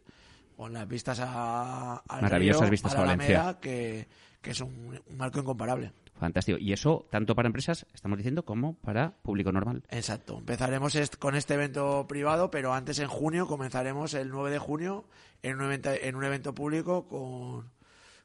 con 0.57 0.73
las 0.75 0.87
vistas 0.87 1.19
a, 1.21 1.97
al 2.09 2.23
Maravillosas 2.23 2.63
río, 2.63 2.71
vistas 2.71 2.93
a 2.93 2.97
la 2.99 3.03
a 3.03 3.07
Valencia. 3.07 3.41
Alameda, 3.41 3.61
que, 3.61 4.07
que 4.41 4.51
es 4.53 4.61
un, 4.61 5.01
un 5.09 5.17
marco 5.17 5.41
incomparable. 5.41 5.93
Fantástico. 6.23 6.57
Y 6.57 6.73
eso, 6.73 7.05
tanto 7.11 7.35
para 7.35 7.49
empresas, 7.49 7.85
estamos 7.93 8.17
diciendo, 8.17 8.45
como 8.45 8.75
para 8.77 9.11
público 9.23 9.51
normal. 9.51 9.83
Exacto. 9.91 10.39
Empezaremos 10.39 10.95
est- 10.95 11.17
con 11.17 11.35
este 11.35 11.55
evento 11.55 12.07
privado, 12.07 12.49
pero 12.49 12.73
antes 12.75 13.01
en 13.01 13.09
junio 13.09 13.49
comenzaremos 13.49 14.15
el 14.15 14.29
9 14.29 14.53
de 14.53 14.59
junio 14.61 15.05
en 15.43 15.57
un 15.57 15.65
evento, 15.65 15.91
en 15.91 16.15
un 16.15 16.23
evento 16.23 16.55
público 16.55 17.09
con, 17.09 17.69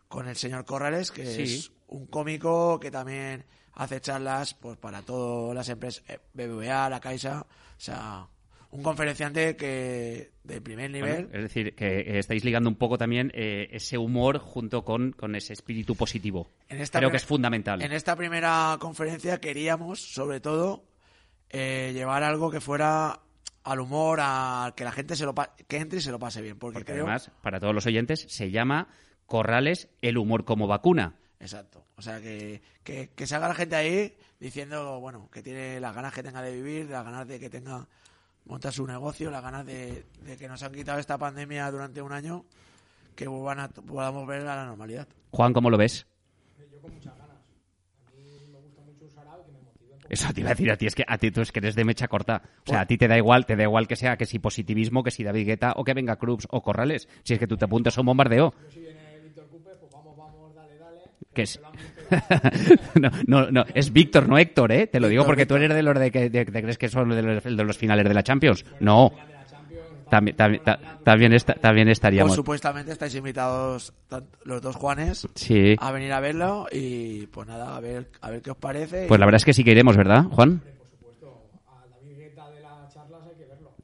con 0.07 0.27
el 0.27 0.35
señor 0.35 0.63
Corrales, 0.65 1.09
que 1.11 1.25
Sí. 1.25 1.41
es 1.41 1.71
un 1.87 2.05
cómico 2.05 2.79
que 2.79 2.91
también 2.91 3.45
hace 3.73 3.99
charlas 3.99 4.53
pues 4.53 4.77
para 4.77 5.01
todas 5.01 5.55
las 5.55 5.67
empresas, 5.69 6.03
eh, 6.07 6.19
BBVA, 6.35 6.89
la 6.91 6.99
Caixa, 6.99 7.41
o 7.41 7.79
sea, 7.79 8.27
un 8.71 8.83
conferenciante 8.83 9.55
que 9.55 10.31
de 10.43 10.61
primer 10.61 10.91
nivel. 10.91 11.25
Bueno, 11.25 11.29
es 11.37 11.41
decir, 11.43 11.75
que 11.75 12.19
estáis 12.19 12.43
ligando 12.43 12.69
un 12.69 12.75
poco 12.75 12.97
también 12.97 13.31
eh, 13.33 13.67
ese 13.71 13.97
humor 13.97 14.39
junto 14.39 14.83
con, 14.83 15.11
con 15.13 15.35
ese 15.35 15.53
espíritu 15.53 15.95
positivo. 15.95 16.47
En 16.69 16.81
esta 16.81 16.99
Creo 16.99 17.09
que 17.11 17.17
es 17.17 17.25
fundamental. 17.25 17.81
En 17.81 17.91
esta 17.93 18.15
primera 18.15 18.77
conferencia 18.79 19.39
queríamos, 19.39 19.99
sobre 20.01 20.39
todo, 20.39 20.83
eh, 21.49 21.91
llevar 21.93 22.23
algo 22.23 22.51
que 22.51 22.59
fuera 22.61 23.21
al 23.63 23.79
humor, 23.79 24.19
a 24.21 24.73
que 24.75 24.83
la 24.83 24.91
gente 24.91 25.15
se 25.15 25.25
lo 25.25 25.33
pa- 25.35 25.53
que 25.67 25.77
entre 25.77 25.99
y 25.99 26.01
se 26.01 26.11
lo 26.11 26.19
pase 26.19 26.41
bien, 26.41 26.57
porque, 26.57 26.75
Porque 26.79 26.93
creo 26.93 27.03
además, 27.05 27.31
para 27.41 27.59
todos 27.59 27.73
los 27.75 27.85
oyentes, 27.85 28.25
se 28.29 28.49
llama 28.51 28.87
Corrales 29.25 29.89
el 30.01 30.17
humor 30.17 30.45
como 30.45 30.67
vacuna. 30.67 31.15
Exacto. 31.39 31.85
O 31.97 32.01
sea, 32.01 32.21
que, 32.21 32.61
que, 32.83 33.09
que 33.15 33.27
salga 33.27 33.47
la 33.49 33.55
gente 33.55 33.75
ahí 33.75 34.15
diciendo, 34.39 34.99
bueno, 35.01 35.29
que 35.31 35.41
tiene 35.43 35.79
las 35.79 35.93
ganas 35.93 36.13
que 36.13 36.23
tenga 36.23 36.41
de 36.41 36.53
vivir, 36.55 36.89
las 36.89 37.03
ganas 37.03 37.27
de 37.27 37.39
que 37.39 37.49
tenga 37.49 37.87
montar 38.47 38.71
su 38.73 38.85
negocio, 38.87 39.29
las 39.29 39.41
ganas 39.43 39.65
de, 39.65 40.05
de 40.25 40.37
que 40.37 40.47
nos 40.47 40.61
han 40.63 40.71
quitado 40.73 40.99
esta 40.99 41.17
pandemia 41.17 41.69
durante 41.71 42.01
un 42.01 42.11
año, 42.11 42.45
que 43.15 43.27
vuelvan 43.27 43.59
a- 43.59 43.67
podamos 43.69 44.25
ver 44.27 44.41
a 44.41 44.55
la 44.55 44.65
normalidad. 44.65 45.07
Juan, 45.31 45.53
¿cómo 45.53 45.69
lo 45.69 45.77
ves? 45.77 46.05
Eso 50.09 50.31
te 50.33 50.39
iba 50.39 50.49
a 50.51 50.53
decir 50.53 50.71
a 50.71 50.77
ti, 50.77 50.85
es 50.85 50.95
que 50.95 51.03
a 51.05 51.17
ti 51.17 51.31
tú 51.31 51.41
es 51.41 51.51
que 51.51 51.59
eres 51.59 51.75
de 51.75 51.83
mecha 51.83 52.07
corta. 52.07 52.41
O 52.65 52.69
sea, 52.69 52.81
a 52.81 52.85
ti 52.85 52.97
te 52.97 53.09
da 53.09 53.17
igual, 53.17 53.45
te 53.45 53.57
da 53.57 53.63
igual 53.63 53.87
que 53.89 53.97
sea 53.97 54.15
que 54.15 54.25
si 54.25 54.39
positivismo, 54.39 55.03
que 55.03 55.11
si 55.11 55.21
David 55.23 55.45
Guetta 55.45 55.73
o 55.75 55.83
que 55.83 55.93
venga 55.93 56.15
Krups 56.15 56.47
o 56.49 56.61
Corrales. 56.61 57.09
Si 57.23 57.33
es 57.33 57.39
que 57.39 57.47
tú 57.47 57.57
te 57.57 57.65
apuntas 57.65 57.97
a 57.97 58.01
un 58.01 58.07
bombardeo. 58.07 58.53
Que 61.37 61.43
es... 61.43 61.59
no, 62.95 63.11
no, 63.27 63.51
no, 63.51 63.65
es 63.75 63.93
Víctor, 63.93 64.27
no 64.27 64.37
Héctor, 64.39 64.71
¿eh? 64.71 64.87
Te 64.87 64.99
lo 64.99 65.07
digo 65.07 65.23
porque 65.23 65.45
tú 65.45 65.55
eres 65.55 65.69
de 65.73 65.83
los 65.83 65.97
de 65.99 66.09
que 66.09 66.29
de- 66.31 66.45
crees 66.45 66.77
que 66.79 66.89
son 66.89 67.09
de 67.09 67.21
los, 67.21 67.43
de 67.43 67.63
los 67.63 67.77
finales 67.77 68.07
de 68.07 68.13
la 68.15 68.23
Champions. 68.23 68.65
No. 68.79 69.11
También, 70.09 70.35
también, 70.37 70.63
ta- 70.63 70.79
también, 71.03 71.37
también 71.61 71.87
Pues 71.87 71.91
estaríamos. 71.97 72.33
supuestamente 72.33 72.91
estáis 72.93 73.13
invitados 73.13 73.93
los 74.45 74.61
dos 74.61 74.75
Juanes 74.77 75.27
Sí. 75.35 75.75
a 75.79 75.91
venir 75.91 76.13
a 76.13 76.19
verlo 76.21 76.65
y 76.71 77.27
pues 77.27 77.45
nada, 77.47 77.75
a 77.75 77.79
ver, 77.81 78.09
a 78.21 78.29
ver 78.31 78.41
qué 78.41 78.51
os 78.51 78.57
parece. 78.57 79.05
Pues 79.07 79.19
la 79.19 79.25
verdad 79.25 79.37
es 79.37 79.45
que 79.45 79.53
sí 79.53 79.63
que 79.65 79.71
iremos, 79.71 79.97
¿verdad, 79.97 80.23
Juan? 80.31 80.61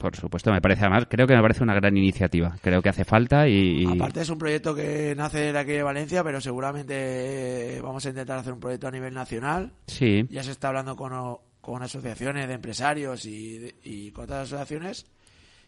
Por 0.04 0.18
supuesto, 0.18 0.51
me 0.51 0.60
parece 0.60 0.82
además, 0.82 1.06
creo 1.10 1.26
que 1.26 1.34
me 1.34 1.41
parece 1.41 1.64
una 1.64 1.76
gran 1.76 1.95
iniciativa. 1.95 2.58
Creo 2.62 2.82
que 2.82 2.89
hace 2.89 3.06
falta 3.06 3.47
y... 3.47 3.86
Aparte 3.86 4.20
es 4.20 4.30
un 4.30 4.38
proyecto 4.38 4.76
que 4.76 5.16
nace 5.16 5.54
de 5.54 5.58
aquí 5.58 5.72
de 5.72 5.82
Valencia, 5.82 6.26
pero 6.26 6.41
seguramente 6.41 7.78
eh, 7.78 7.82
vamos 7.82 8.06
a 8.06 8.10
intentar 8.10 8.38
hacer 8.38 8.51
un 8.51 8.60
proyecto 8.60 8.89
a 8.89 8.91
nivel 8.91 9.14
nacional. 9.14 9.72
Sí. 9.88 10.28
Ya 10.30 10.43
se 10.43 10.51
está 10.51 10.68
hablando 10.68 10.97
con, 10.97 11.38
con 11.62 11.82
asociaciones 11.82 12.49
de 12.49 12.54
empresarios 12.54 13.26
y, 13.26 13.74
y 13.82 14.12
con 14.12 14.26
otras 14.26 14.41
asociaciones. 14.51 15.06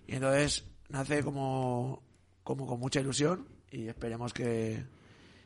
Y 0.05 0.15
entonces 0.15 0.65
nace 0.89 1.23
como, 1.23 2.03
como 2.43 2.67
con 2.67 2.77
mucha 2.77 2.99
ilusión 2.99 3.47
y 3.71 3.87
esperemos 3.87 4.33
que 4.33 4.83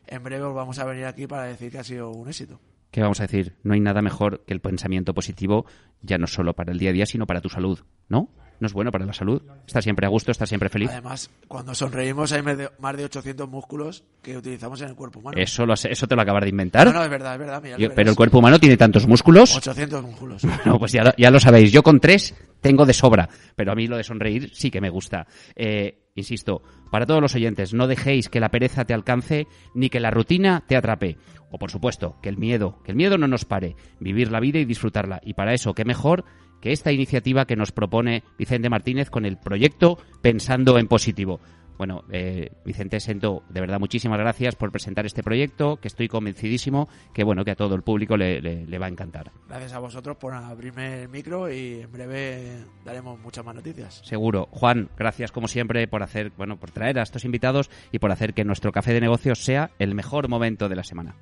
en 0.07 0.23
breve 0.23 0.45
os 0.45 0.55
vamos 0.55 0.79
a 0.79 0.85
venir 0.85 1.05
aquí 1.05 1.27
para 1.27 1.43
decir 1.43 1.71
que 1.71 1.77
ha 1.77 1.83
sido 1.83 2.09
un 2.09 2.27
éxito. 2.27 2.59
¿Qué 2.89 3.01
vamos 3.01 3.19
a 3.19 3.27
decir? 3.27 3.55
No 3.61 3.75
hay 3.75 3.81
nada 3.81 4.01
mejor 4.01 4.43
que 4.47 4.53
el 4.55 4.61
pensamiento 4.61 5.13
positivo, 5.13 5.67
ya 6.01 6.17
no 6.17 6.25
solo 6.25 6.55
para 6.55 6.71
el 6.71 6.79
día 6.79 6.89
a 6.89 6.93
día, 6.93 7.05
sino 7.05 7.27
para 7.27 7.39
tu 7.39 7.49
salud, 7.49 7.81
¿no? 8.07 8.31
¿No 8.59 8.67
es 8.67 8.73
bueno 8.73 8.91
para 8.91 9.05
la 9.05 9.13
salud? 9.13 9.41
Estar 9.65 9.81
siempre 9.81 10.05
a 10.05 10.09
gusto, 10.09 10.31
estar 10.31 10.47
siempre 10.47 10.67
feliz. 10.69 10.89
Además, 10.91 11.29
cuando 11.47 11.73
sonreímos 11.73 12.31
hay 12.33 12.41
más 12.41 12.57
de, 12.57 12.69
más 12.79 12.97
de 12.97 13.05
800 13.05 13.47
músculos 13.49 14.03
que 14.21 14.35
utilizamos 14.35 14.81
en 14.81 14.89
el 14.89 14.95
cuerpo 14.95 15.19
humano. 15.19 15.37
Eso, 15.39 15.65
lo, 15.65 15.73
has- 15.73 15.85
eso 15.85 16.07
te 16.07 16.15
lo 16.15 16.21
acabas 16.21 16.43
de 16.43 16.49
inventar. 16.49 16.87
No, 16.87 16.93
no, 16.93 17.03
es 17.03 17.09
verdad, 17.09 17.33
es 17.33 17.39
verdad. 17.39 17.61
mira, 17.63 17.77
Yo- 17.77 17.83
verás. 17.83 17.95
pero 17.95 18.09
el 18.09 18.15
cuerpo 18.17 18.39
humano 18.39 18.59
tiene 18.59 18.75
tantos 18.75 19.07
músculos. 19.07 19.55
800 19.55 20.03
músculos. 20.03 20.43
No, 20.65 20.77
pues 20.77 20.91
ya 20.91 21.03
lo, 21.03 21.11
ya 21.17 21.31
lo 21.31 21.39
sabéis. 21.39 21.71
Yo 21.71 21.83
con 21.83 21.99
tres 22.01 22.35
tengo 22.61 22.85
de 22.85 22.93
sobra, 22.93 23.29
pero 23.55 23.71
a 23.71 23.75
mí 23.75 23.87
lo 23.87 23.95
de 23.97 24.03
sonreír 24.03 24.51
sí 24.53 24.69
que 24.69 24.81
me 24.81 24.89
gusta. 24.89 25.25
Eh, 25.55 26.09
insisto, 26.15 26.61
para 26.91 27.05
todos 27.05 27.21
los 27.21 27.33
oyentes, 27.35 27.73
no 27.73 27.87
dejéis 27.87 28.27
que 28.27 28.41
la 28.41 28.49
pereza 28.49 28.83
te 28.83 28.93
alcance 28.93 29.47
ni 29.73 29.89
que 29.89 30.01
la 30.01 30.11
rutina 30.11 30.63
te 30.67 30.75
atrape. 30.75 31.17
O 31.51 31.57
por 31.57 31.71
supuesto, 31.71 32.17
que 32.21 32.29
el 32.29 32.37
miedo, 32.37 32.77
que 32.83 32.91
el 32.91 32.97
miedo 32.97 33.17
no 33.17 33.27
nos 33.27 33.45
pare, 33.45 33.75
vivir 33.99 34.31
la 34.31 34.39
vida 34.41 34.59
y 34.59 34.65
disfrutarla. 34.65 35.19
Y 35.23 35.33
para 35.33 35.53
eso, 35.53 35.73
qué 35.73 35.85
mejor 35.85 36.25
que 36.61 36.71
esta 36.71 36.91
iniciativa 36.91 37.45
que 37.45 37.55
nos 37.55 37.71
propone 37.71 38.23
Vicente 38.37 38.69
Martínez 38.69 39.09
con 39.09 39.25
el 39.25 39.37
proyecto 39.37 39.97
Pensando 40.21 40.77
en 40.77 40.87
Positivo. 40.87 41.39
Bueno, 41.77 42.03
eh, 42.11 42.51
Vicente 42.65 42.99
Sento, 42.99 43.43
de 43.47 43.61
verdad 43.61 43.79
muchísimas 43.79 44.19
gracias 44.19 44.57
por 44.57 44.69
presentar 44.69 45.05
este 45.05 45.23
proyecto, 45.23 45.77
que 45.77 45.87
estoy 45.87 46.09
convencidísimo 46.09 46.89
que 47.13 47.23
bueno 47.23 47.45
que 47.45 47.51
a 47.51 47.55
todo 47.55 47.73
el 47.75 47.83
público 47.83 48.17
le- 48.17 48.41
le- 48.41 48.65
le 48.67 48.77
va 48.77 48.87
a 48.87 48.89
encantar. 48.89 49.31
Gracias 49.47 49.71
a 49.71 49.79
vosotros 49.79 50.17
por 50.17 50.33
abrirme 50.33 51.03
el 51.03 51.07
micro 51.07 51.49
y 51.49 51.79
en 51.79 51.89
breve 51.89 52.57
daremos 52.83 53.17
muchas 53.21 53.45
más 53.45 53.55
noticias. 53.55 54.01
Seguro. 54.03 54.49
Juan, 54.51 54.89
gracias 54.97 55.31
como 55.31 55.47
siempre 55.47 55.87
por 55.87 56.03
hacer, 56.03 56.33
bueno, 56.37 56.57
por 56.59 56.71
traer 56.71 56.99
a 56.99 57.03
estos 57.03 57.23
invitados 57.23 57.69
y 57.93 57.99
por 57.99 58.11
hacer 58.11 58.33
que 58.33 58.43
nuestro 58.43 58.73
café 58.73 58.91
de 58.93 58.99
negocios 58.99 59.39
sea 59.39 59.71
el 59.79 59.95
mejor 59.95 60.27
momento 60.27 60.67
de 60.67 60.75
la 60.75 60.83
semana. 60.83 61.15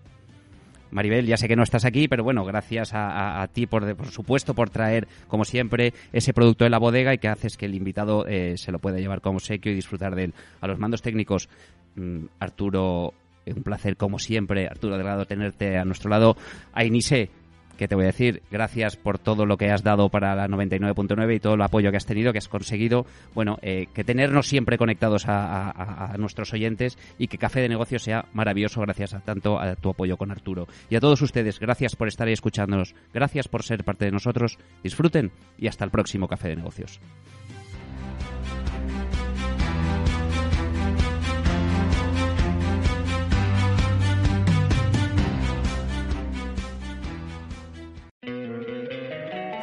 Maribel, 0.91 1.25
ya 1.25 1.37
sé 1.37 1.47
que 1.47 1.55
no 1.55 1.63
estás 1.63 1.85
aquí, 1.85 2.07
pero 2.07 2.23
bueno, 2.23 2.45
gracias 2.45 2.91
a, 2.93 3.47
ti, 3.53 3.67
por, 3.67 3.95
por 3.95 4.07
supuesto, 4.07 4.53
por 4.53 4.69
traer, 4.69 5.07
como 5.27 5.45
siempre, 5.45 5.93
ese 6.13 6.33
producto 6.33 6.63
de 6.63 6.69
la 6.69 6.79
bodega 6.79 7.13
y 7.13 7.17
que 7.17 7.27
haces 7.27 7.57
que 7.57 7.65
el 7.65 7.75
invitado 7.75 8.25
eh, 8.27 8.55
se 8.57 8.71
lo 8.71 8.79
pueda 8.79 8.97
llevar 8.97 9.21
como 9.21 9.39
sequio 9.39 9.71
y 9.71 9.75
disfrutar 9.75 10.15
de 10.15 10.25
él. 10.25 10.33
A 10.61 10.67
los 10.67 10.79
mandos 10.79 11.01
técnicos, 11.01 11.49
mm, 11.95 12.25
Arturo, 12.39 13.13
eh, 13.45 13.53
un 13.55 13.63
placer 13.63 13.97
como 13.97 14.19
siempre, 14.19 14.67
Arturo 14.67 14.97
Delgado, 14.97 15.25
tenerte 15.25 15.77
a 15.77 15.85
nuestro 15.85 16.09
lado. 16.09 16.35
A 16.73 16.83
Inise, 16.83 17.29
¿qué 17.77 17.87
te 17.87 17.95
voy 17.95 18.03
a 18.03 18.07
decir? 18.07 18.41
Gracias 18.51 18.95
por 18.95 19.19
todo 19.19 19.45
lo 19.45 19.57
que 19.57 19.71
has 19.71 19.83
dado 19.83 20.09
para 20.09 20.35
la 20.35 20.47
99.9 20.47 21.35
y 21.35 21.39
todo 21.39 21.53
el 21.53 21.61
apoyo 21.61 21.91
que 21.91 21.97
has 21.97 22.05
tenido, 22.05 22.31
que 22.31 22.39
has 22.39 22.49
conseguido. 22.49 23.05
Bueno, 23.33 23.57
eh, 23.61 23.87
que 23.93 24.03
tenernos 24.03 24.47
siempre 24.47 24.77
conectados 24.77 25.25
a 25.27 26.13
nuestros 26.17 26.53
oyentes 26.53 26.97
y 27.17 27.27
que 27.27 27.37
Café 27.37 27.61
de 27.61 27.69
Negocios 27.69 28.03
sea 28.03 28.25
maravilloso 28.33 28.81
gracias 28.81 29.13
a 29.13 29.19
tanto 29.19 29.59
a 29.59 29.75
tu 29.75 29.89
apoyo 29.89 30.17
con 30.17 30.31
Arturo. 30.31 30.67
Y 30.89 30.95
a 30.95 30.99
todos 30.99 31.21
ustedes, 31.21 31.59
gracias 31.59 31.95
por 31.95 32.07
estar 32.07 32.27
ahí 32.27 32.33
escuchándonos, 32.33 32.95
gracias 33.13 33.47
por 33.47 33.63
ser 33.63 33.83
parte 33.83 34.05
de 34.05 34.11
nosotros. 34.11 34.57
Disfruten 34.83 35.31
y 35.57 35.67
hasta 35.67 35.85
el 35.85 35.91
próximo 35.91 36.27
Café 36.27 36.49
de 36.49 36.55
Negocios. 36.57 36.99